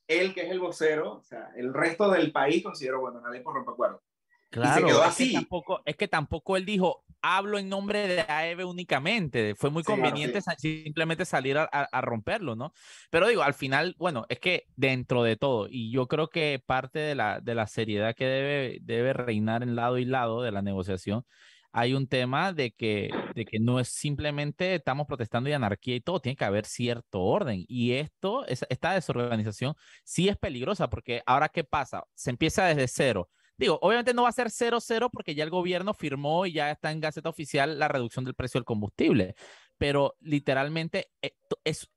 él 0.08 0.36
que 0.36 0.42
es 0.42 0.52
el 0.52 0.60
vocero, 0.60 1.18
o 1.18 1.24
sea, 1.24 1.52
el 1.56 1.74
resto 1.74 2.12
del 2.12 2.32
país 2.32 2.64
consideró, 2.64 3.02
bueno, 3.02 3.22
nadie 3.22 3.42
por 3.42 3.56
romper 3.56 3.74
acuerdo. 3.74 4.04
Claro, 4.52 5.06
es 5.06 5.16
Que 5.16 5.32
tampoco, 5.32 5.82
es 5.86 5.96
que 5.96 6.08
tampoco 6.10 6.58
él 6.58 6.66
dijo, 6.66 7.06
hablo 7.22 7.58
en 7.58 7.70
nombre 7.70 8.06
de 8.06 8.20
AEB 8.20 8.68
únicamente. 8.68 9.56
Fue 9.56 9.70
muy 9.70 9.82
conveniente 9.82 10.42
simplemente 10.58 11.24
salir 11.24 11.58
a, 11.58 12.02
romperlo, 12.02 12.58
¿no? 12.58 12.74
Pero 13.10 13.30
digo, 13.30 13.44
al 13.44 13.54
final, 13.54 13.96
bueno, 13.98 14.26
es 14.28 14.40
que 14.40 14.66
dentro 14.76 15.24
de 15.24 15.38
todo, 15.38 15.68
y 15.70 15.90
yo 15.90 16.08
creo 16.08 16.30
que 16.30 16.62
parte 16.66 17.00
de 17.00 17.16
la, 17.16 17.40
de 17.40 17.56
la 17.56 17.66
seriedad 17.66 18.14
que 18.14 18.26
debe, 18.26 18.80
debe 18.82 19.14
reinar 19.14 19.64
en 19.64 19.76
lado 19.76 19.98
y 19.98 20.04
lado 20.04 20.42
de 20.42 20.52
la 20.52 20.62
negociación, 20.62 21.26
hay 21.72 21.94
un 21.94 22.08
tema 22.08 22.52
de 22.52 22.72
que, 22.72 23.10
de 23.34 23.46
que 23.46 23.58
no 23.62 23.80
es 23.80 23.88
simplemente 23.88 24.76
estamos 24.76 25.08
protestando 25.08 25.50
y 25.50 25.54
anarquía 25.54 25.96
y 25.96 26.02
todo, 26.02 26.20
tiene 26.20 26.36
que 26.36 26.44
haber 26.44 26.66
cierto 26.66 27.22
orden. 27.22 27.64
Y 27.70 27.94
esto, 27.94 28.46
esta 28.48 28.92
desorganización 28.92 29.76
sí 30.04 30.28
es 30.28 30.38
peligrosa 30.38 30.90
porque 30.90 31.24
ahora, 31.26 31.48
¿qué 31.48 31.64
pasa? 31.64 32.04
Se 32.14 32.32
empieza 32.32 32.66
desde 32.66 32.90
cero 32.90 33.30
Digo, 33.62 33.78
obviamente 33.84 34.16
no 34.16 34.24
va 34.24 34.30
a 34.30 34.32
ser 34.32 34.48
0-0 34.48 35.12
porque 35.14 35.36
ya 35.36 35.44
el 35.44 35.52
gobierno 35.52 35.94
firmó 35.94 36.48
y 36.48 36.54
ya 36.54 36.72
está 36.72 36.92
en 36.92 37.00
Gaceta 37.00 37.30
Oficial 37.30 37.78
la 37.78 37.88
reducción 37.88 38.26
del 38.26 38.34
precio 38.34 38.58
del 38.58 38.66
combustible, 38.66 39.36
pero 39.78 40.16
literalmente 40.20 41.12
eh, 41.22 41.36
es, 41.64 41.88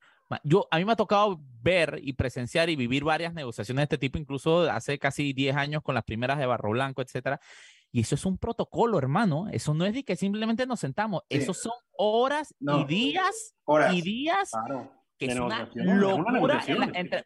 yo, 0.43 0.69
a 0.71 0.77
mí 0.77 0.85
me 0.85 0.93
ha 0.93 0.97
tocado 0.97 1.41
ver 1.62 2.01
y 2.03 2.12
presenciar 2.12 2.69
y 2.69 2.77
vivir 2.77 3.03
varias 3.03 3.33
negociaciones 3.33 3.81
de 3.81 3.85
este 3.85 3.97
tipo, 3.97 4.19
incluso 4.19 4.71
hace 4.71 4.99
casi 4.99 5.33
10 5.33 5.57
años 5.57 5.83
con 5.83 5.95
las 5.95 6.05
primeras 6.05 6.39
de 6.39 6.45
Barro 6.45 6.69
Blanco, 6.69 7.01
etcétera. 7.01 7.41
Y 7.91 8.01
eso 8.01 8.15
es 8.15 8.27
un 8.27 8.37
protocolo, 8.37 8.99
hermano. 8.99 9.47
Eso 9.51 9.73
no 9.73 9.87
es 9.87 9.95
de 9.95 10.05
que 10.05 10.17
simplemente 10.17 10.67
nos 10.67 10.81
sentamos. 10.81 11.23
Eso 11.31 11.55
son 11.55 11.73
horas 11.97 12.55
y 12.61 12.85
días 12.85 13.55
y 13.91 14.03
días 14.03 14.51
que 15.17 15.27
es 15.27 15.39
una 15.39 15.71
locura 15.75 16.62
entre, 16.67 17.25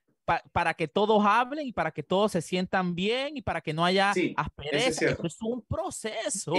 para 0.53 0.75
que 0.75 0.89
todos 0.89 1.25
hablen 1.25 1.67
y 1.67 1.73
para 1.73 1.91
que 1.91 2.03
todos 2.03 2.33
se 2.33 2.43
sientan 2.43 2.95
bien 2.95 3.37
y 3.37 3.43
para 3.43 3.61
que 3.61 3.73
no 3.73 3.85
haya 3.85 4.13
aspereza. 4.37 5.07
Es 5.07 5.19
es 5.25 5.43
un 5.43 5.63
proceso. 5.63 6.53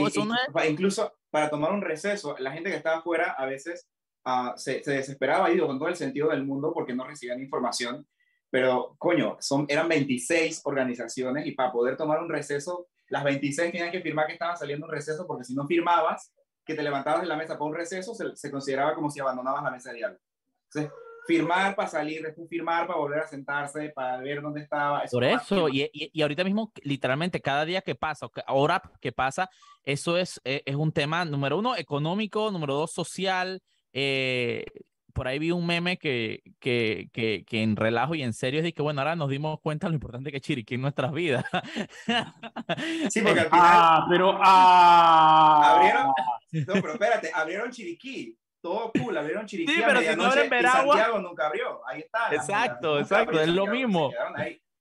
Incluso 0.67 1.13
para 1.29 1.49
tomar 1.49 1.71
un 1.71 1.81
receso, 1.81 2.35
la 2.39 2.51
gente 2.51 2.71
que 2.71 2.77
estaba 2.77 2.97
afuera 2.97 3.35
a 3.37 3.45
veces 3.45 3.87
uh, 4.25 4.57
se, 4.57 4.83
se, 4.83 4.91
desesperaba, 4.91 5.49
digo, 5.49 5.67
con 5.67 5.77
todo 5.77 5.89
el 5.89 5.95
sentido 5.95 6.29
del 6.29 6.43
mundo 6.43 6.73
porque 6.73 6.93
no 6.93 7.05
recibían 7.05 7.39
información. 7.39 8.07
Pero, 8.49 8.95
coño, 8.97 9.37
son, 9.39 9.65
eran 9.69 9.87
26 9.87 10.61
organizaciones 10.63 11.45
y 11.45 11.51
para 11.51 11.71
poder 11.71 11.95
tomar 11.95 12.19
un 12.19 12.29
receso, 12.29 12.87
las 13.09 13.23
26 13.23 13.71
tenían 13.71 13.91
que 13.91 14.01
firmar 14.01 14.25
que 14.25 14.33
estaban 14.33 14.57
saliendo 14.57 14.87
un 14.87 14.91
receso 14.91 15.27
porque 15.27 15.43
si 15.43 15.53
no 15.53 15.67
firmabas, 15.67 16.33
que 16.65 16.73
te 16.73 16.81
levantabas 16.81 17.21
de 17.21 17.27
la 17.27 17.37
mesa 17.37 17.53
para 17.53 17.65
un 17.65 17.75
receso, 17.75 18.15
se, 18.15 18.35
se 18.35 18.51
consideraba 18.51 18.95
como 18.95 19.11
si 19.11 19.19
abandonabas 19.19 19.63
la 19.63 19.71
mesa 19.71 19.91
de 19.91 19.97
diálogo. 19.97 20.21
Entonces, 20.65 20.91
firmar 21.29 21.75
para 21.75 21.87
salir, 21.87 22.23
después 22.23 22.49
firmar 22.49 22.87
para 22.87 22.97
volver 22.97 23.19
a 23.19 23.27
sentarse, 23.27 23.89
para 23.89 24.17
ver 24.17 24.41
dónde 24.41 24.61
estaba. 24.61 25.03
Por 25.11 25.23
eso, 25.23 25.69
y, 25.69 25.87
y, 25.93 26.21
ahorita 26.23 26.43
mismo, 26.43 26.71
literalmente, 26.81 27.39
cada 27.39 27.65
día 27.65 27.81
que 27.81 27.93
pasa, 27.93 28.27
hora 28.47 28.81
que 28.99 29.11
pasa, 29.11 29.47
eso 29.83 30.17
es, 30.17 30.41
e, 30.43 30.63
es, 30.65 30.75
un 30.75 30.91
tema, 30.91 31.25
número 31.25 31.59
uno, 31.59 31.75
económico, 31.75 32.49
número 32.49 32.73
dos, 32.73 32.91
social. 32.91 33.61
Eh, 33.93 34.65
por 35.13 35.27
ahí 35.27 35.37
vi 35.37 35.51
un 35.51 35.67
meme 35.67 35.97
que, 35.97 36.41
que, 36.59 37.09
que, 37.13 37.43
que, 37.45 37.61
en 37.61 37.75
relajo 37.75 38.15
y 38.15 38.23
en 38.23 38.33
serio 38.33 38.61
es 38.61 38.63
de 38.63 38.73
que, 38.73 38.81
bueno, 38.81 39.01
ahora 39.01 39.15
nos 39.15 39.29
dimos 39.29 39.59
cuenta 39.61 39.85
de 39.85 39.91
lo 39.91 39.95
importante 39.95 40.31
que 40.31 40.37
es 40.37 40.43
Chiriquí 40.43 40.75
en 40.75 40.81
nuestras 40.81 41.11
vidas. 41.11 41.45
sí, 43.11 43.21
porque 43.21 43.41
al 43.41 43.49
final... 43.49 43.51
Ah, 43.51 44.07
pero... 44.09 44.39
Ah. 44.41 45.75
Abrieron... 45.75 46.11
No, 46.51 46.73
pero 46.81 46.93
espérate, 46.93 47.29
abrieron 47.31 47.69
Chiriquí 47.69 48.35
todo 48.61 48.91
cool, 48.91 49.17
abrieron 49.17 49.45
Chiriquí 49.45 49.73
sí, 49.73 49.81
pero 49.85 50.01
si 50.01 50.15
no 50.15 50.25
abren 50.25 50.49
Veragua, 50.49 50.95
Santiago 50.95 51.19
nunca 51.19 51.47
abrió, 51.47 51.87
ahí 51.87 52.01
está. 52.01 52.33
Exacto, 52.33 52.99
exacto, 52.99 53.39
es 53.39 53.47
lo 53.47 53.67
mismo. 53.67 54.11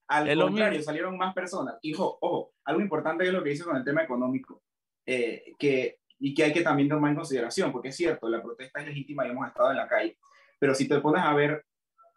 Al 0.08 0.28
es 0.28 0.38
contrario, 0.38 0.82
salieron 0.82 1.18
más 1.18 1.34
personas. 1.34 1.76
Hijo, 1.82 2.18
ojo, 2.20 2.54
algo 2.64 2.80
importante 2.80 3.24
es 3.24 3.32
lo 3.32 3.42
que 3.42 3.52
hizo 3.52 3.66
con 3.66 3.76
el 3.76 3.84
tema 3.84 4.02
económico, 4.02 4.62
eh, 5.04 5.52
que, 5.58 5.98
y 6.18 6.34
que 6.34 6.44
hay 6.44 6.52
que 6.52 6.62
también 6.62 6.88
tomar 6.88 7.10
en 7.10 7.16
consideración, 7.16 7.72
porque 7.72 7.88
es 7.88 7.96
cierto, 7.96 8.28
la 8.28 8.42
protesta 8.42 8.80
es 8.80 8.86
legítima 8.86 9.26
y 9.26 9.30
hemos 9.30 9.46
estado 9.46 9.70
en 9.70 9.76
la 9.76 9.86
calle, 9.86 10.18
pero 10.58 10.74
si 10.74 10.88
te 10.88 10.98
pones 11.00 11.22
a 11.22 11.34
ver, 11.34 11.64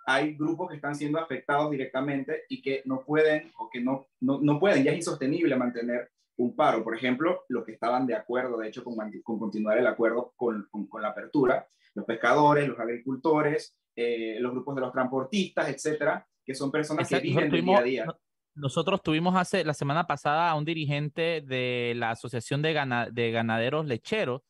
hay 0.05 0.36
grupos 0.36 0.70
que 0.70 0.76
están 0.78 0.95
siendo 0.95 1.20
afectados 1.20 1.70
directamente 1.70 2.45
y 2.49 2.62
que 2.62 2.82
no 2.86 3.01
pueden, 3.01 3.51
o 3.57 3.70
que 3.70 3.82
no, 3.82 4.07
no, 4.22 4.39
no 4.41 4.59
pueden, 4.59 4.84
ya 4.84 4.91
es 4.91 4.97
insostenible 4.97 5.55
mantener 5.55 6.12
un 6.41 6.55
paro. 6.55 6.83
Por 6.83 6.95
ejemplo, 6.95 7.43
los 7.49 7.63
que 7.63 7.73
estaban 7.73 8.05
de 8.07 8.15
acuerdo, 8.15 8.57
de 8.57 8.67
hecho, 8.67 8.83
con, 8.83 8.95
con 9.23 9.39
continuar 9.39 9.77
el 9.77 9.87
acuerdo 9.87 10.33
con, 10.35 10.67
con, 10.69 11.01
la 11.01 11.09
apertura, 11.09 11.67
los 11.93 12.05
pescadores, 12.05 12.67
los 12.67 12.79
agricultores, 12.79 13.77
eh, 13.95 14.37
los 14.39 14.51
grupos 14.51 14.75
de 14.75 14.81
los 14.81 14.91
transportistas, 14.91 15.69
etcétera, 15.69 16.25
que 16.43 16.55
son 16.55 16.71
personas 16.71 17.07
que 17.07 17.19
viven 17.19 17.49
del 17.49 17.63
día 17.63 17.77
a 17.77 17.83
día. 17.83 18.05
Nosotros 18.53 19.01
tuvimos 19.01 19.35
hace 19.35 19.63
la 19.63 19.73
semana 19.73 20.07
pasada 20.07 20.49
a 20.49 20.55
un 20.55 20.65
dirigente 20.65 21.41
de 21.41 21.93
la 21.95 22.11
Asociación 22.11 22.61
de, 22.61 23.09
de 23.11 23.31
Ganaderos 23.31 23.85
Lecheros 23.85 24.41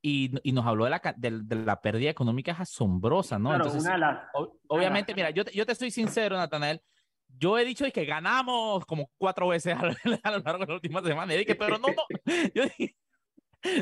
y, 0.00 0.32
y, 0.42 0.52
nos 0.52 0.66
habló 0.66 0.84
de 0.84 0.90
la, 0.90 1.14
de, 1.16 1.56
la 1.56 1.80
pérdida 1.80 2.10
económica 2.10 2.52
es 2.52 2.60
asombrosa, 2.60 3.38
¿no? 3.38 3.54
Entonces, 3.54 3.84
obviamente, 4.68 5.14
mira, 5.14 5.30
yo, 5.30 5.44
yo 5.52 5.66
te 5.66 5.72
estoy 5.72 5.90
sincero, 5.90 6.36
Natanael, 6.36 6.80
yo 7.38 7.58
he 7.58 7.64
dicho 7.64 7.84
que 7.92 8.04
ganamos 8.04 8.84
como 8.86 9.10
cuatro 9.18 9.48
veces 9.48 9.76
a, 10.22 10.30
lo 10.30 10.38
largo 10.38 10.64
de 10.64 10.66
la 10.66 10.74
última 10.74 11.02
semana. 11.02 11.34
Y 11.34 11.38
dije, 11.38 11.54
pero 11.54 11.78
no, 11.78 11.88
no. 11.88 12.02
Yo 12.54 12.64
dije, 12.64 12.96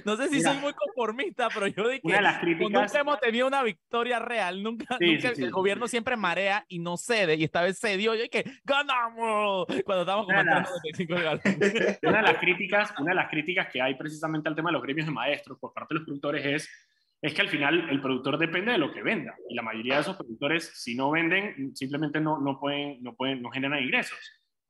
no 0.05 0.17
sé 0.17 0.29
si 0.29 0.43
soy 0.43 0.59
muy 0.59 0.75
conformista, 0.75 1.49
pero 1.53 1.67
yo 1.67 1.89
dije 1.89 2.03
que 2.03 2.69
nunca 2.69 3.01
hemos 3.01 3.19
tenido 3.19 3.47
una 3.47 3.63
victoria 3.63 4.19
real. 4.19 4.63
Nunca, 4.63 4.99
nunca 5.01 5.31
el 5.31 5.51
gobierno 5.51 5.89
siempre 5.89 6.17
marea 6.17 6.65
y 6.69 6.81
no 6.81 6.97
cede. 6.97 7.37
Y 7.37 7.45
esta 7.45 7.63
vez 7.63 7.79
cedió. 7.81 8.15
Yo 8.15 8.23
dije, 8.23 8.45
¡ganamos! 8.65 9.67
Cuando 9.85 10.03
estábamos 10.03 10.27
comentando 10.27 10.69
de 10.83 11.99
Una 12.03 12.17
de 12.19 12.23
las 12.23 12.39
críticas, 12.39 12.95
una 12.99 13.11
de 13.11 13.17
las 13.17 13.31
críticas 13.31 13.69
que 13.73 13.81
hay 13.81 13.95
precisamente 13.95 14.49
al 14.49 14.55
tema 14.55 14.69
de 14.69 14.75
los 14.75 14.83
gremios 14.83 15.07
de 15.07 15.13
maestros 15.13 15.59
por 15.59 15.73
parte 15.73 15.95
de 15.95 16.01
los 16.01 16.05
productores 16.05 16.45
es 16.45 16.90
es 17.23 17.35
que 17.35 17.43
al 17.43 17.49
final 17.49 17.89
el 17.91 18.01
productor 18.01 18.39
depende 18.39 18.73
de 18.73 18.79
lo 18.79 18.93
que 18.93 19.03
venda 19.03 19.35
y 19.49 19.55
la 19.55 19.63
mayoría 19.63 19.97
de 19.97 20.01
esos 20.01 20.17
productores 20.17 20.73
si 20.75 20.95
no 20.95 21.11
venden 21.11 21.77
simplemente 21.77 22.21
no, 22.21 22.39
no 22.41 22.59
pueden, 22.59 23.03
no 23.03 23.15
pueden, 23.15 23.43
no 23.43 23.51
generan 23.51 23.83
ingresos. 23.83 24.19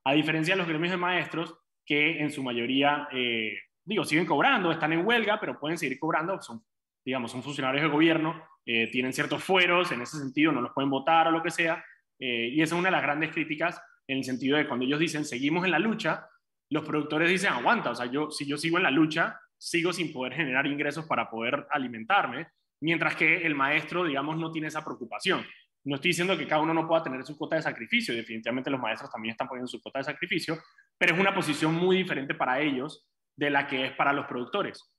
A 0.05 0.14
diferencia 0.14 0.55
de 0.55 0.59
los 0.59 0.68
gremios 0.68 0.90
de 0.90 0.96
maestros 0.96 1.55
que 1.84 2.20
en 2.20 2.30
su 2.30 2.42
mayoría, 2.42 3.09
eh, 3.12 3.53
digo, 3.84 4.05
siguen 4.05 4.26
cobrando, 4.26 4.72
están 4.72 4.92
en 4.92 5.07
huelga, 5.07 5.38
pero 5.38 5.59
pueden 5.59 5.78
seguir 5.78 5.98
cobrando, 5.98 6.40
son, 6.40 6.62
digamos, 7.05 7.30
son 7.30 7.42
funcionarios 7.42 7.82
de 7.82 7.88
gobierno, 7.88 8.42
eh, 8.64 8.88
tienen 8.90 9.12
ciertos 9.12 9.42
fueros, 9.42 9.90
en 9.92 10.03
ese 10.03 10.18
sentido 10.18 10.53
no 10.53 10.61
los 10.61 10.72
pueden 10.72 10.90
votar 10.90 11.28
o 11.28 11.30
lo 11.30 11.42
que 11.42 11.51
sea, 11.51 11.84
eh, 12.18 12.48
y 12.53 12.62
esa 12.62 12.74
es 12.74 12.78
una 12.78 12.88
de 12.88 12.96
las 12.96 13.03
grandes 13.03 13.32
críticas 13.32 13.80
en 14.07 14.18
el 14.18 14.24
sentido 14.24 14.57
de 14.57 14.66
cuando 14.66 14.84
ellos 14.84 15.01
dicen 15.01 15.24
seguimos 15.24 15.64
en 15.64 15.70
la 15.70 15.78
lucha, 15.78 16.28
los 16.70 16.84
productores 16.84 17.28
dicen 17.28 17.53
aguanta, 17.53 17.90
o 17.90 17.94
sea, 17.94 18.07
yo, 18.07 18.30
si 18.30 18.46
yo 18.46 18.57
sigo 18.57 18.76
en 18.76 18.84
la 18.84 18.90
lucha, 18.90 19.40
sigo 19.61 19.93
sin 19.93 20.13
poder 20.13 20.33
generar 20.33 20.67
ingresos 20.67 21.07
para 21.07 21.29
poder 21.29 21.67
alimentarme, 21.71 22.49
mientras 22.81 23.15
que 23.15 23.47
el 23.47 23.55
maestro, 23.55 24.05
digamos, 24.05 24.39
no 24.39 24.51
tiene 24.51 24.69
esa 24.69 24.83
preocupación. 24.83 25.45
No 25.85 25.97
estoy 25.97 26.11
diciendo 26.11 26.37
que 26.37 26.47
cada 26.47 26.63
uno 26.63 26.73
no 26.73 26.89
pueda 26.89 27.03
tener 27.03 27.25
su 27.25 27.37
cuota 27.37 27.57
de 27.57 27.63
sacrificio, 27.63 28.15
definitivamente 28.15 28.71
los 28.71 28.81
maestros 28.81 29.11
también 29.11 29.33
están 29.33 29.49
poniendo 29.49 29.69
su 29.69 29.81
cuota 29.83 29.99
de 29.99 30.05
sacrificio, 30.05 30.59
pero 30.99 31.15
es 31.15 31.21
una 31.21 31.35
posición 31.35 31.75
muy 31.75 31.99
diferente 31.99 32.35
para 32.35 32.61
ellos 32.61 33.07
de 33.37 33.51
la 33.51 33.67
que 33.67 33.87
es 33.87 33.93
para 33.93 34.13
los 34.15 34.27
productores. 34.27 34.91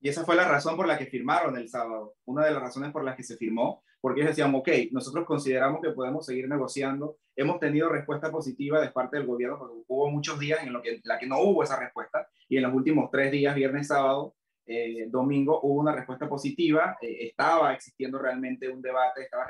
Y 0.00 0.08
esa 0.08 0.24
fue 0.24 0.36
la 0.36 0.48
razón 0.48 0.76
por 0.76 0.86
la 0.86 0.96
que 0.96 1.06
firmaron 1.06 1.56
el 1.58 1.68
sábado, 1.68 2.14
una 2.24 2.46
de 2.46 2.52
las 2.52 2.62
razones 2.62 2.90
por 2.90 3.04
las 3.04 3.16
que 3.16 3.22
se 3.22 3.36
firmó, 3.36 3.84
porque 4.00 4.20
ellos 4.20 4.34
decían, 4.34 4.54
ok, 4.54 4.68
nosotros 4.92 5.26
consideramos 5.26 5.82
que 5.82 5.90
podemos 5.90 6.24
seguir 6.24 6.48
negociando, 6.48 7.18
hemos 7.36 7.60
tenido 7.60 7.90
respuesta 7.90 8.30
positiva 8.30 8.80
de 8.80 8.90
parte 8.90 9.18
del 9.18 9.26
gobierno, 9.26 9.58
porque 9.58 9.74
hubo 9.86 10.10
muchos 10.10 10.38
días 10.38 10.62
en 10.62 10.72
los 10.72 10.82
que, 10.82 11.00
la 11.04 11.18
que 11.18 11.26
no 11.26 11.40
hubo 11.40 11.62
esa 11.62 11.78
respuesta, 11.78 12.26
y 12.50 12.56
en 12.56 12.64
los 12.64 12.74
últimos 12.74 13.10
tres 13.12 13.30
días, 13.30 13.54
viernes, 13.54 13.86
sábado, 13.86 14.34
eh, 14.66 15.06
domingo, 15.08 15.60
hubo 15.62 15.80
una 15.80 15.94
respuesta 15.94 16.28
positiva, 16.28 16.98
eh, 17.00 17.28
estaba 17.28 17.72
existiendo 17.72 18.18
realmente 18.18 18.68
un 18.68 18.82
debate, 18.82 19.22
estaba 19.22 19.46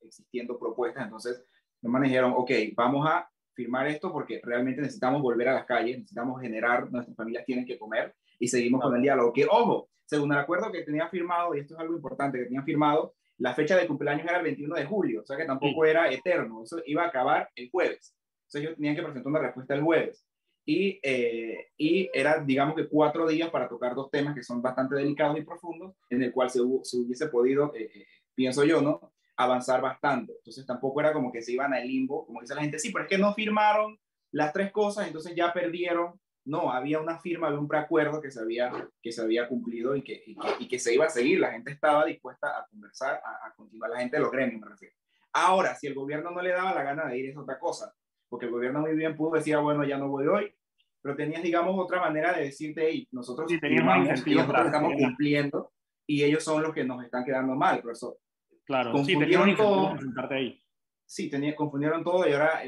existiendo 0.00 0.56
propuestas, 0.56 1.04
entonces 1.04 1.44
nos 1.82 2.02
dijeron, 2.02 2.32
ok, 2.36 2.50
vamos 2.76 3.04
a 3.08 3.28
firmar 3.54 3.88
esto 3.88 4.12
porque 4.12 4.40
realmente 4.42 4.80
necesitamos 4.80 5.20
volver 5.20 5.48
a 5.48 5.54
las 5.54 5.66
calles, 5.66 5.98
necesitamos 5.98 6.40
generar, 6.40 6.90
nuestras 6.92 7.16
familias 7.16 7.44
tienen 7.44 7.66
que 7.66 7.76
comer 7.76 8.14
y 8.38 8.46
seguimos 8.46 8.80
con 8.80 8.94
el 8.94 9.02
diálogo. 9.02 9.32
Que, 9.32 9.44
ojo, 9.44 9.90
según 10.04 10.32
el 10.32 10.38
acuerdo 10.38 10.70
que 10.70 10.82
tenía 10.82 11.08
firmado, 11.08 11.56
y 11.56 11.58
esto 11.58 11.74
es 11.74 11.80
algo 11.80 11.96
importante, 11.96 12.38
que 12.38 12.44
tenía 12.44 12.62
firmado, 12.62 13.14
la 13.38 13.52
fecha 13.52 13.76
de 13.76 13.88
cumpleaños 13.88 14.26
era 14.26 14.38
el 14.38 14.44
21 14.44 14.76
de 14.76 14.84
julio, 14.84 15.22
o 15.22 15.26
sea 15.26 15.36
que 15.36 15.44
tampoco 15.44 15.84
era 15.84 16.08
eterno, 16.08 16.62
eso 16.62 16.80
iba 16.86 17.02
a 17.02 17.08
acabar 17.08 17.50
el 17.56 17.68
jueves. 17.68 18.14
Entonces 18.42 18.62
ellos 18.62 18.76
tenían 18.76 18.94
que 18.94 19.02
presentar 19.02 19.28
una 19.28 19.40
respuesta 19.40 19.74
el 19.74 19.82
jueves 19.82 20.24
y, 20.64 21.00
eh, 21.02 21.72
y 21.76 22.08
era, 22.12 22.38
digamos 22.38 22.76
que 22.76 22.88
cuatro 22.88 23.26
días 23.26 23.50
para 23.50 23.68
tocar 23.68 23.94
dos 23.94 24.10
temas 24.10 24.34
que 24.34 24.44
son 24.44 24.62
bastante 24.62 24.94
delicados 24.94 25.38
y 25.38 25.42
profundos, 25.42 25.94
en 26.08 26.22
el 26.22 26.32
cual 26.32 26.50
se, 26.50 26.60
se 26.82 26.96
hubiese 26.98 27.26
podido, 27.28 27.74
eh, 27.74 27.90
eh, 27.94 28.06
pienso 28.34 28.64
yo, 28.64 28.80
¿no? 28.80 29.12
avanzar 29.36 29.80
bastante. 29.80 30.34
Entonces 30.36 30.64
tampoco 30.64 31.00
era 31.00 31.12
como 31.12 31.32
que 31.32 31.42
se 31.42 31.52
iban 31.52 31.74
al 31.74 31.86
limbo, 31.86 32.26
como 32.26 32.40
dice 32.40 32.54
la 32.54 32.60
gente, 32.60 32.78
sí, 32.78 32.92
pero 32.92 33.04
es 33.04 33.10
que 33.10 33.18
no 33.18 33.34
firmaron 33.34 33.98
las 34.30 34.52
tres 34.52 34.70
cosas, 34.70 35.06
entonces 35.06 35.34
ya 35.34 35.52
perdieron. 35.52 36.20
No, 36.44 36.72
había 36.72 37.00
una 37.00 37.20
firma 37.20 37.50
de 37.50 37.56
un 37.56 37.68
preacuerdo 37.68 38.20
que 38.20 38.32
se 38.32 38.40
había, 38.40 38.72
que 39.00 39.12
se 39.12 39.22
había 39.22 39.46
cumplido 39.46 39.94
y 39.94 40.02
que, 40.02 40.24
y 40.58 40.66
que, 40.66 40.78
se 40.80 40.92
iba 40.92 41.06
a 41.06 41.10
seguir. 41.10 41.38
La 41.38 41.52
gente 41.52 41.70
estaba 41.70 42.04
dispuesta 42.04 42.48
a 42.48 42.66
conversar, 42.66 43.20
a, 43.24 43.46
a 43.46 43.54
continuar, 43.54 43.90
la 43.90 44.00
gente 44.00 44.16
de 44.16 44.22
los 44.22 44.32
gremios 44.32 44.60
me 44.60 44.68
refiero. 44.68 44.94
Ahora, 45.32 45.76
si 45.76 45.86
el 45.86 45.94
gobierno 45.94 46.32
no 46.32 46.42
le 46.42 46.50
daba 46.50 46.74
la 46.74 46.82
gana 46.82 47.06
de 47.06 47.16
ir, 47.16 47.30
es 47.30 47.36
otra 47.36 47.60
cosa 47.60 47.94
porque 48.32 48.46
el 48.46 48.52
gobierno 48.52 48.80
muy 48.80 48.96
bien 48.96 49.14
pudo 49.14 49.32
decir, 49.32 49.58
bueno, 49.58 49.84
ya 49.84 49.98
no 49.98 50.08
voy 50.08 50.26
hoy, 50.26 50.54
pero 51.02 51.14
tenías, 51.14 51.42
digamos, 51.42 51.78
otra 51.78 52.00
manera 52.00 52.32
de 52.32 52.44
decirte, 52.44 52.88
hey, 52.88 53.06
nosotros, 53.12 53.46
sí, 53.50 53.60
teníamos 53.60 54.08
nosotros 54.08 54.64
estamos 54.64 54.94
cumpliendo 54.98 55.70
y 56.06 56.22
ellos 56.24 56.42
son 56.42 56.62
los 56.62 56.72
que 56.72 56.82
nos 56.82 57.04
están 57.04 57.26
quedando 57.26 57.54
mal, 57.54 57.82
por 57.82 57.92
eso 57.92 58.16
claro, 58.64 58.92
confundieron 58.92 59.50
sí, 59.50 59.54
todo. 59.54 59.94
Ahí. 60.30 60.58
Sí, 61.04 61.28
tenía, 61.28 61.54
confundieron 61.54 62.02
todo 62.02 62.26
y 62.26 62.32
ahora 62.32 62.62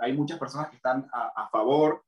hay 0.00 0.12
muchas 0.14 0.38
personas 0.38 0.70
que 0.70 0.76
están 0.76 1.06
a, 1.12 1.46
favor, 1.52 2.06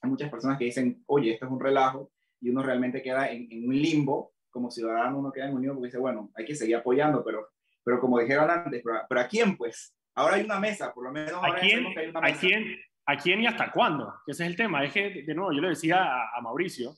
hay 0.00 0.08
muchas 0.08 0.30
personas 0.30 0.58
que 0.58 0.66
dicen, 0.66 1.02
oye, 1.06 1.32
esto 1.32 1.46
es 1.46 1.50
un 1.50 1.58
relajo, 1.58 2.12
y 2.40 2.50
uno 2.50 2.62
realmente 2.62 3.02
queda 3.02 3.32
en, 3.32 3.48
un 3.66 3.74
limbo, 3.74 4.32
como 4.48 4.70
ciudadano 4.70 5.18
uno 5.18 5.32
queda 5.32 5.48
en 5.48 5.56
un 5.56 5.62
limbo 5.62 5.74
porque 5.74 5.88
dice, 5.88 5.98
bueno, 5.98 6.30
hay 6.36 6.44
que 6.44 6.54
seguir 6.54 6.76
apoyando, 6.76 7.24
pero, 7.24 7.48
pero 7.82 7.98
como 7.98 8.20
dijeron 8.20 8.48
antes, 8.48 8.80
pero, 8.84 9.00
pero 9.08 9.20
¿a 9.22 9.26
quién 9.26 9.56
pues? 9.56 9.97
Ahora 10.18 10.36
hay 10.36 10.44
una 10.44 10.58
mesa, 10.58 10.92
por 10.92 11.04
lo 11.04 11.12
menos 11.12 11.32
ahora 11.32 11.52
¿A 11.52 11.60
quién, 11.60 11.86
hay 11.96 12.06
una 12.08 12.20
mesa. 12.20 12.36
¿a 12.36 12.40
quién, 12.40 12.76
¿A 13.06 13.16
quién 13.16 13.40
y 13.40 13.46
hasta 13.46 13.70
cuándo? 13.70 14.14
Ese 14.26 14.44
es 14.44 14.50
el 14.50 14.56
tema. 14.56 14.84
Es 14.84 14.92
que, 14.92 15.22
de 15.22 15.34
nuevo, 15.34 15.52
yo 15.52 15.60
le 15.60 15.68
decía 15.68 16.24
a, 16.34 16.40
Mauricio, 16.42 16.94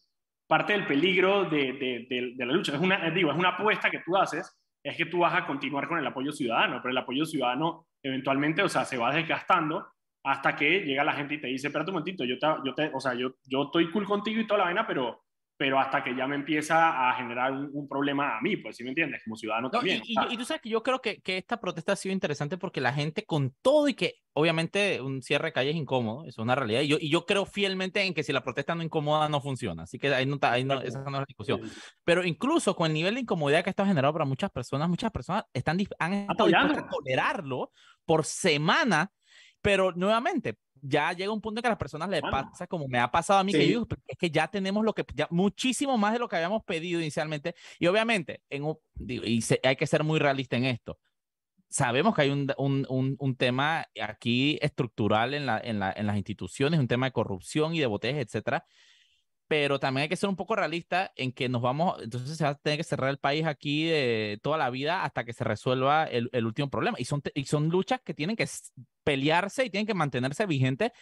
parte 0.47 0.73
del 0.73 0.87
peligro 0.87 1.45
de, 1.45 1.73
de, 1.75 2.35
de, 2.37 2.47
la 2.47 2.53
lucha, 2.53 2.75
es 2.75 2.81
una, 2.81 3.11
digo, 3.11 3.31
es 3.31 3.37
una 3.37 3.51
apuesta 3.51 3.91
que 3.91 4.01
tú 4.01 4.17
haces, 4.17 4.59
es 4.83 4.97
que 4.97 5.07
tú 5.07 5.19
vas 5.19 5.35
a 5.35 5.47
continuar 5.47 5.87
con 5.87 5.99
el 5.99 6.07
apoyo 6.07 6.33
ciudadano, 6.33 6.81
pero 6.83 6.91
el 6.91 6.99
apoyo 6.99 7.27
ciudadano 7.27 7.87
eventualmente, 8.03 8.63
o 8.63 8.69
sea, 8.69 8.85
se 8.85 8.97
va 8.97 9.15
desgastando 9.15 9.87
hasta 10.25 10.57
que 10.57 10.81
llega 10.81 11.05
la 11.05 11.13
gente 11.13 11.35
y 11.35 11.41
te 11.41 11.47
dice, 11.47 11.67
espérate 11.69 11.91
un 11.91 11.97
momentito, 11.97 12.25
yo 12.25 12.39
te, 12.39 12.47
yo 12.65 12.75
te, 12.75 12.91
o 12.93 13.01
sea, 13.01 13.15
yo, 13.15 13.35
yo 13.45 13.65
estoy 13.65 13.91
cool 13.91 14.07
contigo 14.07 14.41
y 14.41 14.47
toda 14.47 14.59
la 14.59 14.65
vaina, 14.65 14.87
pero 14.87 15.23
pero 15.61 15.79
hasta 15.79 16.03
que 16.03 16.17
ya 16.17 16.27
me 16.27 16.37
empieza 16.37 17.11
a 17.11 17.15
generar 17.17 17.53
un, 17.53 17.87
problema 17.87 18.39
a 18.39 18.41
mí, 18.41 18.57
pues, 18.57 18.79
¿sí 18.79 18.83
me 18.83 18.89
entiendes? 18.89 19.21
Como 19.23 19.37
ciudadano 19.37 19.69
también. 19.69 20.01
Y, 20.07 20.15
y, 20.31 20.37
tú 20.39 20.47
sabes 20.47 20.63
que 20.63 20.71
yo 20.71 20.83
creo 20.83 21.03
que, 21.03 21.21
que, 21.21 21.37
esta 21.37 21.61
protesta 21.61 21.93
ha 21.93 21.97
sido 21.97 22.15
interesante 22.15 22.57
porque 22.57 22.81
la 22.81 22.95
gente 22.95 23.27
con 23.27 23.55
todo 23.61 23.87
y 23.87 23.93
que 23.93 24.15
obviamente 24.33 25.03
un 25.03 25.21
cierre 25.21 25.49
de 25.49 25.53
calle 25.53 25.71
es 25.73 25.77
incómodo, 25.77 26.25
es 26.25 26.39
una 26.39 26.55
realidad, 26.55 26.81
y 26.81 26.89
yo, 26.89 26.97
y 26.99 27.11
yo 27.11 27.27
creo 27.27 27.45
fielmente 27.45 28.03
en 28.03 28.15
que 28.15 28.23
si 28.23 28.33
la 28.33 28.43
protesta 28.43 28.75
no 28.75 28.83
incomoda 28.83 29.29
no 29.29 29.43
funciona, 29.43 29.83
así 29.83 29.99
que 29.99 30.09
ahí 30.15 30.25
no, 30.25 30.39
ahí 30.41 30.65
no 30.65 30.81
esa 30.81 31.03
no 31.03 31.09
es 31.09 31.13
la 31.13 31.25
discusión. 31.29 31.61
Pero 32.05 32.25
incluso 32.25 32.75
con 32.75 32.87
el 32.87 32.95
nivel 32.95 33.17
de 33.17 33.21
incomodidad 33.21 33.63
que 33.63 33.69
esto 33.69 33.83
ha 33.83 33.87
generado 33.87 34.15
para 34.15 34.25
muchas 34.25 34.51
personas, 34.51 34.89
muchas 34.89 35.11
personas 35.13 35.45
están, 35.53 35.79
han 35.99 36.13
estado 36.15 36.49
dispuestas 36.49 36.85
a 36.85 36.89
tolerarlo 36.89 37.71
por 38.07 38.25
semana, 38.25 39.13
pero 39.61 39.93
nuevamente, 39.93 40.57
ya 40.83 41.13
llega 41.13 41.33
un 41.33 41.41
punto 41.41 41.59
en 41.59 41.63
que 41.63 41.69
a 41.69 41.71
las 41.71 41.79
personas 41.79 42.09
les 42.09 42.23
pasa 42.23 42.67
como 42.67 42.89
me 42.89 42.99
ha 42.99 43.11
pasado 43.11 43.41
a 43.41 43.45
mí, 43.45 43.53
que 43.53 43.69
yo 43.69 43.87
es 44.07 44.19
que 44.19 44.31
ya 44.31 44.49
tenemos 44.49 44.85
lo 44.85 44.93
que, 44.95 45.05
ya, 45.15 45.27
muchísimo 45.31 45.97
más 45.99 46.13
de 46.13 46.19
lo 46.19 46.29
que 46.29 46.37
habíamos 46.37 46.65
pedido 46.65 47.01
inicialmente. 47.01 47.55
Y 47.79 47.87
obviamente, 47.87 48.43
en 48.51 48.65
un, 48.65 48.79
y 49.07 49.43
hay 49.63 49.77
que 49.77 49.87
ser 49.87 50.05
muy 50.05 50.19
realista 50.19 50.57
en 50.57 50.65
esto. 50.65 50.99
Sabemos 51.69 52.15
que 52.15 52.23
hay 52.23 52.31
un, 52.31 52.53
un, 52.59 53.17
un, 53.19 53.37
tema 53.37 53.87
aquí 54.03 54.59
estructural 54.61 55.35
en, 55.35 55.47
la, 55.47 55.61
en, 55.63 55.79
la, 55.79 55.93
en 55.93 56.07
las 56.07 56.17
instituciones, 56.17 56.81
un 56.81 56.89
tema 56.89 57.07
de 57.07 57.13
corrupción 57.13 57.75
y 57.75 57.79
de 57.79 57.87
botellas, 57.87 58.19
etcétera, 58.19 58.67
pero 59.51 59.81
también 59.81 60.03
hay 60.03 60.09
que 60.09 60.15
ser 60.15 60.29
un 60.29 60.37
poco 60.37 60.55
realista 60.55 61.11
en 61.17 61.33
que 61.33 61.49
nos 61.49 61.61
vamos, 61.61 62.01
entonces 62.01 62.37
se 62.37 62.45
va 62.45 62.51
a 62.51 62.55
tener 62.55 62.79
que 62.79 62.85
cerrar 62.85 63.11
el 63.11 63.19
país 63.19 63.45
aquí 63.45 63.83
de 63.83 64.39
toda 64.45 64.57
la 64.57 64.71
vida 64.71 65.03
hasta 65.03 65.25
que 65.25 65.33
se 65.33 65.43
resuelva 65.43 66.05
el, 66.05 66.31
el 66.33 66.47
último 66.47 66.71
problema. 66.71 66.97
Y 67.01 67.05
son, 67.05 67.21
y 67.35 67.45
son 67.47 67.69
luchas 67.69 68.01
que 68.05 68.15
tienen 68.15 68.37
que 68.37 68.47
pelearse 69.03 69.65
y 69.65 69.71
tienen 69.71 69.89
que 69.89 69.95
mantenerse 69.95 70.47
vigentes, 70.47 70.93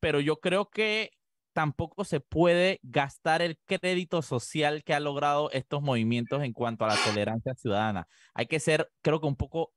pero 0.00 0.18
yo 0.18 0.40
creo 0.40 0.70
que 0.70 1.10
tampoco 1.52 2.04
se 2.04 2.20
puede 2.20 2.80
gastar 2.82 3.42
el 3.42 3.58
crédito 3.66 4.22
social 4.22 4.82
que 4.82 4.94
ha 4.94 5.00
logrado 5.00 5.50
estos 5.50 5.82
movimientos 5.82 6.42
en 6.42 6.54
cuanto 6.54 6.86
a 6.86 6.88
la 6.88 6.96
tolerancia 7.04 7.52
ciudadana. 7.54 8.08
Hay 8.32 8.46
que 8.46 8.60
ser, 8.60 8.90
creo 9.02 9.20
que 9.20 9.26
un 9.26 9.36
poco 9.36 9.74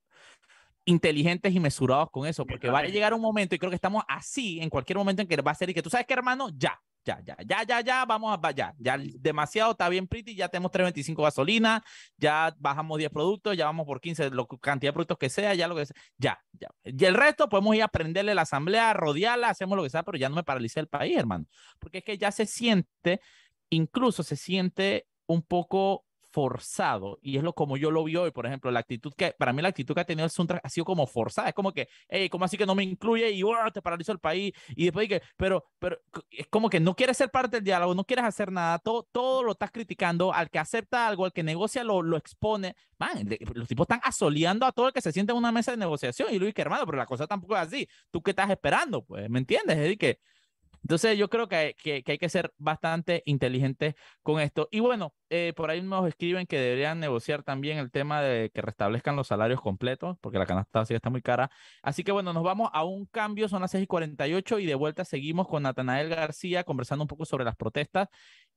inteligentes 0.86 1.54
y 1.54 1.60
mesurados 1.60 2.10
con 2.10 2.26
eso, 2.26 2.46
porque 2.46 2.70
va 2.70 2.80
a 2.80 2.86
llegar 2.86 3.14
un 3.14 3.22
momento, 3.22 3.54
y 3.54 3.60
creo 3.60 3.70
que 3.70 3.76
estamos 3.76 4.06
así, 4.08 4.62
en 4.62 4.70
cualquier 4.70 4.98
momento 4.98 5.22
en 5.22 5.28
que 5.28 5.36
va 5.42 5.52
a 5.52 5.56
ser 5.56 5.70
y 5.70 5.74
que 5.74 5.82
tú 5.82 5.90
sabes 5.90 6.08
que 6.08 6.14
hermano, 6.14 6.48
ya, 6.56 6.80
ya, 7.06 7.22
ya, 7.26 7.38
ya, 7.46 7.64
ya, 7.64 7.82
ya, 7.82 8.06
vamos 8.06 8.38
a, 8.42 8.52
ya, 8.52 8.74
ya, 8.78 8.98
demasiado, 8.98 9.72
está 9.72 9.90
bien 9.90 10.08
pretty, 10.08 10.36
ya 10.36 10.48
tenemos 10.48 10.72
3.25 10.72 11.24
gasolina, 11.24 11.84
ya 12.18 12.56
bajamos 12.60 12.98
10 12.98 13.12
productos, 13.12 13.58
ya 13.58 13.66
vamos 13.66 13.86
por 13.86 14.00
15, 14.00 14.30
lo, 14.30 14.48
cantidad 14.48 14.90
de 14.90 14.94
productos 14.94 15.18
que 15.18 15.30
sea, 15.30 15.54
ya 15.54 15.68
lo 15.68 15.76
que 15.76 15.86
sea, 15.86 15.96
ya, 16.18 16.40
ya. 16.54 16.70
Y 16.84 17.06
el 17.06 17.16
resto 17.16 17.50
podemos 17.50 17.76
ir 17.76 17.84
a 17.84 17.88
prenderle 17.88 18.36
la 18.36 18.44
asamblea, 18.44 18.94
rodearla, 18.94 19.50
hacemos 19.50 19.76
lo 19.76 19.84
que 19.84 19.90
sea, 19.90 20.04
pero 20.04 20.18
ya 20.18 20.30
no 20.30 20.36
me 20.36 20.44
paralice 20.44 20.80
el 20.80 20.88
país, 20.88 21.18
hermano, 21.18 21.46
porque 21.80 22.00
es 22.00 22.04
que 22.04 22.18
ya 22.18 22.32
se 22.32 22.46
siente, 22.46 23.22
incluso 23.70 24.24
se 24.24 24.36
siente 24.36 25.08
un 25.26 25.42
poco 25.42 26.06
forzado 26.34 27.20
y 27.22 27.38
es 27.38 27.44
lo 27.44 27.54
como 27.54 27.78
yo 27.78 27.92
lo 27.92 28.04
vi 28.04 28.16
hoy, 28.16 28.32
por 28.32 28.48
ejemplo, 28.48 28.72
la 28.72 28.80
actitud 28.80 29.14
que, 29.16 29.36
para 29.38 29.54
mí 29.54 29.62
la 29.62 29.70
actitud 29.70 29.94
que 29.94 30.02
ha 30.02 30.06
tenido 30.06 30.26
el 30.26 30.32
Suntra 30.32 30.60
ha 30.64 30.70
sido 30.70 30.84
como 30.84 31.06
forzada, 31.06 31.50
es 31.50 31.54
como 31.54 31.72
que, 31.72 31.88
hey, 32.10 32.28
¿cómo 32.28 32.44
así 32.44 32.58
que 32.58 32.66
no 32.66 32.74
me 32.74 32.84
incluye? 32.84 33.30
Y 33.32 33.44
te 33.72 33.82
paralizó 33.82 34.12
el 34.12 34.20
país 34.20 34.52
y 34.70 34.86
después 34.86 35.08
que, 35.08 35.22
pero, 35.38 35.64
pero 35.78 36.00
es 36.32 36.48
como 36.48 36.70
que 36.70 36.80
no 36.80 36.96
quieres 36.96 37.18
ser 37.18 37.30
parte 37.30 37.58
del 37.58 37.64
diálogo, 37.64 37.94
no 37.94 38.04
quieres 38.04 38.26
hacer 38.26 38.52
nada, 38.52 38.80
todo, 38.80 39.08
todo 39.12 39.44
lo 39.44 39.52
estás 39.52 39.72
criticando, 39.72 40.34
al 40.34 40.50
que 40.50 40.58
acepta 40.58 41.08
algo, 41.08 41.26
al 41.26 41.34
que 41.34 41.44
negocia 41.44 41.84
lo, 41.84 42.02
lo 42.02 42.18
expone, 42.18 42.76
man, 42.98 43.30
los 43.54 43.68
tipos 43.68 43.86
están 43.86 44.02
asoleando 44.04 44.66
a 44.66 44.72
todo 44.72 44.88
el 44.88 44.94
que 44.94 45.02
se 45.02 45.12
siente 45.12 45.32
en 45.34 45.38
una 45.38 45.52
mesa 45.52 45.72
de 45.72 45.78
negociación 45.78 46.34
y 46.34 46.40
Luis, 46.40 46.54
que 46.54 46.64
hermano, 46.64 46.86
pero 46.86 46.98
la 46.98 47.06
cosa 47.06 47.28
tampoco 47.28 47.56
es 47.56 47.62
así, 47.62 47.88
¿tú 48.10 48.24
qué 48.24 48.32
estás 48.32 48.50
esperando? 48.50 49.06
Pues, 49.06 49.30
¿me 49.30 49.38
entiendes? 49.38 49.78
Es 49.78 49.84
decir, 49.84 49.98
que 50.00 50.20
Entonces 50.84 51.18
yo 51.18 51.30
creo 51.30 51.48
que, 51.48 51.76
que, 51.82 52.04
hay 52.06 52.18
que 52.18 52.30
ser 52.30 52.54
bastante 52.58 53.24
inteligentes 53.26 53.96
con 54.22 54.42
esto. 54.42 54.68
Y 54.70 54.82
bueno, 54.82 55.14
eh, 55.30 55.54
por 55.56 55.70
ahí 55.70 55.82
nos 55.82 56.06
escriben 56.08 56.46
que 56.46 56.60
deberían 56.60 57.00
negociar 57.00 57.44
también 57.44 57.78
el 57.78 57.90
tema 57.90 58.22
de 58.22 58.50
que 58.54 58.62
restablezcan 58.62 59.16
los 59.16 59.28
salarios 59.28 59.62
completos, 59.62 60.18
porque 60.20 60.38
la 60.38 60.46
canasta 60.46 60.86
sí 60.86 60.94
está 60.94 61.10
muy 61.10 61.22
cara. 61.22 61.50
Así 61.82 62.04
que 62.04 62.12
bueno, 62.12 62.34
nos 62.34 62.44
vamos 62.44 62.70
a 62.74 62.84
un 62.84 63.06
cambio, 63.06 63.48
son 63.48 63.62
las 63.62 63.72
6 63.72 63.86
y 63.86 63.88
48 63.88 64.60
y 64.60 64.66
de 64.66 64.76
vuelta 64.76 65.06
seguimos 65.06 65.48
con 65.48 65.64
Natanael 65.64 66.10
García 66.10 66.66
conversando 66.66 67.04
un 67.04 67.08
poco 67.08 67.24
sobre 67.26 67.46
las 67.46 67.56
protestas. 67.56 68.10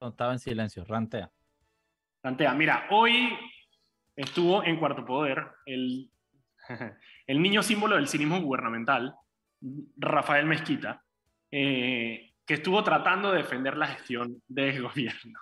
No, 0.00 0.08
estaba 0.08 0.32
en 0.32 0.38
silencio, 0.38 0.84
rantea. 0.84 1.30
Rantea, 2.22 2.54
mira, 2.54 2.86
hoy 2.90 3.36
estuvo 4.14 4.62
en 4.62 4.78
Cuarto 4.78 5.04
Poder 5.04 5.46
el 5.66 6.10
el 7.26 7.42
niño 7.42 7.62
símbolo 7.62 7.96
del 7.96 8.08
cinismo 8.08 8.40
gubernamental, 8.40 9.14
Rafael 9.96 10.46
Mezquita, 10.46 11.02
eh, 11.50 12.32
que 12.46 12.54
estuvo 12.54 12.82
tratando 12.82 13.30
de 13.30 13.38
defender 13.38 13.76
la 13.76 13.88
gestión 13.88 14.42
del 14.48 14.82
gobierno. 14.88 15.38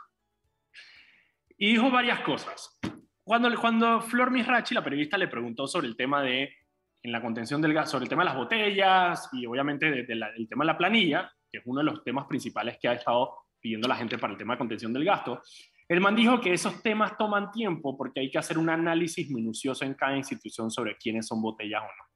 Y 1.57 1.73
dijo 1.73 1.91
varias 1.91 2.21
cosas. 2.21 2.79
Cuando, 3.25 4.01
Flor 4.01 4.31
Misrachi, 4.31 4.75
la 4.75 4.85
periodista, 4.85 5.19
le 5.19 5.29
preguntó 5.29 5.67
sobre 5.67 5.87
el 5.87 5.97
tema 5.97 6.23
de, 6.23 6.55
en 7.03 7.13
la 7.13 7.21
contención 7.21 7.61
del 7.61 7.75
gas, 7.75 7.91
sobre 7.91 8.05
el 8.05 8.09
tema 8.09 8.23
de 8.23 8.31
las 8.31 8.37
botellas 8.37 9.29
y 9.33 9.45
obviamente 9.45 9.91
del 9.91 10.49
tema 10.49 10.65
de 10.65 10.67
la 10.67 10.79
planilla, 10.79 11.31
que 11.51 11.59
es 11.59 11.67
uno 11.67 11.81
de 11.81 11.85
los 11.85 12.03
temas 12.05 12.27
principales 12.27 12.79
que 12.81 12.89
ha 12.89 12.95
estado 12.95 13.35
pidiendo 13.61 13.89
la 13.89 13.97
gente 13.97 14.17
para 14.19 14.33
el 14.33 14.39
tema 14.39 14.55
de 14.55 14.59
contención 14.59 14.93
del 14.93 15.05
gasto, 15.05 15.43
el 15.89 16.01
man 16.01 16.15
dijo 16.15 16.41
que 16.41 16.53
esos 16.53 16.83
temas 16.83 17.17
toman 17.17 17.51
tiempo 17.51 17.97
porque 17.97 18.21
hay 18.21 18.31
que 18.31 18.39
hacer 18.39 18.59
un 18.59 18.69
análisis 18.69 19.31
minucioso 19.31 19.85
en 19.85 19.95
cada 19.95 20.17
institución 20.17 20.71
sobre 20.71 20.97
quiénes 20.97 21.27
son 21.27 21.41
botellas 21.41 21.81
o 21.81 21.87
no. 21.87 22.09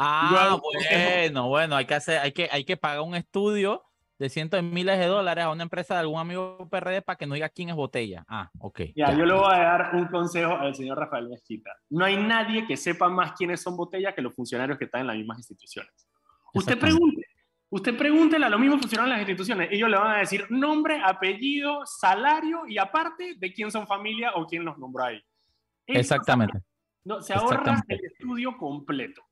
Ah, 0.00 0.58
bueno, 0.62 1.48
bueno, 1.48 1.74
hay 1.74 1.84
que 1.84 1.94
hacer, 1.94 2.20
hay 2.20 2.30
que, 2.30 2.48
hay 2.52 2.64
que 2.64 2.76
pagar 2.76 3.00
un 3.00 3.16
estudio 3.16 3.82
de 4.16 4.28
cientos 4.28 4.58
de 4.58 4.62
miles 4.62 4.96
de 4.98 5.06
dólares 5.06 5.44
a 5.44 5.50
una 5.50 5.64
empresa 5.64 5.94
de 5.94 6.00
algún 6.00 6.20
amigo 6.20 6.68
PRD 6.70 7.02
para 7.02 7.16
que 7.16 7.26
no 7.26 7.34
diga 7.34 7.48
quién 7.48 7.68
es 7.68 7.74
botella. 7.74 8.24
Ah, 8.28 8.48
ok. 8.58 8.80
Ya, 8.94 9.12
yo 9.12 9.24
le 9.24 9.32
voy 9.32 9.52
a 9.52 9.58
dar 9.58 9.94
un 9.94 10.06
consejo 10.06 10.54
al 10.54 10.74
señor 10.74 10.98
Rafael 10.98 11.28
Mezquita. 11.28 11.70
No 11.90 12.04
hay 12.04 12.16
nadie 12.16 12.64
que 12.66 12.76
sepa 12.76 13.08
más 13.08 13.32
quiénes 13.32 13.60
son 13.60 13.76
botellas 13.76 14.14
que 14.14 14.22
los 14.22 14.34
funcionarios 14.34 14.78
que 14.78 14.84
están 14.84 15.02
en 15.02 15.06
las 15.08 15.16
mismas 15.16 15.38
instituciones. 15.38 15.92
Usted 16.54 16.78
pregunte, 16.78 17.22
Usted 17.70 17.96
pregúntele 17.98 18.48
mismos 18.58 18.80
funcionarios 18.80 19.16
de 19.16 19.20
las 19.20 19.28
instituciones. 19.28 19.68
Ellos 19.70 19.90
le 19.90 19.98
van 19.98 20.16
a 20.16 20.18
decir 20.20 20.46
nombre, 20.48 21.00
apellido, 21.04 21.84
salario 21.84 22.62
y 22.66 22.78
aparte 22.78 23.34
de 23.36 23.52
quién 23.52 23.70
son 23.70 23.86
familia 23.86 24.32
o 24.36 24.46
quién 24.46 24.64
los 24.64 24.78
nombró 24.78 25.04
ahí. 25.04 25.22
Exactamente. 25.86 26.60
No, 27.04 27.20
se 27.20 27.34
ahorra 27.34 27.82
el 27.88 28.00
estudio 28.04 28.56
completo. 28.56 29.22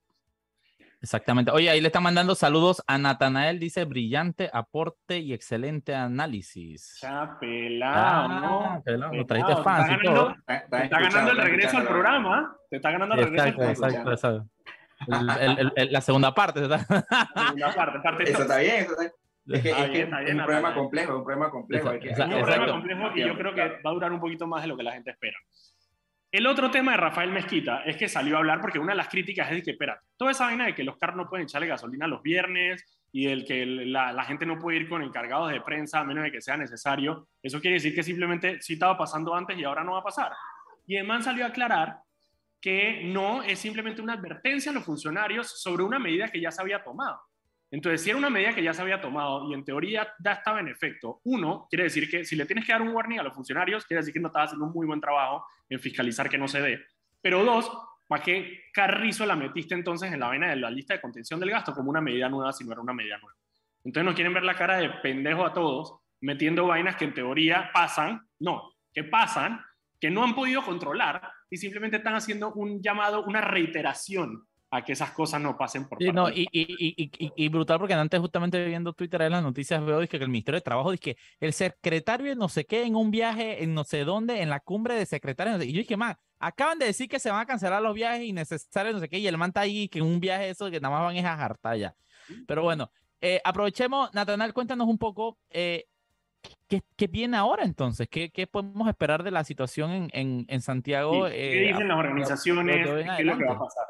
Exactamente. 1.01 1.51
Oye, 1.51 1.71
ahí 1.71 1.81
le 1.81 1.89
está 1.89 2.01
mandando 2.01 2.35
saludos 2.35 2.83
a 2.87 2.99
Natanael, 2.99 3.59
dice 3.59 3.85
brillante 3.85 4.51
aporte 4.53 5.19
y 5.19 5.33
excelente 5.33 5.95
análisis. 5.95 6.99
Ya, 7.01 7.37
pelado, 7.39 8.65
ah, 8.65 8.83
pelado, 8.85 9.15
lo 9.15 9.27
trajiste 9.27 9.63
fácil. 9.63 9.95
Está 9.95 10.13
ganando, 10.13 10.37
te 10.47 10.85
está 10.85 11.01
ganando 11.01 11.31
el 11.31 11.39
regreso 11.39 11.77
al 11.77 11.87
programa. 11.87 12.57
Te 12.69 12.77
está 12.77 12.91
ganando 12.91 13.15
el 13.15 13.25
regreso 13.25 13.45
al 13.45 13.55
programa. 13.55 13.73
Exacto, 13.73 14.13
exacto 14.13 14.56
la 15.07 16.01
segunda 16.01 16.35
parte. 16.35 16.61
La 16.61 16.79
segunda 16.79 17.75
parte, 17.75 17.99
parte 18.01 18.31
Eso 18.31 18.43
está 18.43 18.59
bien, 18.59 18.77
eso 18.77 18.93
está 18.93 19.15
Es 19.49 19.63
que, 19.63 20.03
es, 20.03 20.35
un 20.35 20.45
problema 20.45 20.75
complejo, 20.75 21.13
es 21.13 21.19
un 21.19 21.25
problema 21.25 21.51
complejo. 21.51 21.93
es 21.93 22.19
un 22.19 22.31
problema 22.31 22.67
complejo 22.67 23.11
y 23.15 23.21
yo 23.21 23.37
creo 23.37 23.55
que 23.55 23.61
va 23.85 23.91
a 23.91 23.95
durar 23.95 24.13
un 24.13 24.21
poquito 24.21 24.47
más 24.47 24.63
de 24.63 24.69
lo 24.69 24.77
que 24.77 24.83
la 24.83 24.93
gente 24.93 25.11
espera. 25.11 25.37
El 26.33 26.47
otro 26.47 26.71
tema 26.71 26.93
de 26.93 26.99
Rafael 26.99 27.31
Mezquita 27.31 27.83
es 27.85 27.97
que 27.97 28.09
salió 28.09 28.37
a 28.37 28.39
hablar 28.41 28.61
porque 28.61 28.79
una 28.79 28.93
de 28.93 28.97
las 28.97 29.09
críticas 29.09 29.49
es 29.49 29.57
de 29.57 29.63
que, 29.63 29.71
espera, 29.71 30.01
toda 30.17 30.33
esa 30.33 30.47
vaina 30.47 30.67
de 30.67 30.75
que 30.75 30.85
los 30.85 30.99
carros 30.99 31.17
no 31.17 31.29
pueden 31.29 31.45
echarle 31.45 31.69
gasolina 31.69 32.07
los 32.09 32.21
viernes 32.21 32.85
y 33.13 33.29
el 33.29 33.45
que 33.45 33.65
la, 33.65 34.13
la, 34.13 34.25
gente 34.25 34.45
no 34.45 34.59
puede 34.59 34.79
ir 34.79 34.89
con 34.89 35.03
encargados 35.03 35.51
de 35.51 35.61
prensa 35.61 36.01
a 36.01 36.05
menos 36.05 36.25
de 36.25 36.33
que 36.33 36.43
sea 36.43 36.57
necesario, 36.57 37.29
eso 37.43 37.61
quiere 37.61 37.77
decir 37.77 37.95
que 37.95 38.03
simplemente 38.03 38.61
sí 38.61 38.75
estaba 38.75 38.99
pasando 38.99 39.35
antes 39.35 39.57
y 39.57 39.65
ahora 39.65 39.85
no 39.85 39.93
va 39.93 40.01
a 40.01 40.05
pasar. 40.05 40.33
Y 40.87 40.97
el 40.97 41.07
man 41.07 41.23
salió 41.23 41.45
a 41.45 41.49
aclarar 41.49 42.01
que 42.67 43.01
no 43.05 43.45
es 43.45 43.61
simplemente 43.61 44.03
una 44.03 44.15
advertencia 44.15 44.73
a 44.73 44.75
los 44.75 44.83
funcionarios 44.83 45.63
sobre 45.63 45.85
una 45.85 46.01
medida 46.01 46.27
que 46.27 46.41
ya 46.41 46.51
se 46.51 46.61
había 46.61 46.83
tomado. 46.83 47.21
Entonces, 47.71 48.03
si 48.03 48.11
era 48.11 48.19
una 48.19 48.29
medida 48.29 48.53
que 48.57 48.63
ya 48.65 48.75
se 48.75 48.83
había 48.83 49.01
tomado 49.01 49.49
y 49.49 49.55
en 49.55 49.65
teoría 49.65 50.13
ya 50.19 50.33
estaba 50.33 50.59
en 50.59 50.67
efecto, 50.67 51.21
uno, 51.23 51.69
quiere 51.71 51.85
decir 51.85 52.11
que 52.11 52.25
si 52.25 52.35
le 52.35 52.45
tienes 52.45 52.67
que 52.67 52.73
dar 52.73 52.83
un 52.83 52.89
warning 52.89 53.21
a 53.21 53.23
los 53.23 53.35
funcionarios, 53.35 53.87
quiere 53.87 54.01
decir 54.01 54.13
que 54.13 54.19
no 54.19 54.27
estaba 54.27 54.47
haciendo 54.47 54.67
un 54.67 54.73
muy 54.73 54.85
buen 54.85 55.01
trabajo 55.01 55.47
en 55.69 55.79
fiscalizar 55.79 56.29
que 56.29 56.39
no 56.39 56.49
se 56.49 56.61
dé. 56.61 56.85
Pero 57.23 57.45
dos, 57.45 57.71
¿para 58.09 58.25
qué 58.25 58.65
carrizo 58.73 59.25
la 59.27 59.37
metiste 59.37 59.77
entonces 59.77 60.13
en 60.13 60.19
la 60.19 60.27
vaina 60.27 60.51
de 60.51 60.57
la 60.57 60.69
lista 60.69 60.95
de 60.95 61.01
contención 61.01 61.39
del 61.39 61.51
gasto 61.51 61.73
como 61.73 61.89
una 61.89 62.01
medida 62.01 62.29
nueva 62.29 62.53
si 62.53 62.65
no 62.65 62.73
era 62.73 62.81
una 62.81 62.93
medida 62.93 63.17
nueva? 63.19 63.39
Entonces 63.85 64.05
nos 64.05 64.17
quieren 64.17 64.35
ver 64.35 64.43
la 64.43 64.57
cara 64.57 64.79
de 64.79 64.89
pendejo 64.89 65.47
a 65.47 65.55
todos 65.55 66.01
metiendo 66.21 66.67
vainas 66.67 66.97
que 66.97 67.05
en 67.05 67.15
teoría 67.15 67.71
pasan, 67.73 68.27
no, 68.41 68.73
que 68.93 69.05
pasan, 69.05 69.65
que 70.01 70.11
no 70.11 70.25
han 70.25 70.35
podido 70.35 70.65
controlar 70.65 71.23
y 71.51 71.57
simplemente 71.57 71.99
están 71.99 72.15
haciendo 72.15 72.53
un 72.55 72.83
llamado, 72.83 73.25
una 73.25 73.41
reiteración 73.41 74.47
a 74.71 74.85
que 74.85 74.93
esas 74.93 75.13
cosas 75.13 75.41
no 75.41 75.57
pasen 75.57 75.89
por 75.89 75.99
sí, 75.99 76.11
no, 76.13 76.29
y, 76.29 76.49
y, 76.51 76.95
y, 76.97 77.33
y, 77.37 77.49
brutal 77.49 77.79
porque 77.79 77.95
antes 77.95 78.19
justamente 78.21 78.65
viendo 78.65 78.93
Twitter 78.93 79.23
en 79.23 79.33
las 79.33 79.43
noticias 79.43 79.85
veo 79.85 80.07
que 80.07 80.17
el 80.17 80.29
Ministerio 80.29 80.59
de 80.59 80.65
Trabajo 80.65 80.91
dice 80.91 81.03
que 81.03 81.17
el 81.39 81.53
secretario 81.53 82.35
no 82.35 82.49
sé 82.49 82.67
qué 82.67 82.83
en 82.83 82.97
un 82.97 83.13
viaje 83.13 83.63
en 83.63 83.75
no 83.75 83.85
sé 83.85 84.05
dónde 84.05 84.43
en 84.43 84.51
la 84.51 84.59
cumbre 84.59 84.95
de 84.95 85.07
secretarios 85.07 85.65
y 85.65 85.73
yo 85.73 85.79
dije 85.79 85.97
más 85.97 86.17
acaban 86.41 86.79
de 86.81 86.87
decir 86.87 87.09
que 87.09 87.21
se 87.21 87.31
van 87.31 87.41
a 87.41 87.47
cancelar 87.47 87.81
los 87.81 87.95
viajes 87.95 88.25
innecesarios 88.25 88.95
no 88.95 89.01
sé 89.01 89.09
qué 89.09 89.19
y 89.19 89.27
el 89.29 89.39
man 89.39 89.51
está 89.51 89.61
ahí 89.61 89.89
que 89.89 90.01
en 90.01 90.05
un 90.07 90.19
viaje 90.19 90.51
eso 90.51 90.69
que 90.69 90.81
nada 90.81 90.95
más 90.95 91.05
van 91.05 91.17
es 91.17 91.25
a 91.25 91.37
jartar 91.37 91.77
ya. 91.77 91.95
Pero 92.49 92.63
bueno 92.63 92.91
eh, 93.21 93.41
aprovechemos 93.45 94.13
Natanal 94.15 94.53
cuéntanos 94.53 94.89
un 94.89 94.99
poco 94.99 95.39
eh, 95.51 95.87
¿Qué, 96.69 97.07
viene 97.07 97.37
ahora 97.37 97.65
entonces? 97.65 98.09
¿Qué, 98.09 98.31
¿Qué, 98.31 98.47
podemos 98.47 98.89
esperar 98.89 99.23
de 99.23 99.31
la 99.31 99.45
situación 99.45 99.91
en, 99.91 100.11
en, 100.13 100.47
en 100.49 100.61
Santiago? 100.61 101.27
¿Qué 101.27 101.67
eh, 101.67 101.69
dicen 101.69 101.89
las 101.89 101.99
organizaciones? 101.99 102.87
¿Qué 102.87 103.21
es 103.21 103.25
lo 103.25 103.39
que 103.39 103.45
va 103.45 103.55
a 103.55 103.59
pasar? 103.59 103.87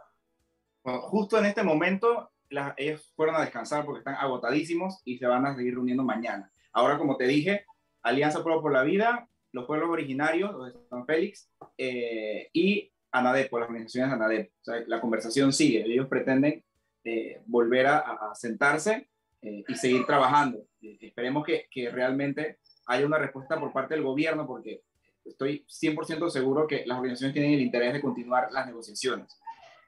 Bueno, 0.85 1.01
justo 1.03 1.39
en 1.39 1.47
este 1.47 1.63
momento, 1.63 2.31
las, 2.51 2.75
ellos 2.77 3.13
fueron 3.17 3.37
a 3.37 3.41
descansar 3.41 3.85
porque 3.85 4.01
están 4.01 4.15
agotadísimos 4.15 5.01
y 5.05 5.19
se 5.19 5.27
van 5.27 5.47
a 5.47 5.57
seguir 5.57 5.75
reuniendo 5.75 6.05
mañana. 6.05 6.53
Ahora, 6.73 6.99
como 6.99 7.17
te 7.17 7.27
dije, 7.27 7.65
Alianza 8.03 8.43
Pueblo 8.43 8.61
por 8.61 8.73
la 8.73 8.83
Vida, 8.83 9.29
los 9.53 9.65
pueblos 9.65 9.89
originarios, 9.89 10.53
los 10.53 10.73
de 10.73 10.81
San 10.89 11.07
Félix, 11.07 11.51
eh, 11.79 12.51
y 12.53 12.93
ANADEPO, 13.11 13.59
las 13.59 13.69
organizaciones 13.69 14.13
ANADEPO. 14.13 14.53
O 14.61 14.65
sea, 14.65 14.85
la 14.87 15.01
conversación 15.01 15.53
sigue. 15.53 15.83
Ellos 15.83 16.07
pretenden 16.09 16.63
eh, 17.05 17.41
volver 17.47 17.87
a, 17.87 17.99
a 17.99 18.35
sentarse 18.35 19.09
y 19.47 19.75
seguir 19.75 20.05
trabajando. 20.07 20.67
esperemos 20.81 21.45
que, 21.45 21.67
que 21.71 21.91
realmente 21.91 22.59
haya 22.87 23.07
una 23.07 23.19
respuesta 23.19 23.59
por 23.59 23.73
parte 23.73 23.95
del 23.95 24.03
gobierno, 24.03 24.47
porque 24.47 24.83
estoy 25.25 25.65
100% 25.69 26.31
seguro 26.31 26.67
que 26.67 26.85
las 26.87 26.99
organizaciones 26.99 27.35
tienen 27.35 27.53
el 27.53 27.61
interés 27.61 27.93
de 27.93 28.01
continuar 28.01 28.49
las 28.53 28.67
negociaciones. 28.67 29.39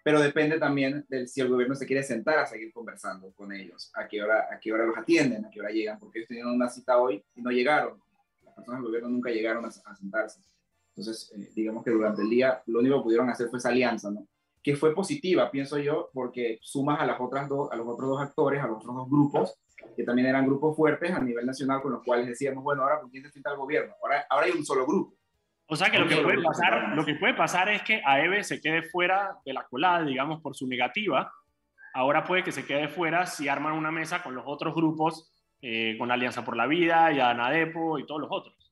Pero 0.03 0.21
depende 0.21 0.59
también 0.59 1.05
de 1.09 1.27
si 1.27 1.41
el 1.41 1.49
gobierno 1.49 1.75
se 1.75 1.87
quiere 1.87 2.03
sentar 2.03 2.39
a 2.39 2.47
seguir 2.47 2.73
conversando 2.73 3.33
con 3.33 3.53
ellos, 3.53 3.91
a 3.95 4.09
qué 4.09 4.23
hora, 4.23 4.49
a 4.51 4.59
qué 4.59 4.73
hora 4.73 4.87
los 4.87 4.97
atienden, 4.97 5.45
a 5.45 5.51
qué 5.51 5.61
hora 5.61 5.71
llegan, 5.71 5.99
porque 5.99 6.21
ellos 6.21 6.29
tenían 6.29 6.49
una 6.49 6.69
cita 6.69 6.99
hoy 6.99 7.23
y 7.35 7.43
no 7.43 7.51
llegaron. 7.51 8.01
Las 8.45 8.55
personas 8.55 8.81
del 8.81 8.87
gobierno 8.87 9.09
nunca 9.11 9.31
llegaron 9.31 9.65
a, 9.65 9.71
sentarse. 9.71 10.41
Entonces, 10.97 11.33
eh, 11.37 11.51
digamos 11.55 11.85
que 11.85 11.91
durante 11.91 12.23
el 12.23 12.31
día 12.31 12.63
lo 12.67 12.81
único 12.81 12.97
que 12.99 13.03
pudieron 13.03 13.29
hacer 13.29 13.49
fue 13.49 13.59
esa 13.59 13.69
alianza, 13.69 14.11
¿no? 14.11 14.27
Que 14.63 14.77
fue 14.77 14.95
positiva, 14.95 15.51
pienso 15.51 15.79
yo, 15.79 16.11
porque 16.13 16.59
sumas 16.63 17.01
a, 17.01 17.07
las 17.07 17.21
otras 17.21 17.49
dos, 17.49 17.71
a 17.71 17.77
los 17.77 17.87
otros 17.87 18.11
dos 18.11 18.21
actores, 18.21 18.63
a 18.63 18.67
los 18.67 18.79
otros 18.79 18.95
dos 18.95 19.09
grupos, 19.09 19.55
que 19.97 20.05
también 20.05 20.29
eran 20.29 20.47
grupos 20.47 20.77
fuertes 20.77 21.11
a 21.13 21.21
nivel 21.21 21.47
nacional 21.47 21.81
con 21.81 21.93
los 21.93 22.03
cuales 22.03 22.27
decíamos, 22.27 22.63
bueno, 22.65 22.83
ahora 22.83 23.01
con 23.01 23.11
quién 23.11 23.25
se 23.25 23.31
sienta 23.31 23.51
el 23.51 23.57
gobierno. 23.57 23.95
Ahora, 24.03 24.27
ahora 24.29 24.47
hay 24.47 24.53
un 24.53 24.65
solo 24.65 24.87
grupo. 24.87 25.15
O 25.71 25.77
sea 25.77 25.91
que 25.91 25.99
lo 25.99 26.09
que, 26.09 26.17
puede 26.17 26.43
pasar, 26.43 26.97
lo 26.97 27.05
que 27.05 27.15
puede 27.15 27.35
pasar 27.35 27.69
es 27.69 27.83
que 27.83 28.01
AEBE 28.05 28.43
se 28.43 28.61
quede 28.61 28.83
fuera 28.83 29.37
de 29.45 29.53
la 29.53 29.67
colada, 29.67 30.03
digamos, 30.03 30.41
por 30.41 30.57
su 30.57 30.67
negativa. 30.67 31.31
Ahora 31.93 32.25
puede 32.25 32.43
que 32.43 32.53
se 32.53 32.65
quede 32.65 32.89
fuera 32.89 33.27
si 33.27 33.49
arman 33.49 33.75
una 33.75 33.91
mesa 33.91 34.23
con 34.23 34.35
los 34.35 34.45
otros 34.47 34.75
grupos, 34.75 35.31
eh, 35.61 35.97
con 35.99 36.11
Alianza 36.11 36.43
por 36.43 36.57
la 36.57 36.67
Vida 36.67 37.13
y 37.13 37.21
ANADEPO 37.21 37.99
y 37.99 38.07
todos 38.07 38.21
los 38.21 38.31
otros. 38.33 38.68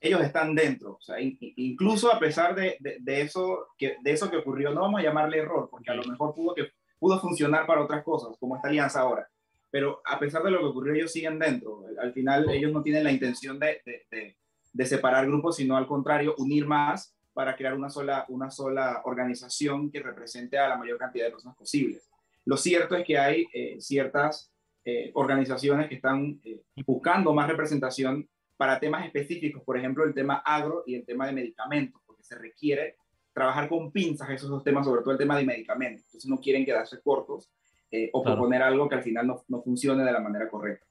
Ellos 0.00 0.20
están 0.20 0.54
dentro, 0.54 0.92
o 0.92 1.00
sea, 1.00 1.16
incluso 1.20 2.12
a 2.12 2.18
pesar 2.18 2.54
de, 2.54 2.76
de, 2.80 3.20
eso 3.22 3.68
que, 3.78 3.96
de 4.02 4.12
eso 4.12 4.30
que 4.30 4.36
ocurrió, 4.36 4.70
no 4.70 4.82
vamos 4.82 5.00
a 5.00 5.04
llamarle 5.04 5.38
error, 5.38 5.68
porque 5.70 5.90
a 5.90 5.94
lo 5.94 6.04
mejor 6.04 6.34
pudo, 6.34 6.54
que, 6.54 6.68
pudo 6.98 7.18
funcionar 7.18 7.66
para 7.66 7.82
otras 7.82 8.04
cosas, 8.04 8.36
como 8.38 8.56
esta 8.56 8.68
alianza 8.68 9.00
ahora 9.00 9.26
pero 9.70 10.00
a 10.06 10.18
pesar 10.18 10.42
de 10.42 10.50
lo 10.50 10.60
que 10.60 10.64
ocurrió, 10.64 10.94
ellos 10.94 11.12
siguen 11.12 11.38
dentro. 11.38 11.84
Al 12.00 12.12
final, 12.14 12.48
ellos 12.50 12.72
no 12.72 12.82
tienen 12.82 13.04
la 13.04 13.12
intención 13.12 13.58
de, 13.58 13.82
de, 13.84 14.36
de, 14.72 14.86
separar 14.86 15.26
grupos, 15.26 15.56
sino 15.56 15.76
al 15.76 15.86
contrario, 15.86 16.34
unir 16.38 16.66
más 16.66 17.14
para 17.34 17.54
crear 17.56 17.74
una 17.74 17.90
sola, 17.90 18.24
una 18.28 18.50
sola 18.50 19.02
organización 19.04 19.90
que 19.90 20.02
represente 20.02 20.58
a 20.58 20.68
la 20.68 20.78
mayor 20.78 20.96
cantidad 20.96 21.26
de 21.26 21.32
personas 21.32 21.58
posibles. 21.58 22.08
Lo 22.46 22.56
cierto 22.56 22.96
es 22.96 23.04
que 23.04 23.18
hay 23.18 23.46
eh, 23.52 23.76
ciertas 23.78 24.50
eh, 24.84 25.10
organizaciones 25.12 25.90
que 25.90 25.96
están 25.96 26.40
eh, 26.42 26.62
buscando 26.86 27.34
más 27.34 27.46
representación 27.46 28.26
para 28.56 28.80
temas 28.80 29.04
específicos, 29.04 29.62
por 29.62 29.76
ejemplo, 29.76 30.04
el 30.04 30.14
tema 30.14 30.42
agro 30.44 30.82
y 30.86 30.94
el 30.94 31.04
tema 31.04 31.26
de 31.26 31.32
medicamentos, 31.32 32.00
porque 32.06 32.22
se 32.22 32.36
requiere 32.36 32.96
trabajar 33.32 33.68
con 33.68 33.92
pinzas 33.92 34.30
esos 34.30 34.48
dos 34.48 34.64
temas, 34.64 34.86
sobre 34.86 35.02
todo 35.02 35.12
el 35.12 35.18
tema 35.18 35.36
de 35.36 35.44
medicamentos. 35.44 36.04
Entonces 36.06 36.30
no 36.30 36.40
quieren 36.40 36.64
quedarse 36.64 37.00
cortos 37.02 37.50
eh, 37.90 38.08
o 38.12 38.22
proponer 38.22 38.62
algo 38.62 38.88
que 38.88 38.94
al 38.94 39.02
final 39.02 39.26
no, 39.26 39.44
no 39.48 39.62
funcione 39.62 40.04
de 40.04 40.12
la 40.12 40.20
manera 40.20 40.48
correcta. 40.48 40.86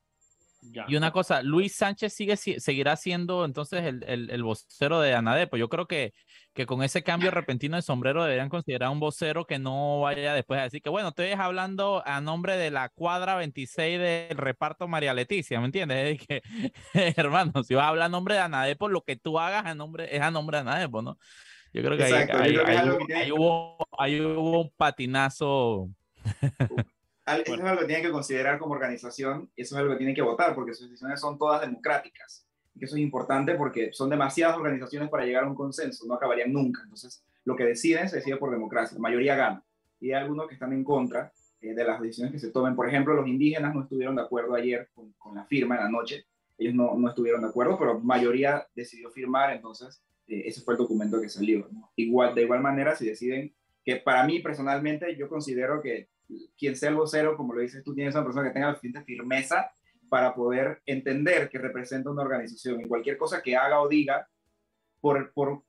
Y 0.88 0.95
una 0.95 1.11
cosa, 1.11 1.41
Luis 1.41 1.76
Sánchez 1.76 2.13
sigue, 2.13 2.38
seguirá 2.38 2.95
siendo 2.95 3.45
entonces 3.45 3.84
el, 3.84 4.03
el, 4.07 4.30
el 4.30 4.43
vocero 4.43 4.99
de 4.99 5.13
Anadepo. 5.13 5.57
Yo 5.57 5.70
creo 5.70 5.88
que, 5.88 6.13
que 6.53 6.66
con 6.66 6.84
ese 6.84 7.03
cambio 7.03 7.32
repentino 7.32 7.76
de 7.76 7.82
sombrero 7.82 8.24
deberían 8.24 8.49
considerar 8.49 8.89
un 8.89 8.99
vocero 8.99 9.45
que 9.45 9.59
no 9.59 10.01
vaya 10.01 10.34
después 10.34 10.59
a 10.59 10.63
decir 10.63 10.82
que, 10.82 10.89
bueno, 10.89 11.09
estoy 11.09 11.32
hablando 11.32 12.01
a 12.05 12.22
nombre 12.22 12.57
de 12.57 12.72
la 12.72 12.89
cuadra 12.89 13.36
26 13.36 13.99
del 13.99 14.38
reparto 14.38 14.88
María 14.88 15.13
Leticia, 15.13 15.59
¿me 15.59 15.66
entiendes? 15.66 15.95
Es 16.16 16.28
que, 16.28 16.41
hermano, 17.22 17.63
si 17.63 17.76
vas 17.76 17.86
a 17.86 17.89
hablar 17.89 18.05
a 18.05 18.09
nombre 18.09 18.36
de 18.36 18.41
Anadepo, 18.41 18.88
lo 18.88 19.01
que 19.01 19.16
tú 19.18 19.38
hagas 19.39 19.66
a 19.66 19.76
nombre, 19.76 20.16
es 20.16 20.22
a 20.22 20.32
nombre 20.32 20.57
de 20.57 20.61
Anadepo, 20.61 21.01
¿no? 21.01 21.18
Yo 21.74 21.84
creo 21.84 21.97
que 21.97 22.05
ahí, 22.05 23.32
hubo, 23.32 23.78
ahí 23.97 24.22
hubo 24.22 24.61
un 24.61 24.72
patinazo. 24.78 25.89
Eso 27.26 27.55
es 27.55 27.61
algo 27.61 27.82
que 27.82 27.88
tienen 27.88 28.05
que 28.05 28.11
considerar 28.11 28.59
como 28.59 28.73
organización 28.73 29.49
y 29.55 29.63
eso 29.63 29.76
es 29.76 29.80
algo 29.80 29.93
que 29.93 29.97
tienen 29.97 30.15
que 30.15 30.21
votar 30.21 30.53
porque 30.53 30.73
sus 30.73 30.88
decisiones 30.89 31.19
son 31.19 31.38
todas 31.38 31.61
democráticas. 31.61 32.45
Y 32.76 32.86
eso 32.86 32.95
es 32.95 33.01
importante 33.01 33.55
porque 33.55 33.91
son 33.93 34.09
demasiadas 34.09 34.57
organizaciones 34.57 35.09
para 35.09 35.26
llegar 35.26 35.43
a 35.43 35.47
un 35.47 35.55
consenso, 35.55 36.05
no 36.05 36.13
acabarían 36.13 36.53
nunca. 36.53 36.82
Entonces, 36.84 37.23
lo 37.43 37.55
que 37.55 37.63
deciden 37.63 38.09
se 38.09 38.17
decide 38.17 38.38
por 38.38 38.51
democracia, 38.51 38.95
la 38.95 39.01
mayoría 39.01 39.36
gana. 39.36 39.63
Y 39.99 40.11
hay 40.11 40.21
algunos 40.21 40.47
que 40.47 40.53
están 40.53 40.73
en 40.73 40.84
contra 40.84 41.32
eh, 41.61 41.73
de 41.73 41.84
las 41.84 41.99
decisiones 41.99 42.34
que 42.34 42.39
se 42.39 42.51
tomen. 42.51 42.76
Por 42.76 42.88
ejemplo, 42.88 43.15
los 43.15 43.28
indígenas 43.28 43.73
no 43.73 43.84
estuvieron 43.84 44.15
de 44.15 44.21
acuerdo 44.21 44.53
ayer 44.53 44.89
con, 44.93 45.13
con 45.13 45.36
la 45.36 45.45
firma 45.45 45.76
en 45.76 45.84
la 45.84 45.89
noche. 45.89 46.26
Ellos 46.57 46.76
no, 46.76 46.95
no, 46.95 47.09
estuvieron 47.09 47.41
de 47.41 47.47
acuerdo, 47.47 47.78
pero 47.80 47.99
mayoría 47.99 48.67
decidió 48.76 49.09
firmar, 49.09 49.53
entonces 49.53 50.01
eh, 50.28 50.43
ese 50.45 50.61
fue 50.61 50.76
el 50.76 50.78
documento 50.78 51.19
que 51.19 51.30
salió. 51.30 51.67
Igual, 51.95 52.36
de 52.36 52.43
igual 52.43 52.61
manera, 52.61 52.95
si 52.95 53.07
deciden 53.07 53.53
que 53.84 53.97
para 53.97 54.26
mí 54.26 54.39
personalmente 54.39 55.15
yo 55.15 55.28
considero 55.28 55.82
que 55.82 56.09
quien 56.57 56.76
sea 56.76 56.89
el 56.89 56.95
vocero, 56.95 57.36
como 57.38 57.53
lo 57.53 57.61
dices 57.61 57.84
tú, 57.84 57.93
tienes 57.93 58.15
una 58.15 58.23
persona 58.23 58.47
que 58.47 58.53
tenga 58.53 58.67
la 58.67 58.76
suficiente 58.76 59.03
firmeza 59.03 59.71
para 60.09 60.34
poder 60.34 60.82
entender 60.86 61.49
que 61.49 61.57
representa 61.57 62.09
una 62.09 62.21
organización 62.21 62.82
y 62.82 62.88
cualquier 62.88 63.17
cosa 63.17 63.41
que 63.41 63.55
haga 63.55 63.82
o 63.82 63.88
diga, 63.88 64.28
por, 65.01 65.32
por, 65.34 65.63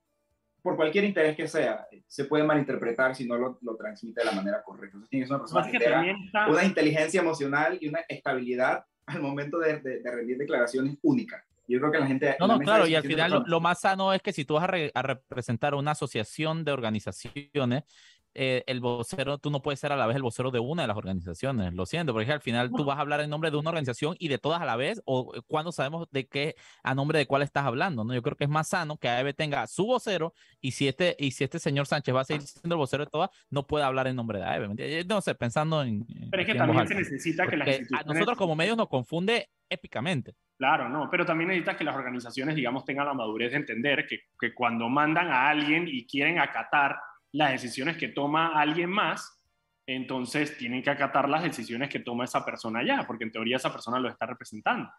por 0.62 0.76
cualquier 0.76 1.04
interés 1.04 1.36
que 1.36 1.48
sea, 1.48 1.86
se 2.07 2.24
puede 2.24 2.44
malinterpretar 2.44 3.14
si 3.14 3.26
no 3.26 3.36
lo, 3.36 3.59
lo 3.62 3.76
transmite 3.76 4.20
de 4.20 4.26
la 4.26 4.32
manera 4.32 4.62
correcta. 4.62 4.96
Entonces 4.96 5.11
tienes 5.11 5.30
una 5.30 5.40
persona 5.40 5.70
que 5.70 5.78
tenga 5.78 6.48
una 6.48 6.64
inteligencia 6.64 7.20
emocional 7.20 7.78
y 7.80 7.88
una 7.88 8.00
estabilidad 8.09 8.84
al 9.07 9.22
momento 9.22 9.59
de, 9.59 9.80
de, 9.80 10.00
de 10.00 10.11
rendir 10.11 10.38
declaraciones 10.38 10.98
únicas. 11.02 11.44
Yo 11.68 11.80
creo 11.80 11.90
que 11.90 11.98
la 11.98 12.07
gente... 12.07 12.36
No, 12.38 12.46
no, 12.46 12.59
claro, 12.61 12.86
y 12.86 12.94
al 12.94 13.02
final 13.02 13.44
lo, 13.46 13.61
más 13.61 13.80
sano 13.80 14.12
es 14.12 14.22
que 14.22 14.32
si 14.32 14.44
tú 14.44 14.54
vas 14.54 14.64
a, 14.64 14.68
re, 14.68 14.90
a, 14.94 15.02
representar 15.02 15.74
una 15.74 15.92
asociación 15.92 16.64
de 16.64 16.72
organizaciones, 16.72 17.84
eh, 18.39 18.64
el 18.66 18.80
vocero, 18.80 19.39
tú 19.39 19.51
no 19.51 19.62
puedes 19.62 19.80
ser 19.80 19.93
a 19.93 19.97
la 19.97 20.07
vez 20.07 20.14
el 20.14 20.22
vocero 20.22 20.51
de 20.51 20.59
una 20.59 20.82
de 20.82 20.89
las 20.89 20.97
organizaciones, 20.99 21.72
lo 21.72 21.87
siento, 21.87 22.12
porque 22.12 22.30
al 22.30 22.43
final 22.43 22.70
tú 22.70 22.84
vas 22.84 22.99
a 22.99 23.01
hablar 23.01 23.20
en 23.20 23.30
nombre 23.30 23.51
de 23.51 23.57
una 23.57 23.70
organización 23.70 24.14
y 24.18 24.28
de 24.28 24.37
todas 24.37 24.61
a 24.61 24.66
la 24.66 24.76
vez, 24.76 25.01
o 25.07 25.32
eh, 25.34 25.41
cuando 25.47 25.72
sabemos 25.72 26.07
de 26.11 26.26
qué, 26.26 26.55
a 26.82 26.95
nombre 26.95 27.18
de 27.18 27.26
cuál 27.26 27.41
estás 27.41 27.64
hablando, 27.64 28.05
¿no? 28.05 28.12
Yo 28.12 28.20
creo 28.20 28.37
que 28.37 28.45
es 28.45 28.51
más 28.51 28.68
sano 28.68 28.99
que 28.99 29.09
AEB 29.09 29.34
tenga 29.34 29.66
su 29.66 29.87
vocero 29.87 30.34
y 30.61 30.72
si 30.72 30.87
este, 30.87 31.16
y 31.18 31.30
si 31.30 31.45
este 31.45 31.59
señor 31.59 31.87
Sánchez 31.87 32.14
va 32.14 32.20
a 32.20 32.24
seguir 32.24 32.43
siendo 32.43 32.74
el 32.74 32.78
vocero 32.78 33.07
de 33.07 33.11
todas, 33.11 33.30
no 33.49 33.66
puede 33.66 33.87
hablar 33.87 34.07
en 34.07 34.16
nombre 34.16 34.39
de 34.39 34.45
AEB, 34.45 35.07
No 35.09 35.22
sé, 35.22 35.34
pensando 35.34 35.82
en... 35.82 36.05
Pero 36.30 36.43
es 36.43 36.47
que 36.47 36.55
también 36.55 36.87
se 36.87 36.95
necesita 36.95 37.47
que 37.47 37.57
las 37.57 37.68
instituciones... 37.68 38.07
A 38.07 38.12
nosotros 38.12 38.37
como 38.37 38.55
medios 38.55 38.76
nos 38.76 38.89
confunde 38.89 39.49
épicamente. 39.70 40.34
Claro, 40.59 40.91
no, 40.91 41.09
pero 41.11 41.24
también 41.24 41.49
necesitas 41.49 41.76
que 41.76 41.84
las 41.84 41.97
organizaciones, 41.97 42.55
digamos, 42.55 42.84
tengan 42.84 43.07
la 43.07 43.14
madurez 43.14 43.53
de 43.53 43.59
entender 43.59 44.07
que, 44.07 44.20
que 44.39 44.55
cuando 44.55 44.91
mandan 44.91 45.28
a 45.28 45.49
alguien 45.49 45.89
y 45.89 46.07
quieren 46.07 46.39
acatar 46.39 46.97
las 47.37 47.53
decisiones 47.53 47.97
que 47.97 48.09
toma 48.09 48.59
alguien 48.59 48.91
más, 48.91 49.43
entonces 49.87 50.57
tienen 50.57 50.82
que 50.82 50.91
acatar 50.91 51.28
las 51.28 51.43
decisiones 51.43 51.89
que 51.89 52.01
toma 52.01 52.24
esa 52.24 52.45
persona 52.45 52.82
ya, 52.82 53.07
porque 53.07 53.24
en 53.24 53.32
teoría 53.32 53.57
esa 53.57 53.72
persona 53.72 54.01
lo 54.01 54.09
está 54.09 54.26
representando. 54.26 54.91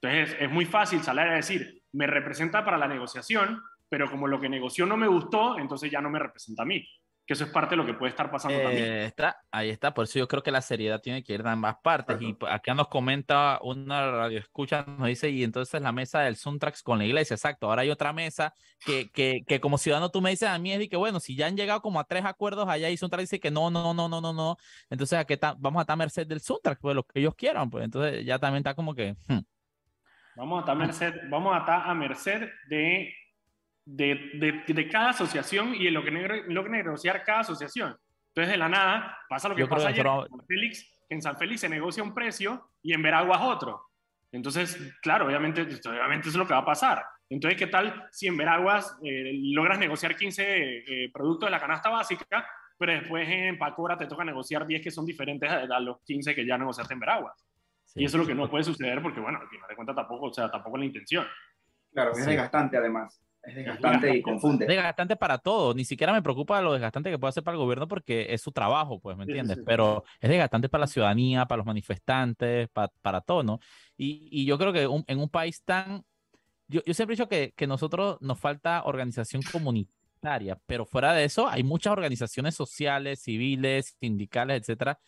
Entonces 0.00 0.36
es 0.40 0.50
muy 0.50 0.66
fácil 0.66 1.02
salir 1.02 1.22
a 1.22 1.36
decir, 1.36 1.82
me 1.92 2.06
representa 2.06 2.64
para 2.64 2.76
la 2.76 2.88
negociación, 2.88 3.62
pero 3.88 4.10
como 4.10 4.26
lo 4.26 4.40
que 4.40 4.48
negoció 4.48 4.86
no 4.86 4.96
me 4.96 5.06
gustó, 5.06 5.58
entonces 5.58 5.90
ya 5.90 6.00
no 6.00 6.10
me 6.10 6.18
representa 6.18 6.62
a 6.62 6.66
mí 6.66 6.86
que 7.26 7.32
eso 7.32 7.44
es 7.44 7.50
parte 7.50 7.70
de 7.70 7.76
lo 7.76 7.86
que 7.86 7.94
puede 7.94 8.10
estar 8.10 8.30
pasando 8.30 8.58
eh, 8.58 8.62
también. 8.62 8.92
Está, 9.00 9.40
ahí 9.50 9.70
está, 9.70 9.94
por 9.94 10.04
eso 10.04 10.18
yo 10.18 10.28
creo 10.28 10.42
que 10.42 10.50
la 10.50 10.60
seriedad 10.60 11.00
tiene 11.00 11.24
que 11.24 11.32
ir 11.32 11.42
de 11.42 11.48
ambas 11.48 11.76
partes. 11.82 12.20
Y 12.20 12.36
acá 12.48 12.74
nos 12.74 12.88
comenta 12.88 13.58
una 13.62 14.10
radio 14.10 14.38
escucha, 14.38 14.84
nos 14.86 15.08
dice, 15.08 15.30
y 15.30 15.42
entonces 15.42 15.80
la 15.80 15.92
mesa 15.92 16.20
del 16.20 16.36
Suntrax 16.36 16.82
con 16.82 16.98
la 16.98 17.06
iglesia, 17.06 17.34
exacto. 17.34 17.68
Ahora 17.68 17.82
hay 17.82 17.90
otra 17.90 18.12
mesa 18.12 18.52
que, 18.84 19.10
que, 19.10 19.40
que 19.46 19.58
como 19.58 19.78
ciudadano 19.78 20.10
tú 20.10 20.20
me 20.20 20.30
dices 20.30 20.48
a 20.48 20.58
mí, 20.58 20.72
es 20.72 20.78
de 20.78 20.88
que 20.88 20.96
bueno, 20.98 21.18
si 21.18 21.34
ya 21.34 21.46
han 21.46 21.56
llegado 21.56 21.80
como 21.80 21.98
a 21.98 22.04
tres 22.04 22.26
acuerdos 22.26 22.68
allá 22.68 22.90
y 22.90 22.96
Suntrax 22.98 23.22
dice 23.22 23.40
que 23.40 23.50
no, 23.50 23.70
no, 23.70 23.94
no, 23.94 24.08
no, 24.08 24.20
no, 24.20 24.32
no, 24.32 24.56
entonces 24.90 25.18
¿a 25.18 25.24
qué 25.24 25.38
vamos 25.58 25.80
a 25.80 25.82
estar 25.82 25.94
a 25.94 25.96
merced 25.96 26.26
del 26.26 26.40
Suntrax, 26.40 26.78
pues 26.80 26.94
lo 26.94 27.04
que 27.04 27.20
ellos 27.20 27.34
quieran, 27.34 27.70
pues 27.70 27.84
entonces 27.84 28.24
ya 28.24 28.38
también 28.38 28.58
está 28.58 28.74
como 28.74 28.94
que... 28.94 29.16
Hmm. 29.28 29.40
Vamos 30.36 30.58
a 30.58 30.60
estar 30.60 30.74
a 30.74 30.78
merced, 30.78 31.14
vamos 31.30 31.54
a 31.54 31.58
estar 31.60 31.88
a 31.88 31.94
merced 31.94 32.48
de 32.68 33.14
de, 33.84 34.30
de, 34.34 34.72
de, 34.72 34.88
cada 34.88 35.10
asociación 35.10 35.74
y 35.74 35.86
en 35.86 35.94
lo 35.94 36.02
que, 36.02 36.10
lo 36.10 36.64
que 36.64 36.70
negociar 36.70 37.22
cada 37.24 37.40
asociación. 37.40 37.96
Entonces, 38.28 38.52
de 38.52 38.56
la 38.56 38.68
nada, 38.68 39.18
pasa 39.28 39.48
lo 39.48 39.54
que 39.54 39.60
Yo 39.60 39.68
pasa 39.68 39.88
ayer 39.88 40.06
en 40.06 40.28
San, 40.28 40.46
Félix, 40.46 41.04
en 41.08 41.22
San 41.22 41.36
Félix 41.36 41.60
se 41.60 41.68
negocia 41.68 42.02
un 42.02 42.14
precio 42.14 42.70
y 42.82 42.92
en 42.92 43.02
Veraguas 43.02 43.40
otro. 43.42 43.90
Entonces, 44.32 44.76
claro, 45.00 45.26
obviamente, 45.26 45.62
obviamente 45.62 46.28
eso 46.28 46.30
es 46.30 46.36
lo 46.36 46.46
que 46.46 46.54
va 46.54 46.60
a 46.60 46.64
pasar. 46.64 47.04
Entonces, 47.28 47.58
¿qué 47.58 47.68
tal 47.68 48.08
si 48.10 48.26
en 48.26 48.36
Veraguas 48.36 48.98
eh, 49.04 49.30
logras 49.52 49.78
negociar 49.78 50.16
15 50.16 50.42
eh, 50.46 51.10
productos 51.12 51.46
de 51.46 51.52
la 51.52 51.60
canasta 51.60 51.90
básica, 51.90 52.46
pero 52.76 52.92
después 52.92 53.28
en 53.28 53.56
Pacora 53.56 53.96
te 53.96 54.06
toca 54.06 54.24
negociar 54.24 54.66
10 54.66 54.82
que 54.82 54.90
son 54.90 55.06
diferentes 55.06 55.48
a, 55.48 55.60
a 55.60 55.80
los 55.80 56.02
15 56.02 56.34
que 56.34 56.44
ya 56.44 56.58
negociaste 56.58 56.94
en 56.94 57.00
Veraguas? 57.00 57.46
Sí, 57.84 58.00
y 58.00 58.04
eso 58.06 58.16
es 58.16 58.22
lo 58.22 58.26
que 58.26 58.34
no 58.34 58.50
puede 58.50 58.64
suceder 58.64 59.00
porque, 59.00 59.20
bueno, 59.20 59.38
al 59.40 59.48
final 59.48 59.68
de 59.68 59.76
cuentas 59.76 59.94
tampoco, 59.94 60.26
o 60.26 60.34
sea, 60.34 60.50
tampoco 60.50 60.76
es 60.76 60.80
la 60.80 60.86
intención. 60.86 61.26
Claro, 61.92 62.10
es 62.10 62.18
sí. 62.18 62.26
desgastante 62.26 62.76
además. 62.76 63.20
Es 63.46 63.54
desgastante 63.54 64.16
y 64.16 64.22
confunde. 64.22 64.66
Desgastante 64.66 65.16
para 65.16 65.38
todo. 65.38 65.74
Ni 65.74 65.84
siquiera 65.84 66.12
me 66.12 66.22
preocupa 66.22 66.60
lo 66.60 66.72
desgastante 66.72 67.10
que 67.10 67.18
puede 67.18 67.30
hacer 67.30 67.42
para 67.42 67.56
el 67.56 67.62
gobierno 67.62 67.86
porque 67.88 68.26
es 68.30 68.40
su 68.40 68.52
trabajo, 68.52 69.00
pues, 69.00 69.16
¿me 69.16 69.24
entiendes? 69.24 69.56
Sí, 69.56 69.60
sí, 69.60 69.64
Pero 69.66 70.04
es 70.20 70.30
desgastante 70.30 70.68
para 70.68 70.82
la 70.82 70.86
ciudadanía, 70.86 71.46
para 71.46 71.58
los 71.58 71.66
manifestantes, 71.66 72.68
para, 72.70 72.92
para 73.02 73.20
todo, 73.20 73.42
¿no? 73.42 73.60
Y, 73.96 74.28
y 74.30 74.46
yo 74.46 74.58
creo 74.58 74.72
que 74.72 74.86
un, 74.86 75.04
en 75.06 75.18
un 75.18 75.28
país 75.28 75.62
tan... 75.64 76.04
Yo, 76.68 76.80
yo 76.86 76.94
siempre 76.94 77.14
he 77.14 77.16
dicho 77.16 77.28
que, 77.28 77.52
que 77.54 77.66
nosotros 77.66 78.16
nos 78.20 78.38
falta 78.40 78.84
organización 78.84 79.42
comunitaria, 79.42 80.58
pero 80.66 80.86
fuera 80.86 81.12
de 81.12 81.24
eso 81.24 81.46
hay 81.46 81.62
muchas 81.62 81.92
organizaciones 81.92 82.54
sociales, 82.54 83.20
civiles, 83.20 83.96
sindicales, 84.00 84.62
etcétera, 84.62 84.98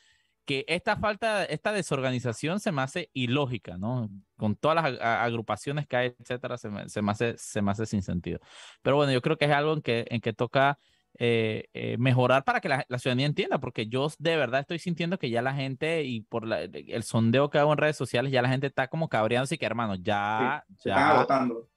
que 0.46 0.64
esta 0.68 0.96
falta, 0.96 1.44
esta 1.44 1.72
desorganización 1.72 2.60
se 2.60 2.72
me 2.72 2.82
hace 2.82 3.10
ilógica, 3.12 3.76
¿no? 3.76 4.08
Con 4.36 4.56
todas 4.56 4.76
las 4.76 5.00
agrupaciones 5.00 5.86
que 5.86 5.96
hay, 5.96 6.14
etcétera, 6.18 6.56
se 6.56 6.70
me, 6.70 6.88
se 6.88 7.02
me, 7.02 7.10
hace, 7.10 7.36
se 7.36 7.60
me 7.60 7.72
hace 7.72 7.84
sin 7.84 8.02
sentido. 8.02 8.38
Pero 8.82 8.96
bueno, 8.96 9.12
yo 9.12 9.20
creo 9.20 9.36
que 9.36 9.46
es 9.46 9.50
algo 9.50 9.74
en 9.74 9.82
que, 9.82 10.06
en 10.08 10.20
que 10.20 10.32
toca 10.32 10.78
eh, 11.18 11.68
eh, 11.74 11.96
mejorar 11.98 12.44
para 12.44 12.60
que 12.60 12.68
la, 12.68 12.84
la, 12.88 12.98
ciudadanía 12.98 13.26
entienda, 13.26 13.58
porque 13.58 13.88
yo 13.88 14.08
de 14.18 14.36
verdad 14.36 14.60
estoy 14.60 14.78
sintiendo 14.78 15.18
que 15.18 15.30
ya 15.30 15.42
la 15.42 15.54
gente, 15.54 16.04
y 16.04 16.20
por 16.20 16.46
la, 16.46 16.60
el 16.60 17.02
sondeo 17.02 17.50
que 17.50 17.58
hago 17.58 17.72
en 17.72 17.78
redes 17.78 17.96
sociales, 17.96 18.30
ya 18.30 18.42
la 18.42 18.48
gente 18.48 18.68
está 18.68 18.88
como 18.88 19.08
cabreando, 19.08 19.44
así 19.44 19.58
que 19.58 19.66
hermano, 19.66 19.94
ya, 19.96 20.64
sí, 20.78 20.90
ya, 20.90 21.26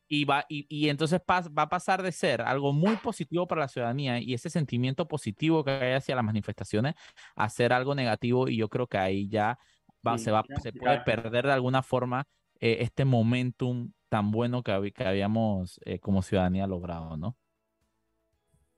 y 0.10 0.26
va 0.26 0.45
y, 0.49 0.66
y 0.68 0.89
entonces 0.89 1.22
va 1.30 1.62
a 1.62 1.70
pasar 1.70 2.01
de 2.01 2.12
ser 2.12 2.41
algo 2.41 2.74
muy 2.74 2.97
positivo 2.97 3.47
para 3.47 3.62
la 3.62 3.68
ciudadanía 3.68 4.20
y 4.20 4.34
ese 4.34 4.49
sentimiento 4.49 5.07
positivo 5.07 5.64
que 5.64 5.72
hay 5.72 5.93
hacia 5.93 6.16
las 6.16 6.26
manifestaciones 6.26 6.95
a 7.36 7.47
ser 7.47 7.72
algo 7.72 7.93
negativo 7.93 8.49
y 8.49 8.57
yo 8.57 8.68
creo 8.68 8.88
que 8.88 8.97
ahí 8.97 9.30
ya 9.30 9.57
va, 10.05 10.18
sí, 10.18 10.26
se 10.26 10.32
va 10.32 10.43
se 10.62 10.74
puede 10.74 10.99
perder 11.01 11.45
de 11.45 11.53
alguna 11.53 11.84
forma 11.84 12.26
eh, 12.60 12.78
este 12.82 13.05
momentum 13.05 13.91
tan 14.10 14.32
bueno 14.32 14.64
que, 14.64 14.91
que 14.91 15.05
habíamos 15.05 15.80
eh, 15.86 15.99
como 15.99 16.24
ciudadanía 16.24 16.66
logrado, 16.66 17.16
¿no? 17.16 17.38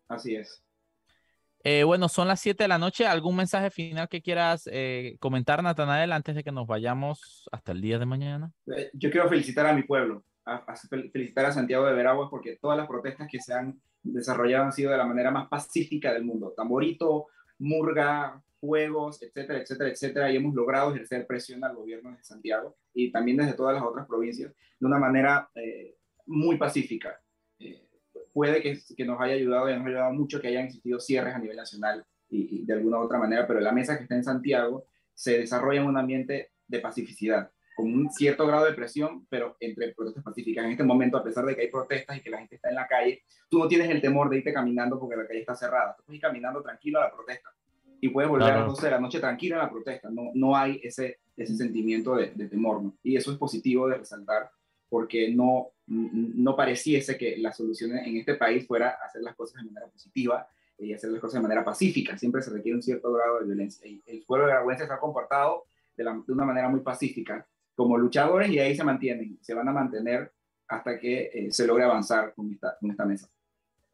Así 0.09 0.35
es. 0.35 0.61
Eh, 1.63 1.83
bueno, 1.83 2.09
son 2.09 2.27
las 2.27 2.41
7 2.41 2.63
de 2.63 2.67
la 2.67 2.77
noche. 2.77 3.05
¿Algún 3.05 3.35
mensaje 3.35 3.69
final 3.69 4.09
que 4.09 4.21
quieras 4.21 4.67
eh, 4.71 5.15
comentar, 5.19 5.63
Natanael, 5.63 6.11
antes 6.11 6.35
de 6.35 6.43
que 6.43 6.51
nos 6.51 6.67
vayamos 6.67 7.47
hasta 7.51 7.71
el 7.71 7.81
día 7.81 7.99
de 7.99 8.05
mañana? 8.05 8.51
Yo 8.93 9.11
quiero 9.11 9.29
felicitar 9.29 9.67
a 9.67 9.73
mi 9.73 9.83
pueblo 9.83 10.25
a, 10.45 10.55
a 10.55 10.75
felicitar 11.11 11.45
a 11.45 11.51
Santiago 11.51 11.85
de 11.85 11.93
Veraguas 11.93 12.29
porque 12.29 12.57
todas 12.57 12.77
las 12.77 12.87
protestas 12.87 13.27
que 13.29 13.39
se 13.39 13.53
han 13.53 13.79
desarrollado 14.03 14.65
han 14.65 14.73
sido 14.73 14.91
de 14.91 14.97
la 14.97 15.05
manera 15.05 15.31
más 15.31 15.47
pacífica 15.47 16.13
del 16.13 16.25
mundo. 16.25 16.53
Tamborito, 16.55 17.27
murga, 17.59 18.41
juegos, 18.59 19.21
etcétera, 19.21 19.59
etcétera, 19.59 19.89
etcétera, 19.89 20.31
y 20.31 20.37
hemos 20.37 20.53
logrado 20.53 20.93
ejercer 20.93 21.25
presión 21.25 21.63
al 21.63 21.75
gobierno 21.75 22.15
de 22.15 22.23
Santiago 22.23 22.77
y 22.93 23.11
también 23.11 23.37
desde 23.37 23.53
todas 23.53 23.75
las 23.75 23.83
otras 23.83 24.07
provincias 24.07 24.53
de 24.79 24.85
una 24.85 24.99
manera 24.99 25.49
eh, 25.55 25.95
muy 26.27 26.57
pacífica. 26.57 27.19
Eh, 27.59 27.87
puede 28.31 28.61
que, 28.61 28.77
que, 28.95 29.05
nos 29.05 29.19
haya 29.19 29.33
ayudado 29.33 29.69
y 29.69 29.73
nos 29.73 29.81
haya 29.81 29.95
ayudado 29.95 30.13
mucho 30.13 30.39
que 30.39 30.47
hayan 30.47 30.65
existido 30.65 30.99
cierres 30.99 31.35
a 31.35 31.39
nivel 31.39 31.57
nacional 31.57 32.05
y, 32.29 32.63
de 32.65 32.73
alguna 32.73 32.99
u 32.99 33.01
otra 33.01 33.17
manera, 33.17 33.45
pero 33.45 33.59
la 33.59 33.71
mesa 33.71 33.97
que 33.97 34.03
está 34.03 34.15
en 34.15 34.23
Santiago 34.23 34.85
se 35.13 35.39
desarrolla 35.39 35.81
en 35.81 35.87
un 35.87 35.97
ambiente 35.97 36.51
de 36.67 36.79
pacificidad, 36.79 37.51
con 37.81 37.93
un 37.93 38.11
cierto 38.11 38.45
grado 38.45 38.65
de 38.65 38.73
presión, 38.73 39.25
pero 39.27 39.57
entre 39.59 39.91
protestas 39.93 40.23
pacíficas. 40.23 40.65
En 40.65 40.71
este 40.71 40.83
momento, 40.83 41.17
a 41.17 41.23
pesar 41.23 41.45
de 41.45 41.55
que 41.55 41.61
hay 41.61 41.71
protestas 41.71 42.17
y 42.17 42.21
que 42.21 42.29
la 42.29 42.37
gente 42.37 42.55
está 42.55 42.69
en 42.69 42.75
la 42.75 42.87
calle, 42.87 43.23
tú 43.49 43.57
no 43.57 43.67
tienes 43.67 43.89
el 43.89 43.99
temor 43.99 44.29
de 44.29 44.37
irte 44.37 44.53
caminando 44.53 44.99
porque 44.99 45.15
la 45.15 45.25
calle 45.25 45.39
está 45.39 45.55
cerrada. 45.55 45.95
Tú 45.97 46.03
puedes 46.05 46.17
ir 46.17 46.21
caminando 46.21 46.61
tranquilo 46.61 46.99
a 46.99 47.05
la 47.05 47.11
protesta 47.11 47.49
y 47.99 48.09
puedes 48.09 48.29
volver 48.29 48.51
a 48.51 48.59
las 48.59 48.67
12 48.67 48.85
de 48.85 48.91
la 48.91 48.99
noche 48.99 49.19
tranquila 49.19 49.55
a 49.55 49.63
la 49.63 49.69
protesta. 49.71 50.11
No, 50.11 50.29
no 50.35 50.55
hay 50.55 50.79
ese, 50.83 51.21
ese 51.35 51.55
sentimiento 51.55 52.15
de, 52.15 52.27
temor. 52.27 52.83
¿no? 52.83 52.95
Y 53.01 53.15
eso 53.15 53.31
es 53.31 53.37
positivo 53.39 53.87
de 53.87 53.97
resaltar 53.97 54.51
porque 54.87 55.31
no, 55.33 55.69
no 55.87 56.55
pareciese 56.55 57.17
que 57.17 57.37
la 57.37 57.51
solución 57.51 57.97
en 57.97 58.17
este 58.17 58.35
país 58.35 58.67
fuera 58.67 58.97
hacer 59.03 59.23
las 59.23 59.35
cosas 59.35 59.63
de 59.63 59.71
manera 59.71 59.91
positiva 59.91 60.47
y 60.77 60.93
hacer 60.93 61.09
las 61.11 61.21
cosas 61.21 61.35
de 61.35 61.43
manera 61.43 61.63
pacífica. 61.63 62.15
Siempre 62.15 62.43
se 62.43 62.51
requiere 62.51 62.75
un 62.75 62.83
cierto 62.83 63.11
grado 63.11 63.39
de 63.39 63.45
violencia. 63.45 63.87
Y 63.87 64.03
el 64.05 64.23
pueblo 64.23 64.45
de 64.45 64.53
Vergüenza 64.53 64.85
se 64.85 64.93
ha 64.93 64.99
comportado 64.99 65.65
de, 65.95 66.03
de, 66.03 66.31
una 66.31 66.45
manera 66.45 66.69
muy 66.69 66.81
pacífica 66.81 67.47
como 67.75 67.97
luchadores 67.97 68.49
y 68.49 68.59
ahí 68.59 68.75
se 68.75 68.83
mantienen, 68.83 69.37
se 69.41 69.53
van 69.53 69.67
a 69.67 69.71
mantener 69.71 70.31
hasta 70.67 70.99
que 70.99 71.29
eh, 71.33 71.51
se 71.51 71.67
logre 71.67 71.83
avanzar 71.83 72.33
con 72.33 72.51
esta, 72.51 72.77
con 72.79 72.91
esta 72.91 73.05
mesa. 73.05 73.29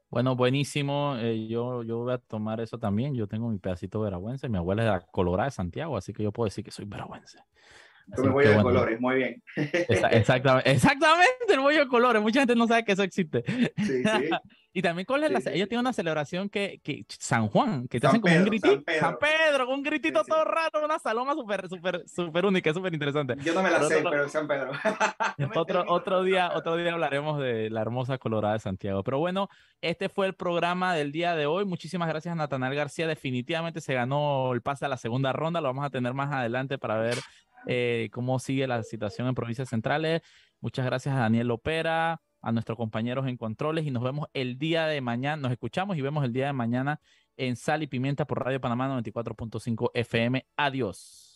Bueno, 0.10 0.36
buenísimo. 0.36 1.16
Eh, 1.18 1.48
yo, 1.48 1.84
yo 1.84 2.00
voy 2.00 2.14
a 2.14 2.18
tomar 2.18 2.62
eso 2.62 2.78
también. 2.78 3.14
Yo 3.14 3.28
tengo 3.28 3.50
mi 3.50 3.58
pedacito 3.58 4.00
veragüense. 4.00 4.48
Mi 4.48 4.58
abuela 4.58 4.96
es 4.96 5.02
de 5.02 5.08
Colorada 5.12 5.50
de 5.50 5.52
Santiago, 5.52 5.98
así 5.98 6.14
que 6.14 6.24
yo 6.24 6.32
puedo 6.32 6.46
decir 6.46 6.64
que 6.64 6.72
soy 6.72 6.86
veragüense. 6.86 7.40
El 8.16 8.30
bollo 8.30 8.50
de 8.52 8.62
colores, 8.62 9.02
muy 9.02 9.16
bien. 9.16 9.44
exactamente, 9.56 10.72
exactamente, 10.72 11.54
el 11.54 11.60
bollo 11.60 11.80
de 11.80 11.88
colores. 11.88 12.22
Mucha 12.22 12.40
gente 12.40 12.56
no 12.56 12.68
sabe 12.68 12.86
que 12.86 12.94
eso 12.94 13.04
existe. 13.04 13.44
Sí, 13.78 14.04
sí. 14.04 14.30
Y 14.78 14.82
también, 14.84 15.08
¿cuál 15.08 15.24
es 15.24 15.32
la, 15.32 15.40
ellos 15.54 15.68
tienen 15.68 15.80
una 15.80 15.92
celebración 15.92 16.50
que, 16.50 16.80
que 16.84 17.04
San 17.10 17.48
Juan, 17.48 17.88
que 17.88 18.00
te 18.00 18.06
hacen 18.06 18.22
como 18.22 18.36
un 18.36 18.46
gritito. 18.46 18.84
San 19.00 19.18
Pedro. 19.18 19.66
con 19.66 19.74
un 19.74 19.82
gritito 19.82 20.24
todo 20.24 20.46
raro, 20.46 20.86
una 20.86 21.00
saloma 21.00 21.34
súper, 21.34 21.68
súper, 21.68 22.04
súper 22.08 22.46
única, 22.46 22.72
súper 22.72 22.94
interesante. 22.94 23.38
Yo 23.44 23.56
no 23.56 23.64
me 23.64 23.72
la 23.72 23.82
sé, 23.86 24.04
pero 24.08 24.30
San 24.30 24.48
Pedro. 24.48 24.70
otro, 25.56 25.84
otro, 25.88 26.22
día, 26.22 26.52
otro 26.54 26.76
día 26.76 26.94
hablaremos 26.94 27.40
de 27.40 27.72
la 27.72 27.82
hermosa 27.82 28.20
Colorada 28.20 28.54
de 28.54 28.60
Santiago. 28.60 29.04
Pero 29.04 29.18
bueno, 29.18 29.50
este 29.82 30.10
fue 30.10 30.28
el 30.28 30.36
programa 30.36 30.94
del 30.94 31.12
día 31.12 31.36
de 31.36 31.48
hoy. 31.48 31.66
Muchísimas 31.66 32.08
gracias 32.08 32.34
a 32.34 32.36
Natanael 32.36 32.76
García. 32.76 33.08
Definitivamente 33.08 33.82
se 33.82 33.96
ganó 33.96 34.54
el 34.54 34.62
pase 34.62 34.86
a 34.86 34.90
la 34.90 34.98
segunda 34.98 35.34
ronda. 35.34 35.60
Lo 35.60 35.70
vamos 35.70 35.86
a 35.86 35.90
tener 35.90 36.14
más 36.14 36.32
adelante 36.32 36.78
para 36.78 37.00
ver 37.00 37.18
eh, 37.66 38.10
cómo 38.12 38.40
sigue 38.40 38.68
la 38.68 38.84
situación 38.84 39.28
en 39.28 39.36
provincias 39.36 39.70
centrales. 39.70 40.22
Muchas 40.60 40.86
gracias 40.86 41.16
a 41.16 41.20
Daniel 41.20 41.52
Opera 41.52 42.22
a 42.42 42.52
nuestros 42.52 42.78
compañeros 42.78 43.28
en 43.28 43.38
controles 43.38 43.86
y 43.86 43.92
nos 43.92 44.04
vemos 44.04 44.28
el 44.34 44.58
día 44.58 44.88
de 44.88 45.02
mañana, 45.02 45.42
nos 45.42 45.52
escuchamos 45.52 45.98
y 45.98 46.02
vemos 46.02 46.24
el 46.24 46.34
día 46.34 46.48
de 46.48 46.54
mañana 46.54 47.02
en 47.36 47.56
Sal 47.56 47.84
y 47.84 47.88
Pimienta 47.88 48.26
por 48.26 48.44
Radio 48.44 48.62
Panamá 48.62 48.88
94.5 49.02 49.92
FM. 49.94 50.46
Adiós. 50.56 51.27